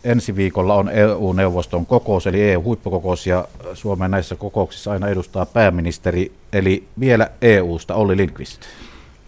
Ensi 0.04 0.36
viikolla 0.36 0.74
on 0.74 0.88
EU-neuvoston 0.88 1.86
kokous, 1.86 2.26
eli 2.26 2.42
EU-huippukokous, 2.42 3.26
ja 3.26 3.48
Suomen 3.74 4.10
näissä 4.10 4.36
kokouksissa 4.36 4.92
aina 4.92 5.08
edustaa 5.08 5.46
pääministeri, 5.46 6.32
eli 6.52 6.84
vielä 7.00 7.30
EU-sta 7.42 7.94
Olli 7.94 8.16
Lindqvist. 8.16 8.60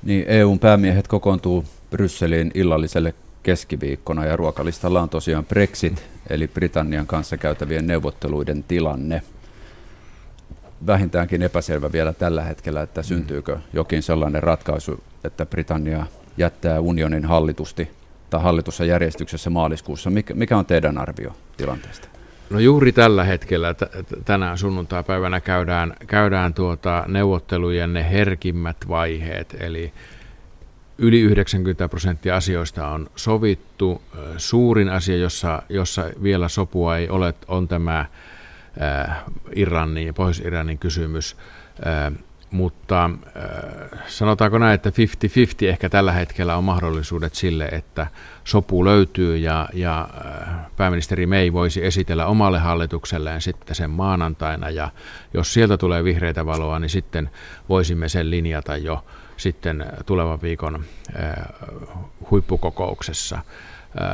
Niin, 0.02 0.24
EUn 0.28 0.58
päämiehet 0.58 1.08
kokoontuu 1.08 1.64
Brysseliin 1.90 2.50
illalliselle 2.54 3.14
keskiviikkona 3.42 4.24
ja 4.24 4.36
ruokalistalla 4.36 5.02
on 5.02 5.08
tosiaan 5.08 5.44
Brexit, 5.44 6.04
eli 6.30 6.48
Britannian 6.48 7.06
kanssa 7.06 7.36
käytävien 7.36 7.86
neuvotteluiden 7.86 8.64
tilanne. 8.68 9.22
Vähintäänkin 10.86 11.42
epäselvä 11.42 11.92
vielä 11.92 12.12
tällä 12.12 12.42
hetkellä, 12.42 12.82
että 12.82 13.00
mm. 13.00 13.04
syntyykö 13.04 13.58
jokin 13.72 14.02
sellainen 14.02 14.42
ratkaisu, 14.42 15.00
että 15.24 15.46
Britannia 15.46 16.06
jättää 16.36 16.80
unionin 16.80 17.24
hallitusti 17.24 17.88
tai 18.30 18.42
hallitussa 18.42 18.84
järjestyksessä 18.84 19.50
maaliskuussa. 19.50 20.10
Mikä, 20.34 20.58
on 20.58 20.66
teidän 20.66 20.98
arvio 20.98 21.36
tilanteesta? 21.56 22.08
No 22.50 22.58
juuri 22.58 22.92
tällä 22.92 23.24
hetkellä, 23.24 23.74
t- 23.74 24.24
tänään 24.24 24.58
sunnuntai-päivänä 24.58 25.40
käydään, 25.40 25.94
käydään 26.06 26.54
tuota 26.54 27.04
neuvottelujen 27.08 27.92
ne 27.92 28.10
herkimmät 28.10 28.76
vaiheet, 28.88 29.56
eli 29.60 29.92
yli 30.98 31.20
90 31.20 31.88
prosenttia 31.88 32.36
asioista 32.36 32.88
on 32.88 33.10
sovittu. 33.16 34.02
Suurin 34.36 34.88
asia, 34.88 35.16
jossa, 35.16 35.62
jossa 35.68 36.10
vielä 36.22 36.48
sopua 36.48 36.96
ei 36.96 37.08
ole, 37.08 37.34
on 37.48 37.68
tämä 37.68 37.98
äh, 38.00 39.24
Iranin 39.56 40.06
ja 40.06 40.12
Pohjois-Iranin 40.12 40.78
kysymys. 40.78 41.36
Mutta 42.50 43.04
äh, 43.04 44.00
sanotaanko 44.06 44.58
näin, 44.58 44.74
että 44.74 44.90
50-50 44.90 44.92
ehkä 45.66 45.88
tällä 45.88 46.12
hetkellä 46.12 46.56
on 46.56 46.64
mahdollisuudet 46.64 47.34
sille, 47.34 47.64
että 47.64 48.06
sopu 48.44 48.84
löytyy 48.84 49.36
ja, 49.36 49.68
ja 49.72 50.08
pääministeri 50.76 51.26
May 51.26 51.52
voisi 51.52 51.84
esitellä 51.84 52.26
omalle 52.26 52.58
hallitukselleen 52.58 53.40
sitten 53.40 53.74
sen 53.74 53.90
maanantaina 53.90 54.70
ja 54.70 54.90
jos 55.34 55.54
sieltä 55.54 55.76
tulee 55.76 56.04
vihreitä 56.04 56.46
valoa, 56.46 56.78
niin 56.78 56.90
sitten 56.90 57.30
voisimme 57.68 58.08
sen 58.08 58.30
linjata 58.30 58.76
jo 58.76 59.04
sitten 59.36 59.86
tulevan 60.06 60.42
viikon 60.42 60.84
huippukokouksessa. 62.30 63.38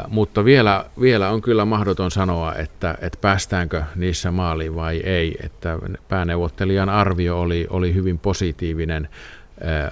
Mutta 0.09 0.45
vielä, 0.45 0.85
vielä 1.01 1.31
on 1.31 1.43
kyllä 1.43 1.65
mahdoton 1.65 2.11
sanoa, 2.11 2.55
että, 2.55 2.99
että 3.01 3.19
päästäänkö 3.21 3.83
niissä 3.97 4.31
maaliin 4.31 4.75
vai 4.75 4.97
ei. 4.97 5.37
Että 5.43 5.79
pääneuvottelijan 6.09 6.89
arvio 6.89 7.41
oli, 7.41 7.67
oli 7.71 7.95
hyvin 7.95 8.19
positiivinen 8.19 9.09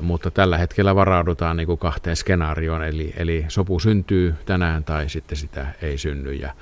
mutta 0.00 0.30
tällä 0.30 0.58
hetkellä 0.58 0.94
varaudutaan 0.94 1.56
niin 1.56 1.66
kuin 1.66 1.78
kahteen 1.78 2.16
skenaarioon, 2.16 2.84
eli, 2.84 3.14
eli 3.16 3.44
sopu 3.48 3.80
syntyy 3.80 4.34
tänään 4.46 4.84
tai 4.84 5.08
sitten 5.08 5.38
sitä 5.38 5.66
ei 5.82 5.98
synny. 5.98 6.32
Ja 6.32 6.52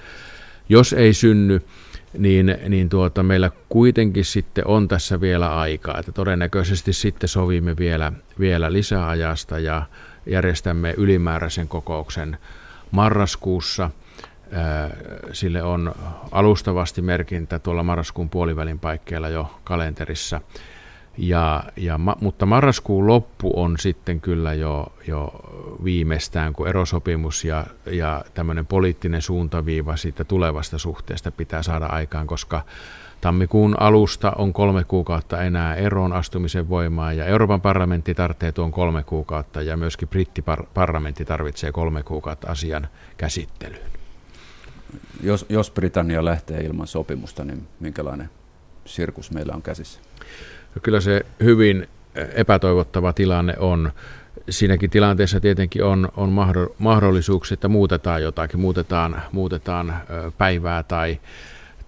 jos 0.69 0.93
ei 0.93 1.13
synny, 1.13 1.61
niin, 2.19 2.59
niin 2.69 2.89
tuota, 2.89 3.23
meillä 3.23 3.51
kuitenkin 3.69 4.25
sitten 4.25 4.67
on 4.67 4.89
tässä 4.89 5.21
vielä 5.21 5.59
aikaa, 5.59 5.99
että 5.99 6.13
todennäköisesti 6.13 6.93
sitten 6.93 7.29
sovimme 7.29 7.77
vielä, 7.77 8.13
vielä 8.39 8.73
lisäajasta 8.73 9.59
ja 9.59 9.83
järjestämme 10.27 10.95
ylimääräisen 10.97 11.69
kokouksen 11.69 12.39
marraskuussa. 12.91 13.91
Sille 15.33 15.63
on 15.63 15.95
alustavasti 16.31 17.03
merkintä 17.03 17.59
tuolla 17.59 17.83
marraskuun 17.83 18.31
puolivälin 18.31 18.79
paikkeilla 18.79 19.29
jo 19.29 19.61
kalenterissa. 19.65 20.41
Ja, 21.19 21.65
ja, 21.77 21.99
mutta 22.21 22.47
marraskuun 22.47 23.07
loppu 23.07 23.61
on 23.61 23.79
sitten 23.79 24.21
kyllä 24.21 24.55
jo, 24.55 24.87
jo 25.07 25.33
viimeistään, 25.85 26.53
kun 26.53 26.69
erosopimus 26.69 27.45
ja, 27.45 27.67
ja 27.87 28.25
tämmöinen 28.35 28.67
poliittinen 28.67 29.23
suuntaviiva 29.23 29.97
siitä 29.97 30.25
tulevasta 30.25 30.79
suhteesta 30.79 31.31
pitää 31.31 31.63
saada 31.63 31.87
aikaan, 31.87 32.27
koska 32.27 32.65
tammikuun 33.21 33.77
alusta 33.81 34.33
on 34.39 34.53
kolme 34.53 34.85
kuukautta 34.85 35.43
enää 35.43 35.75
eroon 35.75 36.13
astumisen 36.13 36.69
voimaa 36.69 37.13
ja 37.13 37.25
Euroopan 37.25 37.61
parlamentti 37.61 38.15
tarvitsee 38.15 38.53
tuon 38.53 38.73
kolme 38.73 39.03
kuukautta 39.03 39.63
ja 39.63 39.77
myöskin 39.77 40.09
brittiparlamentti 40.09 41.25
tarvitsee 41.25 41.73
kolme 41.73 42.03
kuukautta 42.03 42.51
asian 42.51 42.89
käsittelyyn. 43.17 43.91
Jos, 45.23 45.47
jos 45.49 45.71
Britannia 45.71 46.25
lähtee 46.25 46.61
ilman 46.61 46.87
sopimusta, 46.87 47.45
niin 47.45 47.69
minkälainen 47.81 48.31
sirkus 48.85 49.31
meillä 49.31 49.55
on 49.55 49.63
käsissä? 49.63 50.01
No 50.75 50.81
kyllä 50.83 51.01
se 51.01 51.27
hyvin 51.43 51.89
epätoivottava 52.35 53.13
tilanne 53.13 53.55
on. 53.59 53.93
Siinäkin 54.51 54.91
tilanteessa 54.91 55.41
tietenkin 55.41 55.85
on, 55.85 56.09
on 56.17 56.33
mahdollisuuksia, 56.79 57.55
että 57.55 57.69
muutetaan 57.69 58.23
jotakin, 58.23 58.61
muutetaan, 58.61 59.23
muutetaan 59.33 59.95
päivää 60.39 60.83
tai, 60.83 61.21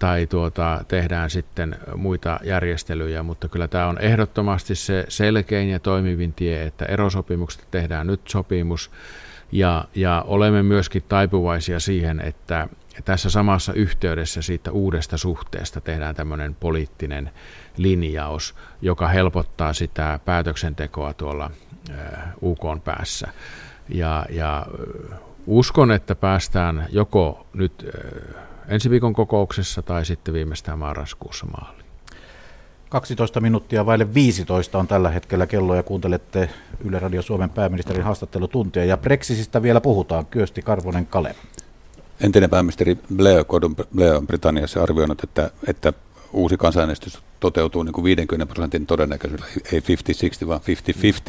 tai 0.01 0.27
tuota, 0.27 0.83
tehdään 0.87 1.29
sitten 1.29 1.75
muita 1.95 2.39
järjestelyjä, 2.43 3.23
mutta 3.23 3.47
kyllä 3.47 3.67
tämä 3.67 3.87
on 3.87 3.97
ehdottomasti 3.99 4.75
se 4.75 5.05
selkein 5.09 5.69
ja 5.69 5.79
toimivin 5.79 6.33
tie, 6.33 6.63
että 6.63 6.85
erosopimuksesta 6.85 7.67
tehdään 7.71 8.07
nyt 8.07 8.21
sopimus, 8.27 8.91
ja, 9.51 9.85
ja 9.95 10.25
olemme 10.27 10.63
myöskin 10.63 11.03
taipuvaisia 11.09 11.79
siihen, 11.79 12.19
että 12.19 12.67
tässä 13.05 13.29
samassa 13.29 13.73
yhteydessä 13.73 14.41
siitä 14.41 14.71
uudesta 14.71 15.17
suhteesta 15.17 15.81
tehdään 15.81 16.15
tämmöinen 16.15 16.55
poliittinen 16.55 17.31
linjaus, 17.77 18.55
joka 18.81 19.07
helpottaa 19.07 19.73
sitä 19.73 20.19
päätöksentekoa 20.25 21.13
tuolla 21.13 21.51
UK 22.41 22.83
päässä. 22.83 23.27
Ja, 23.89 24.25
ja 24.29 24.65
uskon, 25.45 25.91
että 25.91 26.15
päästään 26.15 26.87
joko 26.89 27.47
nyt 27.53 27.85
ensi 28.67 28.89
viikon 28.89 29.13
kokouksessa 29.13 29.81
tai 29.81 30.05
sitten 30.05 30.33
viimeistään 30.33 30.79
marraskuussa 30.79 31.45
maaliin. 31.45 31.85
12 32.89 33.41
minuuttia 33.41 33.85
vaille 33.85 34.13
15 34.13 34.79
on 34.79 34.87
tällä 34.87 35.09
hetkellä 35.09 35.47
kello 35.47 35.75
ja 35.75 35.83
kuuntelette 35.83 36.49
Yle 36.85 36.99
Radio 36.99 37.21
Suomen 37.21 37.49
pääministerin 37.49 38.03
haastattelutuntia. 38.03 38.85
Ja 38.85 38.97
Brexitistä 38.97 39.61
vielä 39.61 39.81
puhutaan. 39.81 40.25
Kyösti 40.25 40.61
Karvonen 40.61 41.05
Kale. 41.05 41.35
Entinen 42.21 42.49
pääministeri 42.49 42.97
Blair, 43.15 43.45
Gordon 43.45 43.75
Blair 43.95 44.15
on 44.15 44.27
Britanniassa 44.27 44.83
arvioinut, 44.83 45.23
että, 45.23 45.51
että 45.67 45.93
uusi 46.33 46.57
kansanäänestys 46.57 47.19
toteutuu 47.39 47.83
niin 47.83 47.93
kuin 47.93 48.03
50 48.03 48.45
prosentin 48.53 48.85
todennäköisyydellä, 48.85 49.51
ei 49.73 49.79
50-60, 50.43 50.47
vaan 50.47 50.59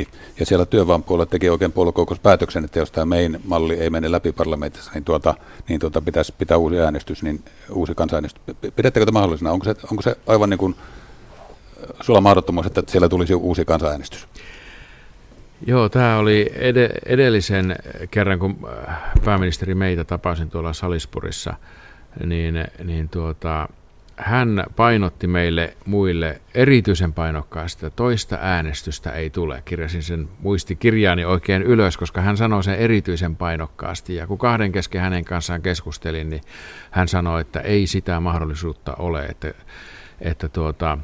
50-50. 0.05 0.07
Ja 0.39 0.47
siellä 0.47 0.67
työväenpuolella 0.67 1.27
teki 1.27 1.51
oikein 1.51 1.73
puoluekokouspäätöksen, 1.73 2.65
että 2.65 2.79
jos 2.79 2.91
tämä 2.91 3.05
main 3.05 3.41
malli 3.45 3.75
ei 3.75 3.91
mene 3.91 4.13
läpi 4.13 4.33
parlamentissa, 4.33 4.91
niin, 4.95 5.05
tuota, 5.05 5.35
niin 5.69 5.81
tuota, 5.81 6.03
pitäisi 6.03 6.35
pitää 6.39 6.57
uusi 6.57 6.81
äänestys, 6.81 7.23
niin 7.23 7.45
uusi 7.71 7.95
kansanäänestys. 7.95 8.43
Pidättekö 8.77 9.07
tämä 9.07 9.19
mahdollisena? 9.19 9.53
Onko 9.53 9.65
se, 9.65 9.75
onko 9.91 10.03
se 10.03 10.17
aivan 10.27 10.51
niin 10.51 10.59
kuin 10.59 10.75
sulla 12.01 12.21
mahdottomuus, 12.21 12.67
että 12.67 12.83
siellä 12.87 13.09
tulisi 13.09 13.35
uusi 13.35 13.65
kansanäänestys? 13.65 14.29
Joo, 15.67 15.89
tämä 15.89 16.19
oli 16.19 16.53
ed- 16.55 16.99
edellisen 17.07 17.77
kerran, 18.11 18.39
kun 18.39 18.59
äh, 18.89 18.97
pääministeri 19.25 19.75
meitä 19.75 20.05
tapasin 20.05 20.51
tuolla 20.51 20.73
Salisburissa, 20.73 21.55
niin, 22.27 22.65
niin 22.85 23.09
tuota, 23.09 23.69
hän 24.17 24.65
painotti 24.77 25.27
meille 25.27 25.77
muille 25.87 26.41
erityisen 26.55 27.13
painokkaasti, 27.13 27.87
että 27.87 27.97
toista 27.97 28.39
äänestystä 28.41 29.13
ei 29.13 29.31
tule. 29.31 29.63
Kirjasin 29.65 30.03
sen 30.03 30.29
muistikirjaani 30.41 31.25
oikein 31.25 31.63
ylös, 31.63 31.97
koska 31.97 32.21
hän 32.21 32.37
sanoi 32.37 32.65
sen 32.65 32.75
erityisen 32.75 33.37
painokkaasti. 33.37 34.15
Ja 34.15 34.27
kun 34.27 34.39
kahden 34.39 34.73
kesken 34.73 35.01
hänen 35.01 35.25
kanssaan 35.25 35.63
keskustelin, 35.63 36.31
niin 36.31 36.43
hän 36.91 37.09
sanoi, 37.09 37.41
että 37.41 37.61
ei 37.61 37.87
sitä 37.87 38.21
mahdollisuutta 38.21 38.95
ole, 38.95 39.27
että, 39.27 39.55
että 40.21 40.49
tuota, 40.49 40.99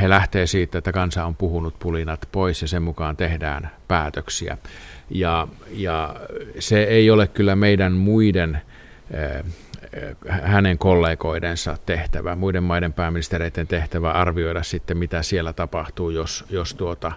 he 0.00 0.08
lähtee 0.08 0.46
siitä, 0.46 0.78
että 0.78 0.92
kansa 0.92 1.24
on 1.24 1.36
puhunut 1.36 1.78
pulinat 1.78 2.28
pois 2.32 2.62
ja 2.62 2.68
sen 2.68 2.82
mukaan 2.82 3.16
tehdään 3.16 3.70
päätöksiä. 3.88 4.58
Ja, 5.10 5.48
ja 5.70 6.16
se 6.58 6.82
ei 6.82 7.10
ole 7.10 7.26
kyllä 7.26 7.56
meidän 7.56 7.92
muiden 7.92 8.60
hänen 10.28 10.78
kollegoidensa 10.78 11.76
tehtävä, 11.86 12.34
muiden 12.34 12.62
maiden 12.62 12.92
pääministereiden 12.92 13.66
tehtävä 13.66 14.12
arvioida 14.12 14.62
sitten, 14.62 14.98
mitä 14.98 15.22
siellä 15.22 15.52
tapahtuu, 15.52 16.10
jos, 16.10 16.44
jos 16.50 16.74
tuota, 16.74 17.12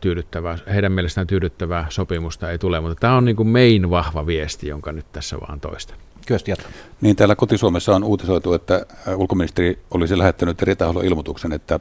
tyydyttävää, 0.00 0.58
heidän 0.72 0.92
mielestään 0.92 1.26
tyydyttävää 1.26 1.86
sopimusta 1.88 2.50
ei 2.50 2.58
tule. 2.58 2.80
Mutta 2.80 3.00
tämä 3.00 3.16
on 3.16 3.24
niin 3.24 3.36
kuin 3.36 3.48
main 3.48 3.90
vahva 3.90 4.26
viesti, 4.26 4.68
jonka 4.68 4.92
nyt 4.92 5.12
tässä 5.12 5.40
vaan 5.40 5.60
toista. 5.60 5.94
Kyösti 6.26 6.52
Niin 7.00 7.16
täällä 7.16 7.36
kotisuomessa 7.36 7.96
on 7.96 8.04
uutisoitu, 8.04 8.54
että 8.54 8.86
ulkoministeri 9.16 9.78
olisi 9.90 10.18
lähettänyt 10.18 10.62
eri 10.62 10.76
taholla 10.76 11.02
ilmoituksen, 11.02 11.52
että 11.52 11.80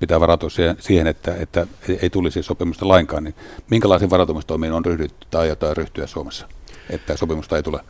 pitää 0.00 0.20
varautua 0.20 0.48
siihen, 0.78 1.06
että, 1.06 1.34
että 1.34 1.66
ei 2.02 2.10
tulisi 2.10 2.42
sopimusta 2.42 2.88
lainkaan. 2.88 3.24
Niin 3.24 3.34
minkälaisiin 3.70 4.10
varautumistoimiin 4.10 4.72
on 4.72 4.84
ryhdytty 4.84 5.26
tai 5.30 5.40
aiotaan 5.40 5.76
ryhtyä 5.76 6.06
Suomessa, 6.06 6.48
että 6.90 7.16
sopimusta 7.16 7.56
ei 7.56 7.62
tule? 7.62 7.80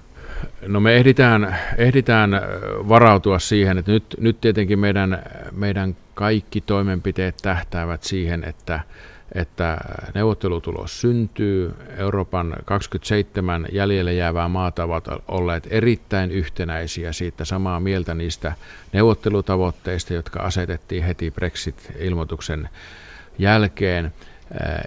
No 0.66 0.80
me 0.80 0.96
ehditään, 0.96 1.56
ehditään 1.76 2.30
varautua 2.88 3.38
siihen, 3.38 3.78
että 3.78 3.92
nyt, 3.92 4.04
nyt 4.20 4.40
tietenkin 4.40 4.78
meidän, 4.78 5.22
meidän 5.52 5.96
kaikki 6.14 6.60
toimenpiteet 6.60 7.36
tähtäävät 7.42 8.02
siihen, 8.02 8.44
että, 8.44 8.80
että 9.34 9.78
neuvottelutulos 10.14 11.00
syntyy. 11.00 11.74
Euroopan 11.96 12.54
27 12.64 13.66
jäljelle 13.72 14.14
jäävää 14.14 14.48
maata 14.48 14.84
ovat 14.84 15.08
olleet 15.28 15.68
erittäin 15.70 16.30
yhtenäisiä 16.30 17.12
siitä 17.12 17.44
samaa 17.44 17.80
mieltä 17.80 18.14
niistä 18.14 18.52
neuvottelutavoitteista, 18.92 20.14
jotka 20.14 20.40
asetettiin 20.40 21.04
heti 21.04 21.30
Brexit-ilmoituksen 21.30 22.68
jälkeen. 23.38 24.12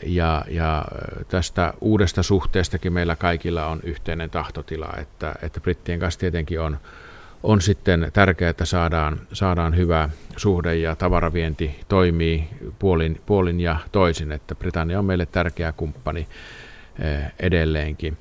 Ja, 0.05 0.45
ja 0.47 0.85
tästä 1.27 1.73
uudesta 1.81 2.23
suhteestakin 2.23 2.93
meillä 2.93 3.15
kaikilla 3.15 3.65
on 3.65 3.79
yhteinen 3.83 4.29
tahtotila, 4.29 4.89
että, 4.97 5.35
että 5.41 5.61
brittien 5.61 5.99
kanssa 5.99 6.19
tietenkin 6.19 6.59
on, 6.59 6.77
on 7.43 7.61
sitten 7.61 8.09
tärkeää, 8.13 8.49
että 8.49 8.65
saadaan, 8.65 9.19
saadaan 9.33 9.77
hyvä 9.77 10.09
suhde 10.37 10.75
ja 10.75 10.95
tavaravienti 10.95 11.79
toimii 11.87 12.47
puolin, 12.79 13.21
puolin 13.25 13.59
ja 13.59 13.77
toisin, 13.91 14.31
että 14.31 14.55
Britannia 14.55 14.99
on 14.99 15.05
meille 15.05 15.25
tärkeä 15.25 15.71
kumppani 15.71 16.27
edelleenkin. 17.39 18.17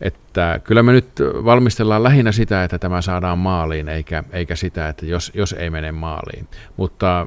Että 0.00 0.60
kyllä 0.64 0.82
me 0.82 0.92
nyt 0.92 1.08
valmistellaan 1.20 2.02
lähinnä 2.02 2.32
sitä, 2.32 2.64
että 2.64 2.78
tämä 2.78 3.02
saadaan 3.02 3.38
maaliin, 3.38 3.88
eikä, 3.88 4.24
eikä 4.32 4.56
sitä, 4.56 4.88
että 4.88 5.06
jos, 5.06 5.32
jos 5.34 5.52
ei 5.52 5.70
mene 5.70 5.92
maaliin. 5.92 6.48
Mutta 6.76 7.26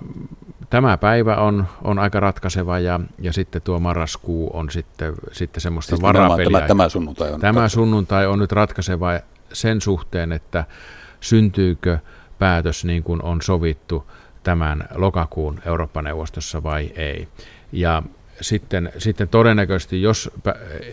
tämä 0.69 0.97
päivä 0.97 1.35
on, 1.35 1.67
on 1.83 1.99
aika 1.99 2.19
ratkaiseva 2.19 2.79
ja, 2.79 2.99
ja 3.19 3.33
sitten 3.33 3.61
tuo 3.61 3.79
marraskuu 3.79 4.49
on 4.53 4.71
sitten, 4.71 5.13
sitten 5.31 5.61
semmoista 5.61 5.89
siis 5.89 6.01
varapeliä. 6.01 6.57
Tämä, 6.59 6.67
tämä 6.67 6.89
sunnuntai 6.89 7.33
on 7.33 7.39
Tämä 7.39 7.69
sunnuntai 7.69 8.27
on 8.27 8.39
nyt 8.39 8.51
ratkaiseva 8.51 9.19
sen 9.53 9.81
suhteen, 9.81 10.31
että 10.31 10.65
syntyykö 11.19 11.99
päätös 12.39 12.85
niin 12.85 13.03
kuin 13.03 13.23
on 13.23 13.41
sovittu 13.41 14.11
tämän 14.43 14.87
lokakuun 14.95 15.61
Eurooppa-neuvostossa 15.65 16.63
vai 16.63 16.91
ei. 16.95 17.27
Ja 17.71 18.03
sitten, 18.41 18.91
sitten 18.97 19.27
todennäköisesti, 19.27 20.01
jos 20.01 20.31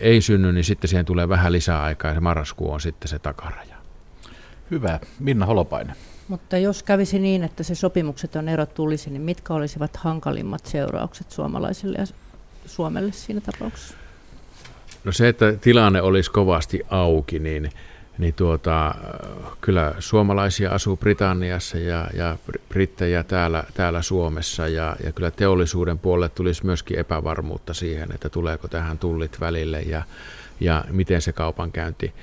ei 0.01 0.21
synny, 0.21 0.51
niin 0.51 0.63
sitten 0.63 0.87
siihen 0.87 1.05
tulee 1.05 1.29
vähän 1.29 1.51
lisää 1.51 1.83
aikaa 1.83 2.11
ja 2.11 2.21
marraskuu 2.21 2.71
on 2.71 2.81
sitten 2.81 3.07
se 3.07 3.19
takaraja. 3.19 3.75
Hyvä. 4.71 4.99
Minna 5.19 5.45
Holopainen. 5.45 5.95
Mutta 6.27 6.57
jos 6.57 6.83
kävisi 6.83 7.19
niin, 7.19 7.43
että 7.43 7.63
se 7.63 7.75
sopimukset 7.75 8.35
on 8.35 8.49
erot 8.49 8.73
tulisi, 8.73 9.09
niin 9.09 9.21
mitkä 9.21 9.53
olisivat 9.53 9.97
hankalimmat 9.97 10.65
seuraukset 10.65 11.31
suomalaisille 11.31 11.97
ja 11.97 12.05
Suomelle 12.65 13.11
siinä 13.11 13.41
tapauksessa? 13.41 13.93
No 15.03 15.11
se, 15.11 15.27
että 15.27 15.53
tilanne 15.53 16.01
olisi 16.01 16.31
kovasti 16.31 16.81
auki, 16.89 17.39
niin 17.39 17.69
niin 18.17 18.33
tuota, 18.33 18.95
kyllä 19.61 19.95
suomalaisia 19.99 20.71
asuu 20.71 20.97
Britanniassa 20.97 21.77
ja, 21.77 22.07
ja 22.13 22.37
brittejä 22.69 23.23
täällä, 23.23 23.63
täällä 23.73 24.01
Suomessa 24.01 24.67
ja, 24.67 24.95
ja 25.03 25.11
kyllä 25.11 25.31
teollisuuden 25.31 25.99
puolelle 25.99 26.29
tulisi 26.29 26.65
myöskin 26.65 26.99
epävarmuutta 26.99 27.73
siihen, 27.73 28.09
että 28.13 28.29
tuleeko 28.29 28.67
tähän 28.67 28.97
tullit 28.97 29.39
välille 29.39 29.81
ja, 29.81 30.03
ja 30.59 30.85
miten 30.89 31.21
se 31.21 31.33
kaupankäynti 31.33 32.13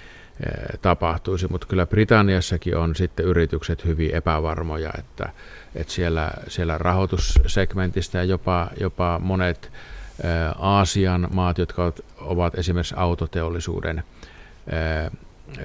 tapahtuisi, 0.82 1.48
mutta 1.50 1.66
kyllä 1.66 1.86
Britanniassakin 1.86 2.76
on 2.76 2.94
sitten 2.94 3.26
yritykset 3.26 3.84
hyvin 3.84 4.14
epävarmoja, 4.14 4.90
että, 4.98 5.28
että 5.74 5.92
siellä, 5.92 6.30
siellä 6.48 6.78
rahoitussegmentistä 6.78 8.18
ja 8.18 8.24
jopa, 8.24 8.70
jopa 8.80 9.18
monet 9.18 9.72
eh, 10.24 10.30
Aasian 10.58 11.28
maat, 11.32 11.58
jotka 11.58 11.92
ovat 12.20 12.58
esimerkiksi 12.58 12.94
autoteollisuuden 12.98 13.98
eh, 14.66 15.10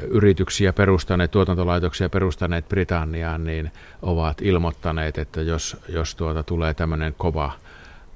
yrityksiä 0.07 0.73
perustaneet, 0.73 1.31
tuotantolaitoksia 1.31 2.09
perustaneet 2.09 2.69
Britanniaan, 2.69 3.43
niin 3.43 3.71
ovat 4.01 4.41
ilmoittaneet, 4.41 5.17
että 5.17 5.41
jos, 5.41 5.77
jos 5.89 6.15
tuota 6.15 6.43
tulee 6.43 6.73
tämmöinen 6.73 7.15
kova, 7.17 7.51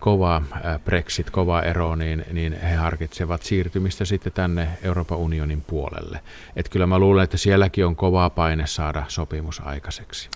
kova 0.02 0.42
Brexit, 0.86 1.30
kova 1.30 1.62
ero, 1.62 1.96
niin, 1.96 2.26
niin 2.32 2.62
he 2.62 2.76
harkitsevat 2.76 3.44
siirtymistä 3.44 4.06
sitten 4.06 4.34
tänne 4.34 4.68
Euroopan 4.84 5.18
unionin 5.18 5.62
puolelle. 5.62 6.20
Et 6.56 6.70
kyllä 6.70 6.88
mä 6.88 7.00
luulen, 7.00 7.24
että 7.24 7.38
sielläkin 7.38 7.86
on 7.86 7.96
kova 7.96 8.30
paine 8.30 8.68
saada 8.68 9.04
sopimus 9.08 9.62
aikaiseksi. 9.66 10.30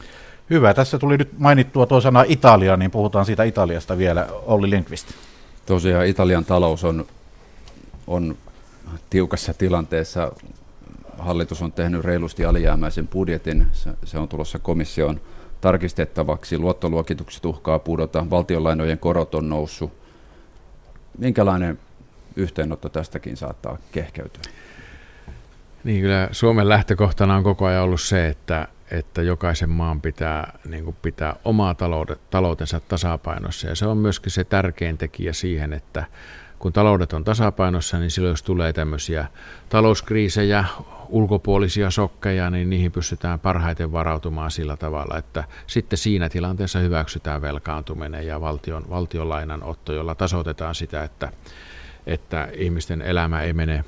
Hyvä. 0.49 0.73
Tässä 0.73 0.99
tuli 0.99 1.17
nyt 1.17 1.39
mainittua 1.39 1.85
tuo 1.85 2.01
sana 2.01 2.23
Italia, 2.27 2.77
niin 2.77 2.91
puhutaan 2.91 3.25
siitä 3.25 3.43
Italiasta 3.43 3.97
vielä. 3.97 4.27
Olli 4.45 4.69
Lindqvist. 4.69 5.07
Tosiaan 5.65 6.05
Italian 6.05 6.45
talous 6.45 6.83
on, 6.83 7.05
on 8.07 8.37
tiukassa 9.09 9.53
tilanteessa 9.53 10.31
hallitus 11.17 11.61
on 11.61 11.71
tehnyt 11.71 12.03
reilusti 12.03 12.45
alijäämäisen 12.45 13.07
budjetin. 13.07 13.67
Se, 13.73 13.89
se 14.03 14.17
on 14.17 14.27
tulossa 14.27 14.59
komission 14.59 15.21
tarkistettavaksi. 15.65 16.57
Luottoluokitukset 16.57 17.45
uhkaa 17.45 17.79
pudota. 17.79 18.29
Valtionlainojen 18.29 18.99
korot 18.99 19.35
on 19.35 19.49
noussut. 19.49 19.93
Minkälainen 21.17 21.79
yhteenotto 22.35 22.89
tästäkin 22.89 23.37
saattaa 23.37 23.77
kehkeytyä? 23.91 24.41
Niin 25.83 26.01
kyllä 26.01 26.29
Suomen 26.31 26.69
lähtökohtana 26.69 27.35
on 27.35 27.43
koko 27.43 27.65
ajan 27.65 27.83
ollut 27.83 28.01
se, 28.01 28.27
että, 28.27 28.67
että 28.91 29.21
jokaisen 29.21 29.69
maan 29.69 30.01
pitää 30.01 30.59
niin 30.65 30.83
kuin 30.83 30.95
pitää 31.01 31.35
omaa 31.45 31.75
taloutensa 32.29 32.79
tasapainossa. 32.79 33.67
Ja 33.67 33.75
se 33.75 33.87
on 33.87 33.97
myöskin 33.97 34.31
se 34.31 34.43
tärkein 34.43 34.97
tekijä 34.97 35.33
siihen, 35.33 35.73
että 35.73 36.05
kun 36.59 36.73
taloudet 36.73 37.13
on 37.13 37.23
tasapainossa, 37.23 37.99
niin 37.99 38.11
silloin 38.11 38.31
jos 38.31 38.43
tulee 38.43 38.73
tämmöisiä 38.73 39.27
talouskriisejä, 39.69 40.65
ulkopuolisia 41.09 41.91
sokkeja, 41.91 42.49
niin 42.49 42.69
niihin 42.69 42.91
pystytään 42.91 43.39
parhaiten 43.39 43.91
varautumaan 43.91 44.51
sillä 44.51 44.77
tavalla, 44.77 45.17
että 45.17 45.43
sitten 45.67 45.97
siinä 45.97 46.29
tilanteessa 46.29 46.79
hyväksytään 46.79 47.41
velkaantuminen 47.41 48.27
ja 48.27 48.41
valtion, 48.41 48.89
valtion 48.89 49.29
lainanotto, 49.29 49.93
jolla 49.93 50.15
tasoitetaan 50.15 50.75
sitä, 50.75 51.03
että, 51.03 51.31
että 52.07 52.47
ihmisten 52.53 53.01
elämä 53.01 53.41
ei 53.41 53.53
mene 53.53 53.83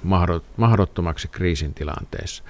mahdottomaksi 0.58 1.28
kriisin 1.28 1.74
tilanteessa. 1.74 2.44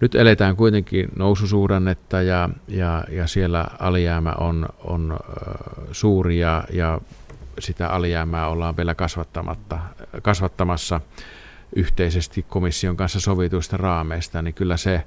Nyt 0.00 0.14
eletään 0.14 0.56
kuitenkin 0.56 1.08
noususuhdannetta 1.16 2.22
ja, 2.22 2.48
ja, 2.68 3.04
ja 3.10 3.26
siellä 3.26 3.66
alijäämä 3.78 4.32
on, 4.40 4.68
on 4.84 5.16
suuri 5.92 6.38
ja, 6.38 6.64
ja 6.72 7.00
sitä 7.58 7.88
alijäämää 7.88 8.48
ollaan 8.48 8.76
vielä 8.76 8.94
kasvattamatta, 8.94 9.78
kasvattamassa 10.22 11.00
yhteisesti 11.76 12.44
komission 12.48 12.96
kanssa 12.96 13.20
sovituista 13.20 13.76
raameista, 13.76 14.42
niin 14.42 14.54
kyllä 14.54 14.76
se 14.76 15.04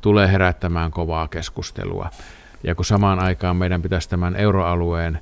tulee 0.00 0.32
herättämään 0.32 0.90
kovaa 0.90 1.28
keskustelua. 1.28 2.10
Ja 2.62 2.74
kun 2.74 2.84
samaan 2.84 3.18
aikaan 3.18 3.56
meidän 3.56 3.82
pitäisi 3.82 4.08
tämän 4.08 4.36
euroalueen 4.36 5.20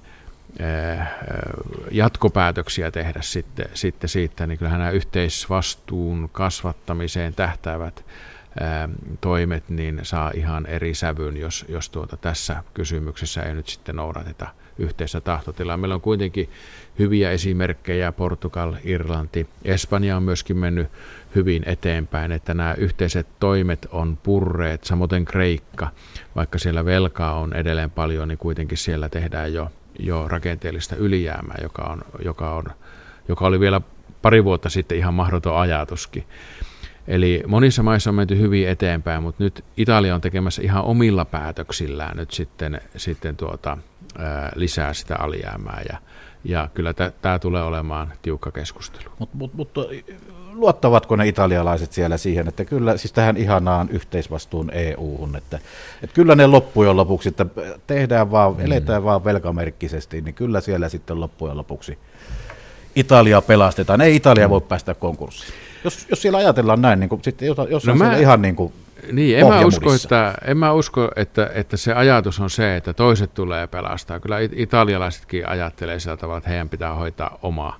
eh, 0.59 0.99
jatkopäätöksiä 1.91 2.91
tehdä 2.91 3.21
sitten, 3.23 3.67
sitten 3.75 4.11
siitä, 4.11 4.47
niin 4.47 4.59
kyllähän 4.59 4.81
nämä 4.81 4.91
yhteisvastuun 4.91 6.29
kasvattamiseen 6.33 7.35
tähtäävät 7.35 8.05
eh, 8.61 8.89
toimet 9.21 9.69
niin 9.69 10.01
saa 10.03 10.31
ihan 10.35 10.67
eri 10.67 10.95
sävyn, 10.95 11.37
jos, 11.37 11.65
jos 11.69 11.91
tuota 11.91 12.17
tässä 12.17 12.65
kysymyksessä 12.75 13.43
ei 13.43 13.55
nyt 13.55 13.69
sitten 13.69 13.97
noudateta 13.97 14.49
yhteistä 14.79 15.21
tahtotilaa. 15.21 15.77
Meillä 15.77 15.95
on 15.95 16.01
kuitenkin 16.01 16.49
hyviä 16.99 17.31
esimerkkejä, 17.31 18.13
Portugal, 18.13 18.75
Irlanti, 18.85 19.49
Espanja 19.65 20.17
on 20.17 20.23
myöskin 20.23 20.57
mennyt 20.57 20.89
hyvin 21.35 21.63
eteenpäin, 21.67 22.33
että 22.33 22.55
nämä 22.55 22.75
yhteiset 22.79 23.27
toimet 23.41 23.89
on 23.91 24.19
purreet, 24.23 24.85
samoin 24.85 25.25
Kreikka, 25.25 25.89
vaikka 26.37 26.59
siellä 26.59 26.85
velkaa 26.85 27.39
on 27.39 27.53
edelleen 27.53 27.91
paljon, 27.91 28.29
niin 28.29 28.39
kuitenkin 28.39 28.79
siellä 28.79 29.09
tehdään 29.09 29.55
jo, 29.55 29.71
jo 29.99 30.29
rakenteellista 30.29 30.97
ylijäämää, 30.97 31.59
joka, 31.63 31.83
on, 31.83 32.03
joka, 32.25 32.55
on, 32.55 32.65
joka 33.29 33.47
oli 33.47 33.61
vielä 33.61 33.81
pari 34.23 34.45
vuotta 34.45 34.71
sitten 34.71 34.99
ihan 34.99 35.15
mahdoton 35.15 35.57
ajatuskin. 35.57 36.25
Eli 37.09 37.43
monissa 37.47 37.83
maissa 37.83 38.11
on 38.11 38.15
menty 38.15 38.39
hyvin 38.39 38.69
eteenpäin, 38.69 39.23
mutta 39.23 39.45
nyt 39.45 39.65
Italia 39.77 40.15
on 40.15 40.21
tekemässä 40.21 40.63
ihan 40.63 40.85
omilla 40.85 41.25
päätöksillään 41.25 42.17
nyt 42.17 42.31
sitten, 42.31 42.81
sitten 42.97 43.37
tuota, 43.37 43.79
ää, 44.19 44.53
lisää 44.55 44.93
sitä 44.93 45.17
alijäämää 45.17 45.83
ja, 45.93 45.99
ja 46.45 46.69
kyllä 46.75 46.95
tämä 47.23 47.39
tulee 47.39 47.63
olemaan 47.63 48.13
tiukka 48.23 48.51
keskustelu. 48.51 49.11
Mutta 49.19 49.37
mut, 49.37 49.55
mut, 49.55 49.71
luottavatko 50.53 51.17
ne 51.17 51.29
italialaiset 51.29 51.93
siellä 51.93 52.17
siihen, 52.17 52.49
että 52.49 52.65
kyllä 52.65 52.97
siis 52.97 53.13
tähän 53.13 53.37
ihanaan 53.37 53.89
yhteisvastuun 53.89 54.71
EU-hun, 54.71 55.37
että, 55.37 55.59
että 56.03 56.15
kyllä 56.15 56.35
ne 56.35 56.47
loppujen 56.47 56.97
lopuksi, 56.97 57.29
että 57.29 57.47
tehdään 57.87 58.31
vaan, 58.31 58.55
mm. 58.57 58.61
eletään 58.61 59.05
vaan 59.05 59.25
velkamerkkisesti, 59.25 60.21
niin 60.21 60.35
kyllä 60.35 60.61
siellä 60.61 60.89
sitten 60.89 61.21
loppujen 61.21 61.57
lopuksi 61.57 61.99
Italia 62.95 63.41
pelastetaan. 63.43 64.01
Ei 64.01 64.17
Italia 64.17 64.49
mm. 64.49 64.51
voi 64.51 64.61
päästä 64.61 64.95
konkurssiin. 64.95 65.53
Jos, 65.85 66.07
jos 66.11 66.23
siellä 66.23 66.39
ajatellaan 66.39 66.83
näin, 66.83 67.01
niin 67.01 67.09
kuin, 67.09 67.25
sitten 67.25 67.49
jos, 67.49 67.57
jos 67.71 67.87
no 67.87 67.93
on 67.93 67.99
mä, 67.99 68.17
ihan 68.17 68.43
niin 68.43 68.57
kuin 68.57 68.73
niin, 69.13 69.39
en 69.39 69.47
mä, 69.47 69.61
usko, 69.61 69.95
että, 69.95 70.35
en 70.45 70.57
mä 70.57 70.73
usko, 70.73 71.11
että, 71.17 71.51
että 71.55 71.77
se 71.77 71.93
ajatus 71.95 72.41
on 72.41 72.51
se, 72.51 72.77
että 72.77 72.93
toiset 72.93 73.35
tulee 73.35 73.67
pelastaa. 73.67 74.21
Kyllä 74.21 74.37
italialaisetkin 74.53 75.49
ajattelee 75.49 76.01
sillä 76.01 76.17
tavalla, 76.17 76.39
että 76.39 76.51
heidän 76.51 76.69
pitää 76.69 76.95
hoitaa 76.95 77.39
oma, 77.43 77.77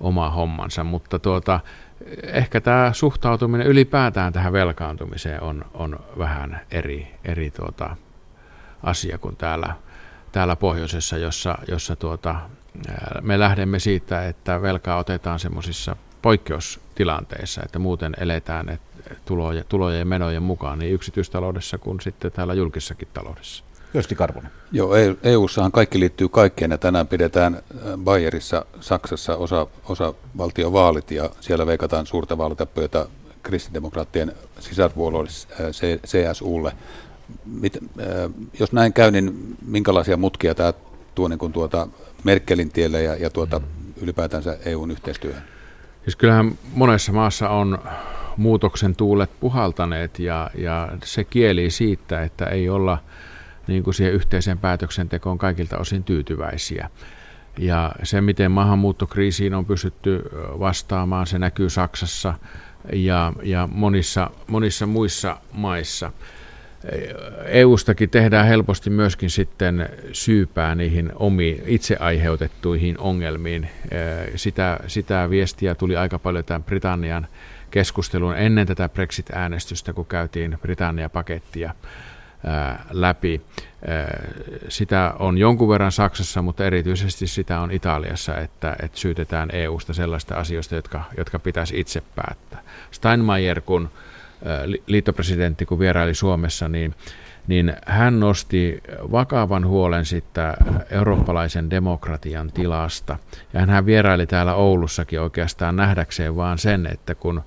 oma 0.00 0.30
hommansa, 0.30 0.84
mutta 0.84 1.18
tuota, 1.18 1.60
ehkä 2.22 2.60
tämä 2.60 2.90
suhtautuminen 2.92 3.66
ylipäätään 3.66 4.32
tähän 4.32 4.52
velkaantumiseen 4.52 5.42
on, 5.42 5.64
on 5.74 5.98
vähän 6.18 6.60
eri, 6.70 7.14
eri 7.24 7.50
tuota, 7.50 7.96
asia 8.82 9.18
kuin 9.18 9.36
täällä, 9.36 9.74
täällä 10.32 10.56
pohjoisessa, 10.56 11.18
jossa, 11.18 11.58
jossa 11.68 11.96
tuota, 11.96 12.36
me 13.20 13.38
lähdemme 13.38 13.78
siitä, 13.78 14.28
että 14.28 14.62
velkaa 14.62 14.96
otetaan 14.96 15.38
semmoisissa 15.38 15.96
poikkeustilanteissa, 16.22 17.62
että 17.64 17.78
muuten 17.78 18.14
eletään 18.20 18.68
että 18.68 18.90
tulojen, 19.24 19.64
tulojen 19.68 19.98
ja 19.98 20.04
menojen 20.04 20.42
mukaan 20.42 20.78
niin 20.78 20.92
yksityistaloudessa 20.92 21.78
kuin 21.78 22.00
sitten 22.00 22.32
täällä 22.32 22.54
julkisessakin 22.54 23.08
taloudessa. 23.14 23.64
Kyösti 23.92 24.14
Karvonen. 24.14 24.50
Joo, 24.72 24.90
EU-ssahan 25.22 25.68
e 25.68 25.72
kaikki 25.72 26.00
liittyy 26.00 26.28
kaikkeen 26.28 26.70
ja 26.70 26.78
tänään 26.78 27.06
pidetään 27.06 27.62
Bayerissa, 28.04 28.66
Saksassa 28.80 29.36
osa, 29.36 29.66
osa 29.88 30.14
valtiovaalit 30.38 31.10
ja 31.10 31.30
siellä 31.40 31.66
veikataan 31.66 32.06
suurta 32.06 32.38
vaalitappioita 32.38 33.08
kristidemokraattien 33.42 34.32
sisarpuolueelle 34.60 35.30
CSUlle. 36.06 36.72
Mit, 37.44 37.78
jos 38.60 38.72
näin 38.72 38.92
käy, 38.92 39.10
niin 39.10 39.56
minkälaisia 39.66 40.16
mutkia 40.16 40.54
tämä 40.54 40.72
tuo 41.14 41.28
niin 41.28 41.38
kuin 41.38 41.52
tuota 41.52 41.88
Merkelin 42.24 42.70
tielle 42.70 43.02
ja, 43.02 43.16
ja 43.16 43.30
tuota, 43.30 43.58
mm. 43.58 43.64
ylipäätänsä 44.02 44.58
EUn 44.64 44.90
yhteistyöhön? 44.90 45.42
Siis 46.02 46.16
kyllähän 46.16 46.58
monessa 46.74 47.12
maassa 47.12 47.48
on 47.48 47.78
muutoksen 48.36 48.96
tuulet 48.96 49.30
puhaltaneet 49.40 50.18
ja, 50.18 50.50
ja 50.54 50.88
se 51.04 51.24
kieli 51.24 51.70
siitä, 51.70 52.22
että 52.22 52.44
ei 52.44 52.68
olla 52.68 52.98
niin 53.66 53.82
kuin 53.82 53.94
siihen 53.94 54.14
yhteiseen 54.14 54.58
päätöksentekoon 54.58 55.38
kaikilta 55.38 55.78
osin 55.78 56.04
tyytyväisiä. 56.04 56.90
Ja 57.58 57.92
se, 58.02 58.20
miten 58.20 58.50
maahanmuuttokriisiin 58.50 59.54
on 59.54 59.64
pystytty 59.64 60.22
vastaamaan, 60.58 61.26
se 61.26 61.38
näkyy 61.38 61.70
Saksassa 61.70 62.34
ja, 62.92 63.32
ja 63.42 63.68
monissa, 63.72 64.30
monissa 64.46 64.86
muissa 64.86 65.36
maissa. 65.52 66.12
EUstakin 67.44 68.10
tehdään 68.10 68.46
helposti 68.46 68.90
myöskin 68.90 69.30
sitten 69.30 69.88
syypää 70.12 70.74
niihin 70.74 71.12
omiin 71.14 71.62
itse 71.66 71.96
aiheutettuihin 72.00 72.98
ongelmiin. 72.98 73.68
Sitä, 74.36 74.80
sitä 74.86 75.30
viestiä 75.30 75.74
tuli 75.74 75.96
aika 75.96 76.18
paljon 76.18 76.44
tämän 76.44 76.64
Britannian 76.64 77.26
keskustelun 77.70 78.36
ennen 78.36 78.66
tätä 78.66 78.88
Brexit-äänestystä, 78.88 79.92
kun 79.92 80.06
käytiin 80.06 80.58
Britannia-pakettia 80.62 81.74
läpi. 82.90 83.40
Sitä 84.68 85.14
on 85.18 85.38
jonkun 85.38 85.68
verran 85.68 85.92
Saksassa, 85.92 86.42
mutta 86.42 86.64
erityisesti 86.64 87.26
sitä 87.26 87.60
on 87.60 87.70
Italiassa, 87.70 88.36
että, 88.36 88.76
että 88.82 88.98
syytetään 88.98 89.48
EUsta 89.52 89.94
sellaista 89.94 90.34
asioista, 90.34 90.74
jotka, 90.74 91.04
jotka 91.16 91.38
pitäisi 91.38 91.80
itse 91.80 92.02
päättää. 92.16 92.62
Steinmeier, 92.90 93.60
kun 93.60 93.90
liittopresidentti, 94.86 95.66
kun 95.66 95.78
vieraili 95.78 96.14
Suomessa, 96.14 96.68
niin 96.68 96.94
niin 97.46 97.72
hän 97.86 98.20
nosti 98.20 98.80
vakavan 99.12 99.66
huolen 99.66 100.04
sitten 100.04 100.54
eurooppalaisen 100.90 101.70
demokratian 101.70 102.52
tilasta. 102.52 103.18
Ja 103.52 103.66
hän 103.66 103.86
vieraili 103.86 104.26
täällä 104.26 104.54
Oulussakin 104.54 105.20
oikeastaan 105.20 105.76
nähdäkseen 105.76 106.36
vaan 106.36 106.58
sen, 106.58 106.86
että 106.86 107.14
kun 107.14 107.42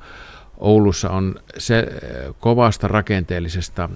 Oulussa 0.57 1.09
on 1.09 1.35
se 1.57 1.87
kovasta 2.39 2.87
rakenteellisesta 2.87 3.89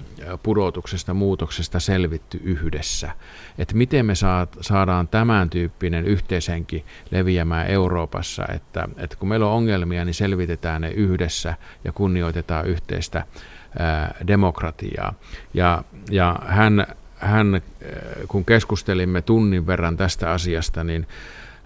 pudotuksesta, 0.43 1.13
muutoksesta 1.13 1.79
selvitty 1.79 2.41
yhdessä. 2.43 3.11
Että 3.57 3.75
miten 3.75 4.05
me 4.05 4.13
saadaan 4.61 5.07
tämän 5.07 5.49
tyyppinen 5.49 6.05
yhteishenki 6.05 6.85
leviämään 7.11 7.67
Euroopassa, 7.67 8.45
että, 8.55 8.89
että 8.97 9.15
kun 9.15 9.29
meillä 9.29 9.45
on 9.45 9.51
ongelmia, 9.51 10.05
niin 10.05 10.13
selvitetään 10.13 10.81
ne 10.81 10.89
yhdessä 10.89 11.53
ja 11.83 11.91
kunnioitetaan 11.91 12.65
yhteistä 12.65 13.23
demokratiaa. 14.27 15.13
Ja, 15.53 15.83
ja 16.11 16.35
hän, 16.45 16.87
hän, 17.15 17.61
kun 18.27 18.45
keskustelimme 18.45 19.21
tunnin 19.21 19.67
verran 19.67 19.97
tästä 19.97 20.31
asiasta, 20.31 20.83
niin 20.83 21.07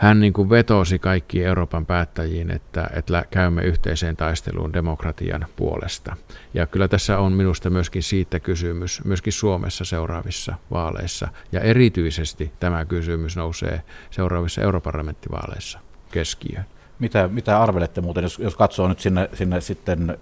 hän 0.02 0.20
niin 0.20 0.34
kuin 0.34 0.50
vetosi 0.50 1.00
kaikki 1.00 1.44
Euroopan 1.44 1.86
päättäjiin, 1.86 2.52
että, 2.52 2.90
että 2.96 3.26
käymme 3.32 3.62
yhteiseen 3.62 4.16
taisteluun 4.16 4.74
demokratian 4.74 5.46
puolesta. 5.56 6.16
Ja 6.54 6.68
kyllä 6.68 6.88
tässä 6.88 7.18
on 7.18 7.34
minusta 7.34 7.70
myöskin 7.70 8.04
siitä 8.04 8.40
kysymys, 8.40 9.02
myöskin 9.06 9.34
Suomessa 9.34 9.86
seuraavissa 9.86 10.56
vaaleissa. 10.72 11.28
Ja 11.52 11.60
erityisesti 11.60 12.52
tämä 12.60 12.86
kysymys 12.86 13.38
nousee 13.38 13.82
seuraavissa 14.12 14.62
europarlamenttivaaleissa 14.62 15.80
keskiöön. 16.12 16.66
Mitä, 17.00 17.28
mitä 17.28 17.62
arvelette 17.62 18.02
muuten, 18.02 18.24
jos, 18.24 18.40
jos 18.40 18.56
katsoo 18.56 18.88
nyt 18.88 19.00
sinne, 19.00 19.30
sinne 19.34 19.62
sitten 19.62 20.18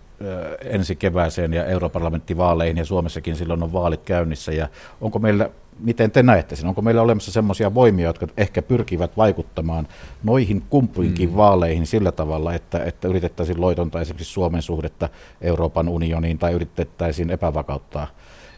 ensi 0.62 0.96
kevääseen 0.96 1.54
ja 1.54 1.66
europarlamenttivaaleihin 1.66 2.78
ja 2.78 2.86
Suomessakin 2.86 3.36
silloin 3.36 3.64
on 3.64 3.74
vaalit 3.74 4.02
käynnissä 4.04 4.52
ja 4.52 4.68
onko 5.02 5.20
meillä, 5.20 5.50
miten 5.80 6.12
te 6.12 6.24
näette 6.24 6.56
sen, 6.56 6.68
onko 6.68 6.82
meillä 6.82 7.02
olemassa 7.02 7.32
sellaisia 7.32 7.74
voimia, 7.74 8.08
jotka 8.08 8.28
ehkä 8.38 8.62
pyrkivät 8.62 9.18
vaikuttamaan 9.18 9.88
noihin 10.24 10.64
kumpuinkin 10.70 11.30
mm. 11.30 11.36
vaaleihin 11.36 11.88
sillä 11.88 12.12
tavalla, 12.12 12.54
että, 12.54 12.84
että 12.84 13.08
yritettäisiin 13.08 13.62
loitontaa 13.62 14.02
esimerkiksi 14.02 14.34
Suomen 14.34 14.62
suhdetta 14.62 15.10
Euroopan 15.42 15.90
unioniin 15.90 16.38
tai 16.38 16.54
yritettäisiin 16.54 17.30
epävakauttaa 17.30 18.08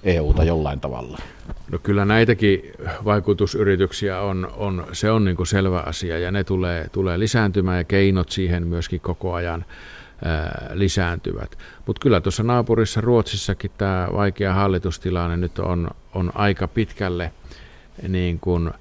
EUta 0.04 0.44
jollain 0.44 0.80
tavalla? 0.80 1.18
No 1.72 1.80
kyllä 1.84 2.06
näitäkin 2.06 2.72
vaikutusyrityksiä 3.06 4.22
on, 4.22 4.52
on 4.58 4.86
se 4.94 5.12
on 5.12 5.26
niin 5.26 5.38
kuin 5.38 5.48
selvä 5.48 5.80
asia 5.80 6.20
ja 6.20 6.32
ne 6.32 6.44
tulee, 6.44 6.88
tulee 6.92 7.20
lisääntymään 7.20 7.78
ja 7.78 7.84
keinot 7.84 8.30
siihen 8.30 8.68
myöskin 8.68 9.00
koko 9.02 9.34
ajan 9.34 9.66
lisääntyvät. 10.74 11.58
Mutta 11.86 12.00
kyllä 12.00 12.22
tuossa 12.22 12.44
naapurissa 12.44 13.02
Ruotsissakin 13.02 13.72
tämä 13.78 14.08
vaikea 14.14 14.54
hallitustilanne 14.54 15.38
nyt 15.38 15.60
on, 15.60 15.90
on 16.14 16.32
aika 16.36 16.68
pitkälle 16.68 17.32
niin 18.08 18.40
kuin, 18.40 18.72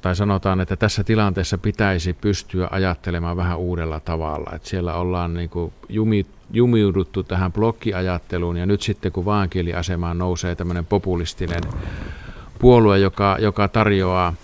tai 0.00 0.16
sanotaan, 0.16 0.60
että 0.60 0.76
tässä 0.76 1.04
tilanteessa 1.04 1.58
pitäisi 1.58 2.12
pystyä 2.12 2.68
ajattelemaan 2.70 3.36
vähän 3.36 3.58
uudella 3.58 4.00
tavalla. 4.00 4.50
Että 4.54 4.68
siellä 4.68 4.94
ollaan 4.94 5.34
niin 5.34 5.50
kuin 5.50 5.72
jumi, 5.88 6.26
jumiuduttu 6.50 7.22
tähän 7.22 7.52
blokkiajatteluun 7.52 8.56
ja 8.56 8.66
nyt 8.66 8.82
sitten 8.82 9.12
kun 9.12 9.24
vaankieliasemaan 9.24 10.18
nousee 10.18 10.54
tämmöinen 10.54 10.86
populistinen 10.86 11.62
puolue, 12.58 12.98
joka, 12.98 13.36
joka 13.40 13.68
tarjoaa, 13.68 14.34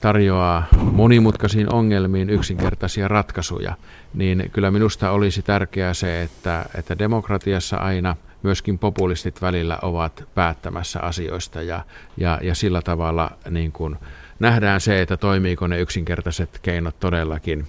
tarjoaa 0.00 0.66
monimutkaisiin 0.92 1.72
ongelmiin 1.72 2.30
yksinkertaisia 2.30 3.08
ratkaisuja, 3.08 3.74
niin 4.14 4.50
kyllä 4.52 4.70
minusta 4.70 5.10
olisi 5.10 5.42
tärkeää 5.42 5.94
se, 5.94 6.22
että, 6.22 6.66
että 6.74 6.98
demokratiassa 6.98 7.76
aina– 7.76 8.16
myöskin 8.42 8.78
populistit 8.78 9.42
välillä 9.42 9.78
ovat 9.82 10.24
päättämässä 10.34 11.00
asioista 11.00 11.62
ja, 11.62 11.84
ja, 12.16 12.38
ja 12.42 12.54
sillä 12.54 12.82
tavalla 12.82 13.30
niin 13.50 13.72
kuin 13.72 13.96
nähdään 14.38 14.80
se, 14.80 15.02
että 15.02 15.16
toimiiko 15.16 15.66
ne 15.66 15.80
yksinkertaiset 15.80 16.58
keinot 16.62 17.00
todellakin 17.00 17.66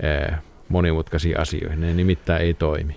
eh, 0.00 0.38
monimutkaisiin 0.68 1.40
asioihin. 1.40 1.80
Ne 1.80 1.94
nimittäin 1.94 2.42
ei 2.42 2.54
toimi. 2.54 2.96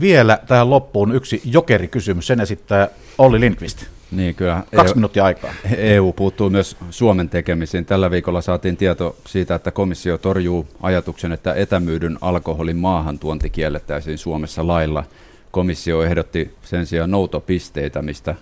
Vielä 0.00 0.38
tähän 0.46 0.70
loppuun 0.70 1.14
yksi 1.14 1.42
jokerikysymys. 1.44 2.26
Sen 2.26 2.40
esittää 2.40 2.88
Olli 3.18 3.40
Lindqvist. 3.40 3.95
Niin, 4.10 4.34
kyllä. 4.34 4.62
Kaksi 4.76 4.92
EU, 4.92 4.94
minuuttia 4.94 5.24
aikaa. 5.24 5.50
EU 5.76 6.12
puuttuu 6.12 6.50
myös 6.50 6.76
Suomen 6.90 7.28
tekemisiin. 7.28 7.84
Tällä 7.84 8.10
viikolla 8.10 8.40
saatiin 8.40 8.76
tieto 8.76 9.16
siitä, 9.26 9.54
että 9.54 9.70
komissio 9.70 10.18
torjuu 10.18 10.66
ajatuksen, 10.82 11.32
että 11.32 11.54
etämyydyn 11.54 12.18
alkoholin 12.20 12.76
maahantuonti 12.76 13.50
kiellettäisiin 13.50 14.18
Suomessa 14.18 14.66
lailla– 14.66 15.04
komissio 15.56 16.02
ehdotti 16.02 16.54
sen 16.62 16.86
sijaan 16.86 17.10
noutopisteitä, 17.10 18.02
mistä 18.02 18.34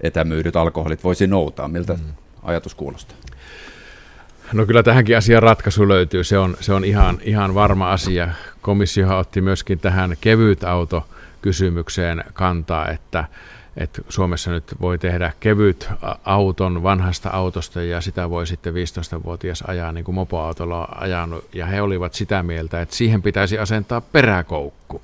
etämyydyt 0.00 0.56
alkoholit 0.56 1.04
voisi 1.04 1.26
noutaa. 1.26 1.68
Miltä 1.68 1.92
mm. 1.94 2.00
ajatus 2.42 2.74
kuulostaa? 2.74 3.16
No 4.52 4.66
kyllä 4.66 4.82
tähänkin 4.82 5.16
asiaan 5.16 5.42
ratkaisu 5.42 5.88
löytyy, 5.88 6.24
se 6.24 6.38
on, 6.38 6.56
se 6.60 6.72
on 6.72 6.84
ihan, 6.84 7.18
ihan 7.22 7.54
varma 7.54 7.92
asia. 7.92 8.28
Komissio 8.60 9.18
otti 9.18 9.40
myöskin 9.40 9.78
tähän 9.78 10.16
kevyt 10.20 10.64
auto 10.64 11.08
kysymykseen 11.42 12.24
kantaa, 12.32 12.88
että, 12.88 13.24
että 13.76 14.02
Suomessa 14.08 14.50
nyt 14.50 14.64
voi 14.80 14.98
tehdä 14.98 15.32
kevyt 15.40 15.88
auton 16.24 16.82
vanhasta 16.82 17.30
autosta 17.30 17.82
ja 17.82 18.00
sitä 18.00 18.30
voi 18.30 18.46
sitten 18.46 18.74
15-vuotias 18.74 19.64
ajaa 19.66 19.92
niin 19.92 20.04
kuin 20.04 20.14
mopoautolla 20.14 20.88
ajanut. 20.94 21.44
Ja 21.54 21.66
he 21.66 21.82
olivat 21.82 22.14
sitä 22.14 22.42
mieltä, 22.42 22.80
että 22.80 22.94
siihen 22.94 23.22
pitäisi 23.22 23.58
asentaa 23.58 24.00
peräkoukku. 24.00 25.02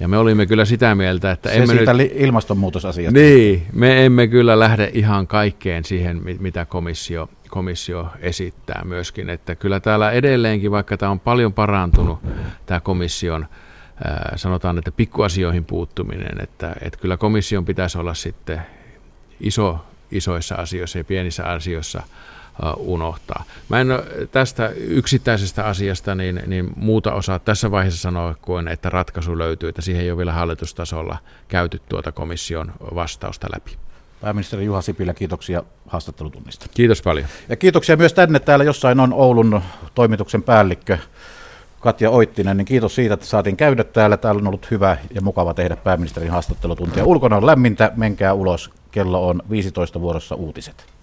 Ja 0.00 0.08
me 0.08 0.18
olimme 0.18 0.46
kyllä 0.46 0.64
sitä 0.64 0.94
mieltä, 0.94 1.30
että 1.30 1.48
Se 1.48 1.54
emme 1.54 1.66
siitä 1.66 1.94
nyt... 1.94 2.12
ilmastonmuutosasiasta. 2.14 3.18
Niin, 3.18 3.66
me 3.72 4.06
emme 4.06 4.26
kyllä 4.26 4.58
lähde 4.58 4.90
ihan 4.94 5.26
kaikkeen 5.26 5.84
siihen, 5.84 6.20
mitä 6.40 6.64
komissio, 6.64 7.28
komissio 7.48 8.08
esittää 8.20 8.82
myöskin. 8.84 9.30
Että 9.30 9.54
kyllä 9.54 9.80
täällä 9.80 10.10
edelleenkin, 10.10 10.70
vaikka 10.70 10.96
tämä 10.96 11.12
on 11.12 11.20
paljon 11.20 11.52
parantunut, 11.52 12.18
tämä 12.66 12.80
komission, 12.80 13.46
sanotaan, 14.36 14.78
että 14.78 14.92
pikkuasioihin 14.92 15.64
puuttuminen, 15.64 16.40
että, 16.40 16.76
että 16.80 16.98
kyllä 16.98 17.16
komission 17.16 17.64
pitäisi 17.64 17.98
olla 17.98 18.14
sitten 18.14 18.62
iso, 19.40 19.84
isoissa 20.10 20.54
asioissa 20.54 20.98
ja 20.98 21.04
pienissä 21.04 21.44
asioissa– 21.44 22.02
unohtaa. 22.76 23.44
Mä 23.68 23.80
en 23.80 23.88
tästä 24.32 24.68
yksittäisestä 24.76 25.64
asiasta 25.64 26.14
niin, 26.14 26.42
niin 26.46 26.70
muuta 26.76 27.12
osaa 27.12 27.38
tässä 27.38 27.70
vaiheessa 27.70 28.00
sanoa 28.00 28.34
kuin, 28.42 28.68
että 28.68 28.90
ratkaisu 28.90 29.38
löytyy, 29.38 29.68
että 29.68 29.82
siihen 29.82 30.02
ei 30.02 30.10
ole 30.10 30.18
vielä 30.18 30.32
hallitustasolla 30.32 31.18
käyty 31.48 31.80
tuota 31.88 32.12
komission 32.12 32.72
vastausta 32.94 33.48
läpi. 33.54 33.76
Pääministeri 34.20 34.64
Juha 34.64 34.82
Sipilä, 34.82 35.14
kiitoksia 35.14 35.62
haastattelutunnista. 35.86 36.66
Kiitos 36.74 37.02
paljon. 37.02 37.26
Ja 37.48 37.56
kiitoksia 37.56 37.96
myös 37.96 38.12
tänne. 38.12 38.38
Täällä 38.38 38.64
jossain 38.64 39.00
on 39.00 39.12
Oulun 39.12 39.62
toimituksen 39.94 40.42
päällikkö 40.42 40.98
Katja 41.84 42.10
Oittinen, 42.10 42.56
niin 42.56 42.64
kiitos 42.64 42.94
siitä, 42.94 43.14
että 43.14 43.26
saatiin 43.26 43.56
käydä 43.56 43.84
täällä. 43.84 44.16
Täällä 44.16 44.38
on 44.38 44.46
ollut 44.46 44.70
hyvä 44.70 44.96
ja 45.14 45.20
mukava 45.20 45.54
tehdä 45.54 45.76
pääministerin 45.76 46.30
haastattelutuntia. 46.30 47.04
Ulkona 47.04 47.36
on 47.36 47.46
lämmintä, 47.46 47.92
menkää 47.96 48.34
ulos. 48.34 48.70
Kello 48.90 49.28
on 49.28 49.42
15 49.50 50.00
vuorossa 50.00 50.34
uutiset. 50.34 50.93